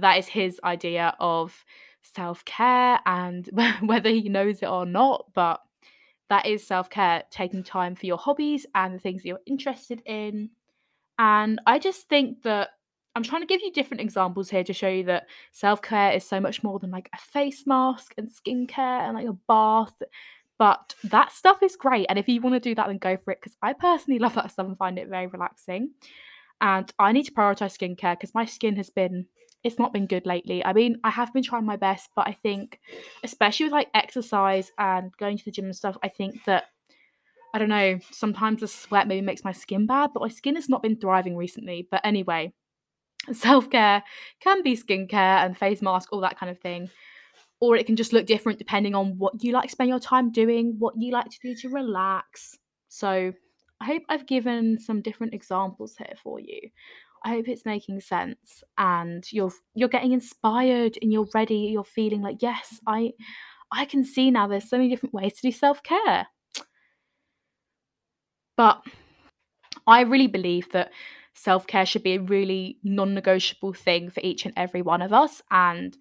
that 0.00 0.18
is 0.18 0.26
his 0.28 0.60
idea 0.64 1.14
of 1.20 1.64
self 2.02 2.44
care 2.44 3.00
and 3.06 3.48
whether 3.80 4.10
he 4.10 4.28
knows 4.28 4.62
it 4.62 4.68
or 4.68 4.86
not, 4.86 5.26
but 5.34 5.60
that 6.28 6.46
is 6.46 6.66
self 6.66 6.90
care, 6.90 7.24
taking 7.30 7.62
time 7.62 7.94
for 7.94 8.06
your 8.06 8.18
hobbies 8.18 8.66
and 8.74 8.94
the 8.94 8.98
things 8.98 9.22
that 9.22 9.28
you're 9.28 9.40
interested 9.46 10.02
in. 10.04 10.50
And 11.18 11.60
I 11.66 11.78
just 11.78 12.08
think 12.08 12.42
that 12.42 12.70
I'm 13.14 13.22
trying 13.22 13.42
to 13.42 13.46
give 13.46 13.62
you 13.62 13.72
different 13.72 14.00
examples 14.00 14.50
here 14.50 14.62
to 14.62 14.72
show 14.72 14.88
you 14.88 15.04
that 15.04 15.26
self 15.52 15.82
care 15.82 16.12
is 16.12 16.24
so 16.24 16.40
much 16.40 16.62
more 16.62 16.78
than 16.78 16.90
like 16.90 17.10
a 17.14 17.18
face 17.18 17.66
mask 17.66 18.14
and 18.16 18.28
skincare 18.28 19.06
and 19.06 19.16
like 19.16 19.26
a 19.26 19.36
bath. 19.48 19.94
But 20.58 20.94
that 21.04 21.32
stuff 21.32 21.62
is 21.62 21.76
great. 21.76 22.06
And 22.08 22.18
if 22.18 22.28
you 22.28 22.40
want 22.40 22.54
to 22.54 22.60
do 22.60 22.74
that, 22.74 22.88
then 22.88 22.98
go 22.98 23.16
for 23.16 23.30
it. 23.30 23.40
Because 23.40 23.56
I 23.62 23.72
personally 23.72 24.18
love 24.18 24.34
that 24.34 24.50
stuff 24.50 24.66
and 24.66 24.76
find 24.76 24.98
it 24.98 25.08
very 25.08 25.28
relaxing. 25.28 25.90
And 26.60 26.92
I 26.98 27.12
need 27.12 27.24
to 27.24 27.32
prioritize 27.32 27.78
skincare 27.78 28.18
because 28.18 28.34
my 28.34 28.44
skin 28.44 28.76
has 28.76 28.90
been 28.90 29.26
it's 29.64 29.78
not 29.78 29.92
been 29.92 30.06
good 30.06 30.26
lately. 30.26 30.64
I 30.64 30.72
mean, 30.72 31.00
I 31.02 31.10
have 31.10 31.32
been 31.32 31.42
trying 31.42 31.66
my 31.66 31.76
best, 31.76 32.10
but 32.14 32.28
I 32.28 32.32
think, 32.32 32.78
especially 33.24 33.64
with 33.66 33.72
like 33.72 33.88
exercise 33.94 34.70
and 34.78 35.10
going 35.18 35.36
to 35.38 35.44
the 35.44 35.50
gym 35.50 35.66
and 35.66 35.76
stuff, 35.76 35.96
I 36.02 36.08
think 36.08 36.44
that 36.44 36.64
I 37.54 37.58
don't 37.58 37.68
know, 37.68 37.98
sometimes 38.10 38.60
the 38.60 38.68
sweat 38.68 39.08
maybe 39.08 39.24
makes 39.24 39.44
my 39.44 39.52
skin 39.52 39.86
bad, 39.86 40.10
but 40.12 40.20
my 40.20 40.28
skin 40.28 40.54
has 40.56 40.68
not 40.68 40.82
been 40.82 40.96
thriving 40.96 41.36
recently. 41.36 41.88
But 41.90 42.02
anyway, 42.04 42.52
self 43.32 43.70
care 43.70 44.02
can 44.40 44.62
be 44.62 44.76
skincare 44.76 45.44
and 45.44 45.56
face 45.56 45.82
mask, 45.82 46.12
all 46.12 46.20
that 46.20 46.38
kind 46.38 46.50
of 46.50 46.60
thing. 46.60 46.90
Or 47.60 47.74
it 47.74 47.86
can 47.86 47.96
just 47.96 48.12
look 48.12 48.26
different 48.26 48.58
depending 48.58 48.94
on 48.94 49.18
what 49.18 49.42
you 49.42 49.52
like 49.52 49.64
to 49.64 49.72
spend 49.72 49.88
your 49.88 49.98
time 49.98 50.30
doing, 50.30 50.76
what 50.78 50.94
you 50.96 51.12
like 51.12 51.30
to 51.30 51.38
do 51.42 51.54
to 51.56 51.68
relax. 51.68 52.56
So 52.88 53.32
I 53.80 53.84
hope 53.84 54.02
I've 54.08 54.26
given 54.26 54.78
some 54.78 55.02
different 55.02 55.34
examples 55.34 55.96
here 55.96 56.14
for 56.22 56.38
you. 56.38 56.70
I 57.24 57.30
hope 57.30 57.48
it's 57.48 57.64
making 57.64 58.00
sense 58.00 58.62
and 58.76 59.24
you're 59.32 59.52
you're 59.74 59.88
getting 59.88 60.12
inspired 60.12 60.98
and 61.00 61.12
you're 61.12 61.28
ready, 61.34 61.70
you're 61.72 61.84
feeling 61.84 62.22
like, 62.22 62.38
yes, 62.40 62.80
I 62.86 63.12
I 63.72 63.84
can 63.84 64.04
see 64.04 64.30
now 64.30 64.46
there's 64.46 64.68
so 64.68 64.78
many 64.78 64.88
different 64.88 65.14
ways 65.14 65.34
to 65.34 65.42
do 65.42 65.52
self-care. 65.52 66.26
But 68.56 68.82
I 69.86 70.00
really 70.02 70.26
believe 70.26 70.70
that 70.72 70.90
self-care 71.34 71.86
should 71.86 72.02
be 72.02 72.14
a 72.14 72.20
really 72.20 72.78
non-negotiable 72.82 73.72
thing 73.72 74.10
for 74.10 74.20
each 74.22 74.44
and 74.44 74.54
every 74.56 74.82
one 74.82 75.02
of 75.02 75.12
us 75.12 75.40
and 75.50 75.96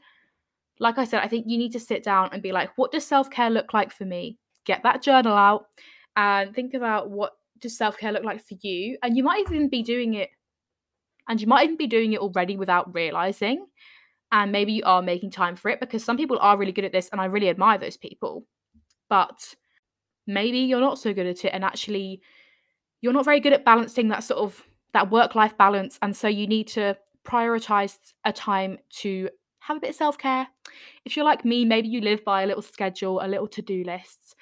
like 0.79 0.97
I 0.97 1.05
said, 1.05 1.23
I 1.23 1.27
think 1.27 1.45
you 1.47 1.57
need 1.57 1.71
to 1.73 1.79
sit 1.79 2.03
down 2.03 2.29
and 2.31 2.41
be 2.41 2.51
like, 2.51 2.69
what 2.75 2.91
does 2.91 3.05
self-care 3.05 3.49
look 3.49 3.73
like 3.73 3.91
for 3.91 4.05
me? 4.05 4.37
Get 4.65 4.83
that 4.83 5.01
journal 5.01 5.35
out 5.35 5.65
and 6.15 6.53
think 6.53 6.73
about 6.73 7.09
what 7.09 7.33
does 7.59 7.77
self-care 7.77 8.11
look 8.11 8.23
like 8.23 8.41
for 8.45 8.55
you 8.61 8.97
and 9.01 9.17
you 9.17 9.23
might 9.23 9.39
even 9.39 9.69
be 9.69 9.81
doing 9.81 10.13
it 10.13 10.29
and 11.27 11.41
you 11.41 11.47
might 11.47 11.63
even 11.63 11.77
be 11.77 11.87
doing 11.87 12.13
it 12.13 12.19
already 12.19 12.57
without 12.57 12.93
realizing. 12.93 13.65
And 14.31 14.51
maybe 14.51 14.73
you 14.73 14.83
are 14.85 15.01
making 15.01 15.31
time 15.31 15.55
for 15.55 15.69
it 15.69 15.79
because 15.79 16.03
some 16.03 16.17
people 16.17 16.37
are 16.41 16.57
really 16.57 16.71
good 16.71 16.85
at 16.85 16.91
this, 16.91 17.09
and 17.09 17.21
I 17.21 17.25
really 17.25 17.49
admire 17.49 17.77
those 17.77 17.97
people. 17.97 18.45
But 19.09 19.55
maybe 20.25 20.59
you're 20.59 20.81
not 20.81 20.99
so 20.99 21.13
good 21.13 21.27
at 21.27 21.45
it, 21.45 21.53
and 21.53 21.63
actually, 21.63 22.21
you're 23.01 23.13
not 23.13 23.25
very 23.25 23.39
good 23.39 23.53
at 23.53 23.65
balancing 23.65 24.09
that 24.09 24.23
sort 24.23 24.39
of 24.39 24.63
that 24.93 25.11
work 25.11 25.35
life 25.35 25.57
balance. 25.57 25.97
And 26.01 26.15
so 26.15 26.27
you 26.27 26.47
need 26.47 26.67
to 26.69 26.97
prioritize 27.25 27.97
a 28.25 28.33
time 28.33 28.79
to 29.01 29.29
have 29.59 29.77
a 29.77 29.79
bit 29.79 29.91
of 29.91 29.95
self 29.95 30.17
care. 30.17 30.47
If 31.05 31.15
you're 31.15 31.25
like 31.25 31.45
me, 31.45 31.65
maybe 31.65 31.87
you 31.87 32.01
live 32.01 32.23
by 32.25 32.43
a 32.43 32.47
little 32.47 32.61
schedule, 32.61 33.21
a 33.23 33.27
little 33.27 33.47
to 33.47 33.61
do 33.61 33.83
lists. 33.83 34.35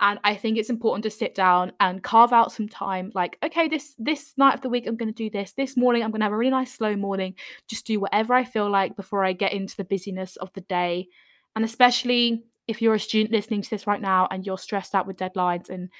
And 0.00 0.18
I 0.24 0.34
think 0.34 0.58
it's 0.58 0.70
important 0.70 1.04
to 1.04 1.10
sit 1.10 1.34
down 1.34 1.72
and 1.78 2.02
carve 2.02 2.32
out 2.32 2.52
some 2.52 2.68
time. 2.68 3.12
Like, 3.14 3.38
okay, 3.42 3.68
this 3.68 3.94
this 3.98 4.32
night 4.36 4.54
of 4.54 4.60
the 4.60 4.68
week 4.68 4.86
I'm 4.86 4.96
going 4.96 5.12
to 5.12 5.14
do 5.14 5.30
this. 5.30 5.52
This 5.52 5.76
morning 5.76 6.02
I'm 6.02 6.10
going 6.10 6.20
to 6.20 6.24
have 6.24 6.32
a 6.32 6.36
really 6.36 6.50
nice 6.50 6.74
slow 6.74 6.96
morning. 6.96 7.34
Just 7.68 7.86
do 7.86 8.00
whatever 8.00 8.34
I 8.34 8.44
feel 8.44 8.68
like 8.68 8.96
before 8.96 9.24
I 9.24 9.32
get 9.32 9.52
into 9.52 9.76
the 9.76 9.84
busyness 9.84 10.36
of 10.36 10.52
the 10.54 10.62
day. 10.62 11.08
And 11.54 11.64
especially 11.64 12.44
if 12.66 12.82
you're 12.82 12.94
a 12.94 13.00
student 13.00 13.32
listening 13.32 13.62
to 13.62 13.70
this 13.70 13.86
right 13.86 14.00
now 14.00 14.26
and 14.30 14.44
you're 14.44 14.58
stressed 14.58 14.94
out 14.94 15.06
with 15.06 15.16
deadlines 15.16 15.68
and 15.68 15.90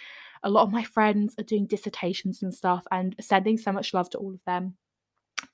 a 0.42 0.50
lot 0.50 0.62
of 0.62 0.72
my 0.72 0.82
friends 0.82 1.34
are 1.38 1.44
doing 1.44 1.66
dissertations 1.66 2.42
and 2.42 2.52
stuff 2.52 2.84
and 2.90 3.14
sending 3.20 3.56
so 3.56 3.72
much 3.72 3.94
love 3.94 4.10
to 4.10 4.18
all 4.18 4.34
of 4.34 4.40
them 4.46 4.74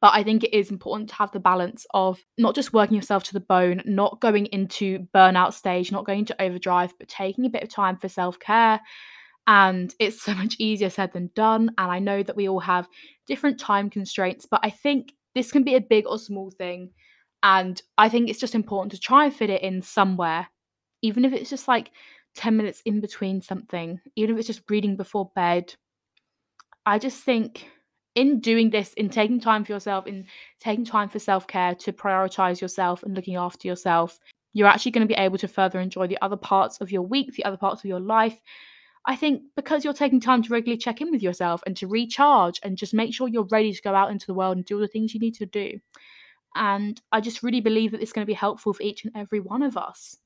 but 0.00 0.14
I 0.14 0.22
think 0.22 0.44
it 0.44 0.56
is 0.56 0.70
important 0.70 1.08
to 1.10 1.14
have 1.16 1.32
the 1.32 1.40
balance 1.40 1.86
of 1.92 2.22
not 2.38 2.54
just 2.54 2.72
working 2.72 2.96
yourself 2.96 3.24
to 3.24 3.32
the 3.32 3.40
bone, 3.40 3.82
not 3.84 4.20
going 4.20 4.46
into 4.46 5.06
burnout 5.14 5.52
stage, 5.52 5.92
not 5.92 6.06
going 6.06 6.24
to 6.26 6.42
overdrive, 6.42 6.94
but 6.98 7.08
taking 7.08 7.44
a 7.44 7.50
bit 7.50 7.62
of 7.62 7.68
time 7.68 7.96
for 7.96 8.08
self 8.08 8.38
care. 8.38 8.80
And 9.46 9.94
it's 9.98 10.22
so 10.22 10.34
much 10.34 10.56
easier 10.58 10.90
said 10.90 11.12
than 11.12 11.30
done. 11.34 11.70
And 11.78 11.90
I 11.90 11.98
know 11.98 12.22
that 12.22 12.36
we 12.36 12.48
all 12.48 12.60
have 12.60 12.88
different 13.26 13.58
time 13.58 13.90
constraints, 13.90 14.46
but 14.50 14.60
I 14.62 14.70
think 14.70 15.12
this 15.34 15.50
can 15.52 15.64
be 15.64 15.74
a 15.74 15.80
big 15.80 16.06
or 16.06 16.18
small 16.18 16.50
thing. 16.50 16.90
And 17.42 17.80
I 17.96 18.08
think 18.08 18.28
it's 18.28 18.40
just 18.40 18.54
important 18.54 18.92
to 18.92 19.00
try 19.00 19.24
and 19.24 19.34
fit 19.34 19.50
it 19.50 19.62
in 19.62 19.82
somewhere, 19.82 20.48
even 21.02 21.24
if 21.24 21.32
it's 21.32 21.50
just 21.50 21.68
like 21.68 21.90
10 22.36 22.56
minutes 22.56 22.82
in 22.84 23.00
between 23.00 23.40
something, 23.40 24.00
even 24.14 24.34
if 24.34 24.38
it's 24.38 24.46
just 24.46 24.68
reading 24.70 24.96
before 24.96 25.30
bed. 25.34 25.74
I 26.86 26.98
just 26.98 27.22
think 27.22 27.66
in 28.14 28.40
doing 28.40 28.70
this, 28.70 28.92
in 28.94 29.08
taking 29.08 29.40
time 29.40 29.64
for 29.64 29.72
yourself, 29.72 30.06
in 30.06 30.26
taking 30.58 30.84
time 30.84 31.08
for 31.08 31.18
self 31.18 31.46
care 31.46 31.74
to 31.76 31.92
prioritize 31.92 32.60
yourself 32.60 33.02
and 33.02 33.14
looking 33.14 33.36
after 33.36 33.68
yourself, 33.68 34.18
you're 34.52 34.68
actually 34.68 34.92
going 34.92 35.06
to 35.06 35.14
be 35.14 35.20
able 35.20 35.38
to 35.38 35.48
further 35.48 35.80
enjoy 35.80 36.06
the 36.06 36.18
other 36.22 36.36
parts 36.36 36.80
of 36.80 36.90
your 36.90 37.02
week, 37.02 37.32
the 37.34 37.44
other 37.44 37.56
parts 37.56 37.82
of 37.82 37.88
your 37.88 38.00
life. 38.00 38.40
I 39.06 39.16
think 39.16 39.42
because 39.56 39.84
you're 39.84 39.94
taking 39.94 40.20
time 40.20 40.42
to 40.42 40.52
regularly 40.52 40.78
check 40.78 41.00
in 41.00 41.10
with 41.10 41.22
yourself 41.22 41.62
and 41.66 41.76
to 41.78 41.86
recharge 41.86 42.60
and 42.62 42.76
just 42.76 42.92
make 42.92 43.14
sure 43.14 43.28
you're 43.28 43.44
ready 43.44 43.72
to 43.72 43.82
go 43.82 43.94
out 43.94 44.10
into 44.10 44.26
the 44.26 44.34
world 44.34 44.56
and 44.56 44.66
do 44.66 44.74
all 44.74 44.80
the 44.80 44.88
things 44.88 45.14
you 45.14 45.20
need 45.20 45.34
to 45.36 45.46
do. 45.46 45.78
And 46.54 47.00
I 47.12 47.20
just 47.20 47.42
really 47.42 47.60
believe 47.60 47.92
that 47.92 48.02
it's 48.02 48.12
going 48.12 48.24
to 48.24 48.30
be 48.30 48.34
helpful 48.34 48.72
for 48.72 48.82
each 48.82 49.04
and 49.04 49.16
every 49.16 49.40
one 49.40 49.62
of 49.62 49.76
us. 49.76 50.16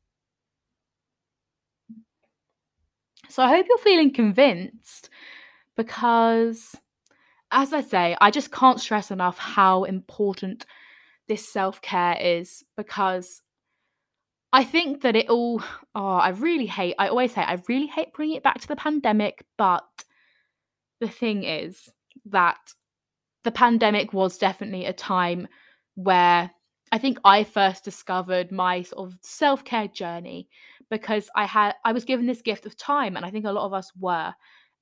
So 3.28 3.42
I 3.42 3.48
hope 3.48 3.66
you're 3.68 3.78
feeling 3.78 4.12
convinced 4.12 5.10
because, 5.76 6.74
as 7.54 7.72
I 7.72 7.80
say, 7.80 8.16
I 8.20 8.30
just 8.30 8.50
can't 8.50 8.80
stress 8.80 9.10
enough 9.10 9.38
how 9.38 9.84
important 9.84 10.66
this 11.28 11.48
self 11.48 11.80
care 11.80 12.16
is 12.20 12.64
because 12.76 13.40
I 14.52 14.64
think 14.64 15.02
that 15.02 15.16
it 15.16 15.30
all, 15.30 15.62
oh, 15.94 16.16
I 16.16 16.30
really 16.30 16.66
hate, 16.66 16.94
I 16.98 17.08
always 17.08 17.32
say, 17.32 17.40
I 17.40 17.58
really 17.68 17.86
hate 17.86 18.12
bringing 18.12 18.36
it 18.36 18.42
back 18.42 18.60
to 18.60 18.68
the 18.68 18.76
pandemic, 18.76 19.44
but 19.56 19.84
the 21.00 21.08
thing 21.08 21.44
is 21.44 21.88
that 22.26 22.58
the 23.44 23.50
pandemic 23.50 24.12
was 24.12 24.38
definitely 24.38 24.86
a 24.86 24.92
time 24.92 25.48
where 25.94 26.50
I 26.92 26.98
think 26.98 27.18
I 27.24 27.44
first 27.44 27.84
discovered 27.84 28.52
my 28.52 28.82
sort 28.82 29.08
of 29.08 29.18
self-care 29.22 29.88
journey 29.88 30.48
because 30.90 31.28
I 31.34 31.46
had 31.46 31.74
I 31.84 31.92
was 31.92 32.04
given 32.04 32.26
this 32.26 32.42
gift 32.42 32.66
of 32.66 32.76
time 32.76 33.16
and 33.16 33.26
I 33.26 33.30
think 33.30 33.46
a 33.46 33.52
lot 33.52 33.66
of 33.66 33.72
us 33.72 33.90
were 33.98 34.32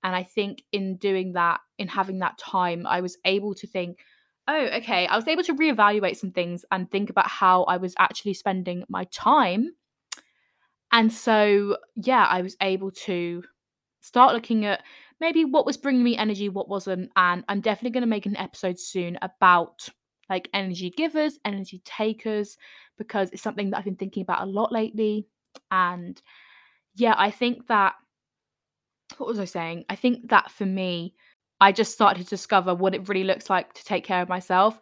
and 0.02 0.14
I 0.14 0.22
think 0.22 0.62
in 0.72 0.96
doing 0.96 1.32
that 1.32 1.60
in 1.78 1.88
having 1.88 2.18
that 2.20 2.38
time 2.38 2.86
I 2.86 3.00
was 3.00 3.18
able 3.24 3.54
to 3.54 3.66
think 3.66 3.98
oh 4.48 4.66
okay 4.74 5.06
I 5.06 5.16
was 5.16 5.28
able 5.28 5.42
to 5.44 5.54
reevaluate 5.54 6.16
some 6.16 6.30
things 6.30 6.64
and 6.70 6.90
think 6.90 7.10
about 7.10 7.28
how 7.28 7.64
I 7.64 7.76
was 7.76 7.94
actually 7.98 8.34
spending 8.34 8.84
my 8.88 9.04
time 9.04 9.70
and 10.92 11.12
so 11.12 11.76
yeah 11.96 12.24
I 12.24 12.42
was 12.42 12.56
able 12.60 12.90
to 13.06 13.42
start 14.00 14.34
looking 14.34 14.64
at 14.64 14.82
maybe 15.20 15.44
what 15.44 15.66
was 15.66 15.76
bringing 15.76 16.02
me 16.02 16.16
energy 16.16 16.48
what 16.48 16.68
wasn't 16.68 17.10
and 17.16 17.44
I'm 17.48 17.60
definitely 17.60 17.90
going 17.90 18.02
to 18.02 18.08
make 18.08 18.26
an 18.26 18.36
episode 18.36 18.78
soon 18.78 19.18
about 19.22 19.88
like 20.32 20.48
energy 20.54 20.90
givers, 20.90 21.38
energy 21.44 21.82
takers, 21.84 22.56
because 22.96 23.30
it's 23.32 23.42
something 23.42 23.70
that 23.70 23.78
I've 23.78 23.84
been 23.84 23.96
thinking 23.96 24.22
about 24.22 24.42
a 24.42 24.50
lot 24.50 24.72
lately. 24.72 25.26
And 25.70 26.20
yeah, 26.94 27.14
I 27.16 27.30
think 27.30 27.66
that, 27.66 27.94
what 29.18 29.26
was 29.28 29.38
I 29.38 29.44
saying? 29.44 29.84
I 29.88 29.96
think 29.96 30.28
that 30.30 30.50
for 30.50 30.66
me, 30.66 31.14
I 31.60 31.72
just 31.72 31.92
started 31.92 32.24
to 32.24 32.28
discover 32.28 32.74
what 32.74 32.94
it 32.94 33.08
really 33.08 33.24
looks 33.24 33.48
like 33.48 33.72
to 33.74 33.84
take 33.84 34.04
care 34.04 34.22
of 34.22 34.28
myself. 34.28 34.78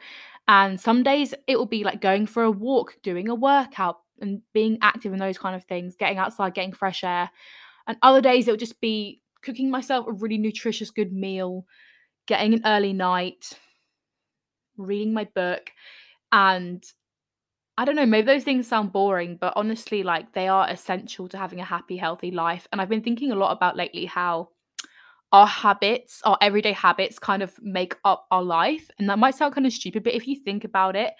And 0.48 0.80
some 0.80 1.02
days 1.02 1.34
it 1.46 1.56
will 1.56 1.66
be 1.66 1.84
like 1.84 2.00
going 2.00 2.26
for 2.26 2.42
a 2.42 2.50
walk, 2.50 2.96
doing 3.02 3.28
a 3.28 3.34
workout, 3.34 3.98
and 4.20 4.42
being 4.52 4.78
active 4.82 5.12
in 5.12 5.18
those 5.18 5.38
kind 5.38 5.56
of 5.56 5.64
things, 5.64 5.96
getting 5.96 6.18
outside, 6.18 6.54
getting 6.54 6.72
fresh 6.72 7.04
air. 7.04 7.30
And 7.86 7.96
other 8.02 8.20
days 8.20 8.46
it'll 8.46 8.58
just 8.58 8.80
be 8.80 9.22
cooking 9.42 9.70
myself 9.70 10.06
a 10.06 10.12
really 10.12 10.38
nutritious, 10.38 10.90
good 10.90 11.12
meal, 11.12 11.66
getting 12.26 12.54
an 12.54 12.62
early 12.64 12.92
night, 12.92 13.52
reading 14.76 15.12
my 15.12 15.24
book, 15.34 15.70
and 16.32 16.84
I 17.80 17.86
don't 17.86 17.96
know, 17.96 18.04
maybe 18.04 18.26
those 18.26 18.44
things 18.44 18.68
sound 18.68 18.92
boring, 18.92 19.38
but 19.40 19.54
honestly, 19.56 20.02
like 20.02 20.34
they 20.34 20.48
are 20.48 20.68
essential 20.68 21.28
to 21.28 21.38
having 21.38 21.60
a 21.60 21.64
happy, 21.64 21.96
healthy 21.96 22.30
life. 22.30 22.68
And 22.70 22.78
I've 22.78 22.90
been 22.90 23.00
thinking 23.00 23.32
a 23.32 23.36
lot 23.36 23.52
about 23.52 23.74
lately 23.74 24.04
how 24.04 24.50
our 25.32 25.46
habits, 25.46 26.20
our 26.26 26.36
everyday 26.42 26.72
habits, 26.72 27.18
kind 27.18 27.42
of 27.42 27.58
make 27.62 27.96
up 28.04 28.26
our 28.30 28.42
life. 28.42 28.90
And 28.98 29.08
that 29.08 29.18
might 29.18 29.34
sound 29.34 29.54
kind 29.54 29.66
of 29.66 29.72
stupid, 29.72 30.04
but 30.04 30.12
if 30.12 30.28
you 30.28 30.36
think 30.36 30.64
about 30.64 30.94
it, 30.94 31.14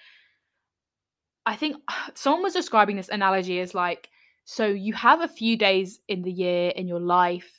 I 1.47 1.57
think 1.57 1.77
someone 2.15 2.43
was 2.43 2.53
describing 2.53 2.97
this 2.97 3.09
analogy 3.09 3.59
as 3.61 3.73
like, 3.73 4.11
so 4.45 4.67
you 4.67 4.93
have 4.93 5.23
a 5.23 5.29
few 5.29 5.57
days 5.57 6.01
in 6.09 6.21
the 6.21 6.31
year 6.31 6.73
in 6.77 6.87
your 6.87 7.01
life 7.01 7.59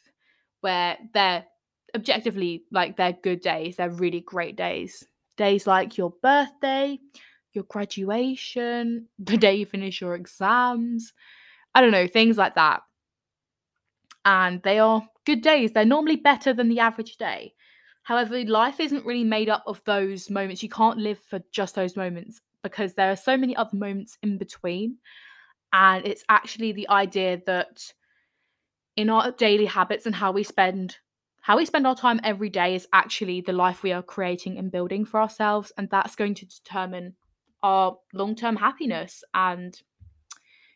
where 0.60 1.00
they're 1.16 1.44
objectively 1.96 2.66
like 2.72 2.98
they're 2.98 3.18
good 3.24 3.42
days, 3.42 3.78
they're 3.78 3.90
really 3.90 4.20
great 4.20 4.56
days 4.56 5.04
days 5.38 5.66
like 5.66 5.98
your 5.98 6.14
birthday, 6.22 7.00
your 7.54 7.66
graduation, 7.66 9.08
the 9.20 9.38
day 9.38 9.56
you 9.56 9.66
finish 9.66 10.02
your 10.02 10.16
exams. 10.16 11.14
I 11.74 11.82
don't 11.82 11.92
know, 11.92 12.08
things 12.08 12.38
like 12.38 12.56
that. 12.56 12.82
And 14.24 14.62
they 14.64 14.80
are 14.80 15.08
good 15.26 15.42
days. 15.42 15.72
They're 15.72 15.86
normally 15.86 16.18
better 16.18 16.54
than 16.54 16.70
the 16.70 16.80
average 16.80 17.18
day. 17.18 17.54
However, 18.04 18.44
life 18.44 18.80
isn't 18.80 19.06
really 19.06 19.24
made 19.24 19.50
up 19.50 19.64
of 19.66 19.82
those 19.86 20.30
moments. 20.30 20.64
You 20.64 20.70
can't 20.70 20.98
live 20.98 21.20
for 21.20 21.40
just 21.52 21.76
those 21.76 21.96
moments 21.96 22.42
because 22.64 22.94
there 22.94 23.12
are 23.12 23.16
so 23.16 23.38
many 23.38 23.56
other 23.56 23.76
moments 23.76 24.18
in 24.22 24.38
between. 24.38 24.98
And 25.74 26.06
it's 26.06 26.24
actually 26.28 26.72
the 26.74 26.90
idea 26.90 27.42
that 27.46 27.94
in 28.96 29.10
our 29.10 29.32
daily 29.32 29.66
habits 29.66 30.06
and 30.06 30.16
how 30.16 30.32
we 30.32 30.44
spend 30.44 30.98
how 31.44 31.58
we 31.58 31.66
spend 31.66 31.88
our 31.88 31.96
time 31.96 32.20
every 32.24 32.50
day 32.50 32.76
is 32.76 32.88
actually 32.94 33.42
the 33.42 33.54
life 33.54 33.82
we 33.82 33.92
are 33.92 34.04
creating 34.04 34.60
and 34.60 34.72
building 34.72 35.06
for 35.06 35.20
ourselves 35.20 35.72
and 35.76 35.90
that's 35.90 36.16
going 36.16 36.36
to 36.36 36.46
determine 36.46 37.16
our 37.64 37.98
long-term 38.14 38.56
happiness 38.56 39.24
and 39.34 39.82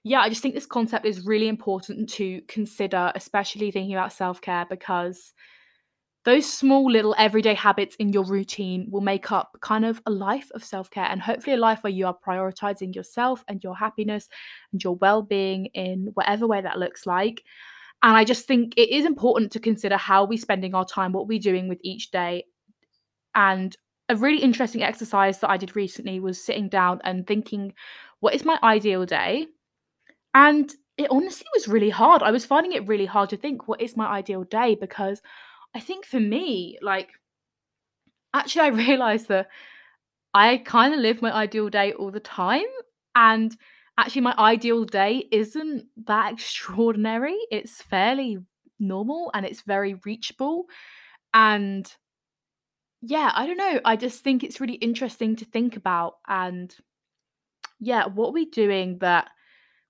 yeah 0.04 0.20
i 0.20 0.30
just 0.30 0.42
think 0.42 0.54
this 0.54 0.66
concept 0.66 1.06
is 1.06 1.26
really 1.26 1.48
important 1.48 2.10
to 2.10 2.42
consider 2.48 3.12
especially 3.16 3.72
thinking 3.72 3.96
about 3.96 4.14
self-care 4.14 4.66
because 4.70 5.34
those 6.24 6.52
small 6.52 6.90
little 6.90 7.14
everyday 7.20 7.54
habits 7.54 7.96
in 7.98 8.12
your 8.12 8.26
routine 8.26 8.88
will 8.90 9.02
make 9.02 9.32
up 9.32 9.56
kind 9.62 9.86
of 9.86 10.02
a 10.08 10.12
life 10.12 10.50
of 10.56 10.64
self-care 10.64 11.06
and 11.06 11.22
hopefully 11.22 11.56
a 11.56 11.60
life 11.60 11.84
where 11.84 11.94
you 11.94 12.08
are 12.08 12.18
prioritizing 12.28 12.96
yourself 12.96 13.44
and 13.48 13.64
your 13.64 13.76
happiness 13.76 14.28
and 14.72 14.84
your 14.84 14.96
well-being 14.96 15.68
in 15.76 16.10
whatever 16.16 16.48
way 16.48 16.62
that 16.62 16.80
looks 16.80 17.06
like 17.06 17.44
and 18.06 18.16
I 18.16 18.24
just 18.24 18.46
think 18.46 18.74
it 18.78 18.90
is 18.90 19.06
important 19.06 19.52
to 19.54 19.60
consider 19.60 19.98
how 19.98 20.26
we're 20.26 20.38
spending 20.38 20.76
our 20.76 20.86
time, 20.86 21.12
what 21.12 21.28
we're 21.28 21.40
doing 21.40 21.68
with 21.68 21.80
each 21.82 22.12
day. 22.12 22.46
And 23.34 23.76
a 24.10 24.16
really 24.16 24.42
interesting 24.42 24.84
exercise 24.84 25.40
that 25.40 25.50
I 25.50 25.58
did 25.58 25.76
recently 25.76 26.20
was 26.20 26.44
sitting 26.44 26.70
down 26.70 27.02
and 27.04 27.26
thinking, 27.26 27.74
what 28.20 28.36
is 28.36 28.46
my 28.46 28.60
ideal 28.64 29.06
day? 29.06 29.48
And 30.34 30.72
it 30.98 31.10
honestly 31.12 31.48
was 31.54 31.68
really 31.68 31.90
hard. 31.90 32.22
I 32.24 32.32
was 32.32 32.46
finding 32.46 32.74
it 32.74 32.88
really 32.88 33.06
hard 33.06 33.30
to 33.32 33.38
think, 33.38 33.68
what 33.68 33.82
is 33.82 33.98
my 33.98 34.08
ideal 34.08 34.44
day? 34.44 34.76
Because 34.76 35.22
I 35.74 35.80
think 35.80 36.06
for 36.06 36.20
me, 36.20 36.78
like, 36.82 37.10
actually, 38.34 38.62
I 38.62 38.68
realized 38.88 39.28
that 39.30 39.48
I 40.34 40.58
kind 40.58 40.94
of 40.94 41.00
live 41.00 41.22
my 41.22 41.32
ideal 41.32 41.70
day 41.70 41.94
all 41.94 42.12
the 42.12 42.20
time. 42.20 42.66
And 43.16 43.56
actually 43.98 44.22
my 44.22 44.36
ideal 44.38 44.84
day 44.84 45.28
isn't 45.32 45.86
that 46.06 46.34
extraordinary. 46.34 47.38
It's 47.52 47.82
fairly 47.82 48.40
normal 48.80 49.32
and 49.34 49.46
it's 49.46 49.62
very 49.62 49.96
reachable. 50.06 50.66
And 51.34 51.92
yeah, 53.08 53.32
I 53.36 53.46
don't 53.46 53.58
know. 53.58 53.80
I 53.86 53.96
just 53.96 54.24
think 54.24 54.44
it's 54.44 54.60
really 54.60 54.74
interesting 54.74 55.36
to 55.36 55.46
think 55.46 55.78
about. 55.78 56.16
And 56.28 56.76
yeah, 57.80 58.08
what 58.08 58.30
are 58.30 58.34
we 58.34 58.46
doing 58.46 58.98
that? 59.00 59.30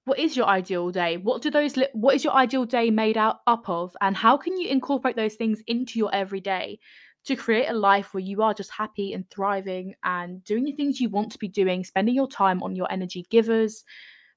What 0.04 0.20
is 0.20 0.36
your 0.36 0.48
ideal 0.48 0.92
day? 0.92 1.16
What 1.16 1.42
do 1.42 1.50
those? 1.50 1.78
Li- 1.78 1.88
what 1.94 2.14
is 2.16 2.26
your 2.26 2.34
ideal 2.34 2.66
day 2.66 2.92
made 2.92 3.18
out 3.18 3.38
up 3.48 3.70
of? 3.70 3.96
And 4.02 4.18
how 4.18 4.36
can 4.36 4.58
you 4.58 4.68
incorporate 4.68 5.16
those 5.16 5.36
things 5.36 5.64
into 5.66 5.98
your 5.98 6.14
everyday 6.14 6.80
to 7.24 7.38
create 7.38 7.68
a 7.68 7.74
life 7.74 8.14
where 8.14 8.22
you 8.22 8.42
are 8.44 8.54
just 8.54 8.70
happy 8.70 9.14
and 9.14 9.28
thriving 9.30 9.96
and 10.04 10.44
doing 10.44 10.66
the 10.66 10.74
things 10.74 11.00
you 11.00 11.10
want 11.10 11.32
to 11.32 11.40
be 11.40 11.48
doing, 11.48 11.86
spending 11.86 12.16
your 12.16 12.28
time 12.28 12.62
on 12.64 12.76
your 12.76 12.92
energy 12.92 13.26
givers 13.30 13.86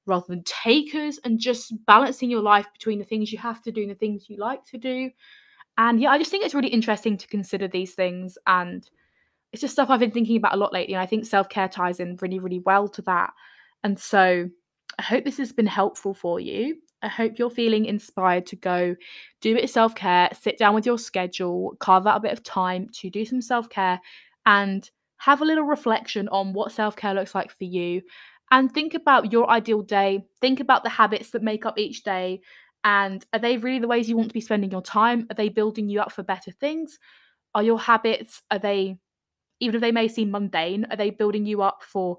rather 0.07 0.25
than 0.29 0.45
takers, 0.45 1.19
and 1.25 1.41
just 1.41 1.75
balancing 1.85 2.31
your 2.31 2.43
life 2.43 2.67
between 2.73 3.01
the 3.01 3.05
things 3.05 3.33
you 3.33 3.39
have 3.39 3.61
to 3.61 3.73
do 3.73 3.83
and 3.83 3.91
the 3.91 3.97
things 3.97 4.31
you 4.31 4.37
like 4.39 4.65
to 4.67 4.79
do. 4.79 5.11
And 5.79 6.01
yeah, 6.01 6.11
I 6.11 6.19
just 6.19 6.31
think 6.31 6.45
it's 6.45 6.55
really 6.55 6.69
interesting 6.69 7.17
to 7.17 7.29
consider 7.29 7.69
these 7.69 7.95
things. 7.95 8.37
And 8.47 8.89
it's 9.53 9.63
just 9.63 9.73
stuff 9.73 9.89
I've 9.89 10.01
been 10.01 10.11
thinking 10.11 10.37
about 10.37 10.55
a 10.55 10.59
lot 10.59 10.73
lately. 10.73 10.95
And 10.95 11.03
I 11.03 11.07
think 11.07 11.25
self 11.25 11.49
care 11.49 11.69
ties 11.69 12.01
in 12.01 12.19
really, 12.21 12.41
really 12.41 12.59
well 12.59 12.89
to 12.89 13.03
that. 13.03 13.33
And 13.85 13.99
so 13.99 14.51
I 14.99 15.03
hope 15.03 15.25
this 15.25 15.39
has 15.39 15.53
been 15.53 15.67
helpful 15.67 16.13
for 16.13 16.41
you. 16.41 16.77
I 17.01 17.09
hope 17.09 17.39
you're 17.39 17.49
feeling 17.49 17.85
inspired 17.85 18.45
to 18.47 18.57
go 18.57 18.97
do 19.41 19.53
a 19.53 19.55
bit 19.55 19.65
of 19.65 19.71
self 19.71 19.95
care, 19.95 20.29
sit 20.39 20.59
down 20.59 20.75
with 20.75 20.85
your 20.85 20.99
schedule, 20.99 21.77
carve 21.79 22.07
out 22.09 22.17
a 22.17 22.21
bit 22.21 22.33
of 22.33 22.43
time 22.43 22.89
to 22.95 23.09
do 23.09 23.25
some 23.25 23.41
self 23.41 23.71
care 23.71 24.01
and 24.45 24.91
have 25.19 25.41
a 25.41 25.45
little 25.45 25.65
reflection 25.65 26.29
on 26.29 26.53
what 26.53 26.73
self 26.73 26.97
care 26.97 27.15
looks 27.15 27.35
like 27.35 27.53
for 27.53 27.65
you. 27.65 28.03
And 28.51 28.73
think 28.73 28.95
about 28.95 29.33
your 29.33 29.49
ideal 29.49 29.83
day. 29.83 30.25
Think 30.41 30.59
about 30.59 30.83
the 30.83 30.91
habits 30.91 31.31
that 31.31 31.43
make 31.43 31.67
up 31.67 31.79
each 31.79 32.03
day. 32.03 32.41
And 32.85 33.25
are 33.33 33.39
they 33.39 33.57
really 33.57 33.81
the 33.81 33.89
ways 33.89 34.09
you 34.09 34.17
want 34.17 34.29
to 34.29 34.35
be 34.35 34.41
spending 34.41 34.71
your 34.71 34.83
time? 34.83 35.27
Are 35.31 35.35
they 35.35 35.49
building 35.49 35.89
you 35.89 36.01
up 36.01 36.13
for 36.13 36.23
better 36.23 36.51
things? 36.51 36.99
Are 37.55 37.63
your 37.63 37.79
habits, 37.79 38.43
are 38.51 38.59
they, 38.59 38.99
even 39.61 39.77
if 39.77 39.81
they 39.81 39.93
may 39.93 40.09
seem 40.09 40.31
mundane, 40.31 40.87
are 40.91 40.97
they 40.97 41.11
building 41.11 41.45
you 41.45 41.63
up 41.63 41.83
for 41.83 42.19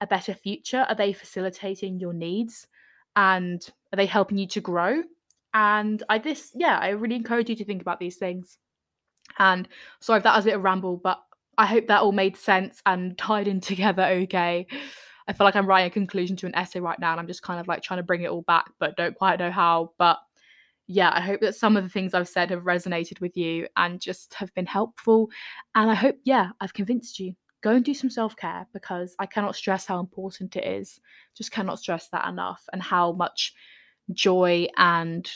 a 0.00 0.06
better 0.06 0.34
future? 0.34 0.86
Are 0.88 0.94
they 0.94 1.12
facilitating 1.12 1.98
your 1.98 2.12
needs? 2.12 2.66
And 3.16 3.66
are 3.92 3.96
they 3.96 4.06
helping 4.06 4.38
you 4.38 4.46
to 4.48 4.60
grow? 4.60 5.02
And 5.54 6.02
I 6.08 6.18
this 6.18 6.50
yeah, 6.54 6.78
I 6.78 6.90
really 6.90 7.16
encourage 7.16 7.48
you 7.48 7.56
to 7.56 7.64
think 7.64 7.80
about 7.80 7.98
these 7.98 8.16
things. 8.16 8.58
And 9.38 9.66
sorry 10.00 10.18
if 10.18 10.24
that 10.24 10.36
was 10.36 10.44
a 10.44 10.48
bit 10.48 10.56
of 10.56 10.62
ramble, 10.62 10.98
but 10.98 11.18
I 11.58 11.66
hope 11.66 11.86
that 11.86 12.02
all 12.02 12.12
made 12.12 12.36
sense 12.36 12.82
and 12.84 13.16
tied 13.16 13.48
in 13.48 13.60
together 13.62 14.04
okay. 14.04 14.66
I 15.28 15.32
feel 15.32 15.44
like 15.44 15.56
I'm 15.56 15.66
writing 15.66 15.88
a 15.88 15.90
conclusion 15.90 16.36
to 16.36 16.46
an 16.46 16.54
essay 16.54 16.80
right 16.80 16.98
now 16.98 17.10
and 17.10 17.20
I'm 17.20 17.26
just 17.26 17.42
kind 17.42 17.60
of 17.60 17.66
like 17.66 17.82
trying 17.82 17.98
to 17.98 18.04
bring 18.04 18.22
it 18.22 18.30
all 18.30 18.42
back, 18.42 18.66
but 18.78 18.96
don't 18.96 19.16
quite 19.16 19.38
know 19.38 19.50
how. 19.50 19.92
But 19.98 20.18
yeah, 20.86 21.10
I 21.12 21.20
hope 21.20 21.40
that 21.40 21.56
some 21.56 21.76
of 21.76 21.82
the 21.82 21.90
things 21.90 22.14
I've 22.14 22.28
said 22.28 22.50
have 22.50 22.62
resonated 22.62 23.20
with 23.20 23.36
you 23.36 23.66
and 23.76 24.00
just 24.00 24.34
have 24.34 24.54
been 24.54 24.66
helpful. 24.66 25.28
And 25.74 25.90
I 25.90 25.94
hope, 25.94 26.16
yeah, 26.24 26.50
I've 26.60 26.74
convinced 26.74 27.18
you. 27.18 27.34
Go 27.62 27.72
and 27.72 27.84
do 27.84 27.94
some 27.94 28.10
self 28.10 28.36
care 28.36 28.68
because 28.72 29.16
I 29.18 29.26
cannot 29.26 29.56
stress 29.56 29.86
how 29.86 29.98
important 29.98 30.54
it 30.54 30.64
is. 30.64 31.00
Just 31.36 31.50
cannot 31.50 31.80
stress 31.80 32.08
that 32.10 32.28
enough 32.28 32.62
and 32.72 32.80
how 32.80 33.12
much 33.12 33.54
joy 34.12 34.68
and 34.76 35.28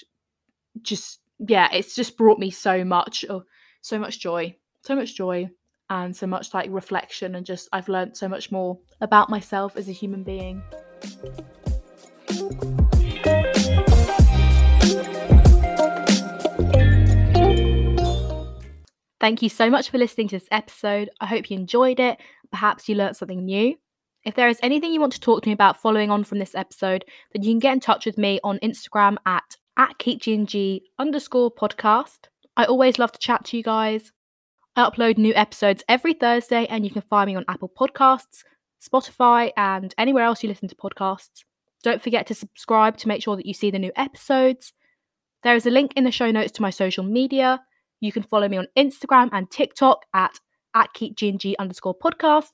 just, 0.82 1.20
yeah, 1.41 1.68
it's 1.72 1.97
just 1.97 2.16
brought 2.16 2.38
me 2.38 2.51
so 2.51 2.84
much, 2.84 3.24
oh, 3.28 3.43
so 3.80 3.99
much 3.99 4.20
joy, 4.20 4.55
so 4.82 4.95
much 4.95 5.16
joy 5.16 5.51
and 5.91 6.16
so 6.16 6.26
much 6.26 6.55
like 6.55 6.70
reflection 6.70 7.34
and 7.34 7.45
just 7.45 7.68
I've 7.72 7.88
learned 7.88 8.16
so 8.16 8.28
much 8.28 8.51
more 8.51 8.78
about 9.01 9.28
myself 9.28 9.76
as 9.76 9.88
a 9.88 9.93
human 9.93 10.22
being. 10.22 10.62
Thank 19.20 19.43
you 19.43 19.51
so 19.51 19.68
much 19.68 19.91
for 19.91 19.99
listening 19.99 20.28
to 20.28 20.36
this 20.36 20.49
episode. 20.51 21.11
I 21.20 21.26
hope 21.26 21.51
you 21.51 21.59
enjoyed 21.59 22.01
it. 22.01 22.18
Perhaps 22.51 22.88
you 22.88 22.95
learnt 22.95 23.16
something 23.16 23.45
new. 23.45 23.76
If 24.24 24.34
there 24.34 24.49
is 24.49 24.59
anything 24.62 24.93
you 24.93 25.01
want 25.01 25.12
to 25.14 25.20
talk 25.20 25.43
to 25.43 25.49
me 25.49 25.53
about 25.53 25.80
following 25.80 26.11
on 26.11 26.24
from 26.24 26.38
this 26.38 26.55
episode, 26.55 27.05
then 27.32 27.43
you 27.43 27.53
can 27.53 27.59
get 27.59 27.72
in 27.72 27.80
touch 27.80 28.07
with 28.07 28.16
me 28.16 28.41
on 28.45 28.59
Instagram 28.62 29.16
at, 29.26 29.57
at 29.76 29.99
KeepGNG 29.99 30.82
underscore 30.99 31.51
podcast. 31.51 32.28
I 32.57 32.64
always 32.64 32.99
love 32.99 33.12
to 33.12 33.18
chat 33.18 33.45
to 33.47 33.57
you 33.57 33.62
guys. 33.62 34.12
I 34.76 34.88
upload 34.88 35.18
new 35.18 35.34
episodes 35.34 35.82
every 35.88 36.14
Thursday, 36.14 36.66
and 36.66 36.84
you 36.84 36.90
can 36.90 37.02
find 37.02 37.28
me 37.28 37.36
on 37.36 37.44
Apple 37.48 37.70
Podcasts, 37.78 38.44
Spotify, 38.80 39.50
and 39.56 39.94
anywhere 39.98 40.24
else 40.24 40.42
you 40.42 40.48
listen 40.48 40.68
to 40.68 40.76
podcasts. 40.76 41.44
Don't 41.82 42.02
forget 42.02 42.26
to 42.28 42.34
subscribe 42.34 42.96
to 42.98 43.08
make 43.08 43.22
sure 43.22 43.36
that 43.36 43.46
you 43.46 43.54
see 43.54 43.70
the 43.70 43.78
new 43.78 43.92
episodes. 43.96 44.72
There 45.42 45.56
is 45.56 45.66
a 45.66 45.70
link 45.70 45.92
in 45.96 46.04
the 46.04 46.10
show 46.10 46.30
notes 46.30 46.52
to 46.52 46.62
my 46.62 46.70
social 46.70 47.04
media. 47.04 47.60
You 48.00 48.12
can 48.12 48.22
follow 48.22 48.48
me 48.48 48.58
on 48.58 48.68
Instagram 48.76 49.30
and 49.32 49.50
TikTok 49.50 50.04
at, 50.14 50.38
at 50.74 50.90
keepgng 50.94 51.54
underscore 51.58 51.96
podcast. 51.98 52.48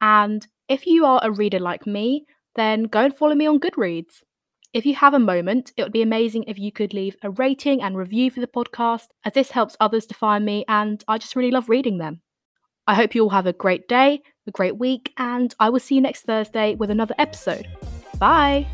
And 0.00 0.46
if 0.68 0.86
you 0.86 1.04
are 1.04 1.20
a 1.22 1.30
reader 1.30 1.58
like 1.58 1.86
me, 1.86 2.24
then 2.54 2.84
go 2.84 3.00
and 3.00 3.16
follow 3.16 3.34
me 3.34 3.46
on 3.46 3.60
Goodreads. 3.60 4.22
If 4.74 4.84
you 4.84 4.94
have 4.96 5.14
a 5.14 5.18
moment, 5.18 5.72
it 5.76 5.82
would 5.82 5.92
be 5.92 6.02
amazing 6.02 6.44
if 6.46 6.58
you 6.58 6.70
could 6.70 6.92
leave 6.92 7.16
a 7.22 7.30
rating 7.30 7.80
and 7.80 7.96
review 7.96 8.30
for 8.30 8.40
the 8.40 8.46
podcast, 8.46 9.06
as 9.24 9.32
this 9.32 9.50
helps 9.50 9.76
others 9.80 10.04
to 10.06 10.14
find 10.14 10.44
me, 10.44 10.64
and 10.68 11.02
I 11.08 11.16
just 11.16 11.36
really 11.36 11.50
love 11.50 11.70
reading 11.70 11.98
them. 11.98 12.20
I 12.86 12.94
hope 12.94 13.14
you 13.14 13.22
all 13.22 13.30
have 13.30 13.46
a 13.46 13.52
great 13.52 13.88
day, 13.88 14.22
a 14.46 14.50
great 14.50 14.76
week, 14.76 15.12
and 15.16 15.54
I 15.58 15.70
will 15.70 15.80
see 15.80 15.94
you 15.94 16.00
next 16.02 16.22
Thursday 16.22 16.74
with 16.74 16.90
another 16.90 17.14
episode. 17.18 17.66
Bye! 18.18 18.66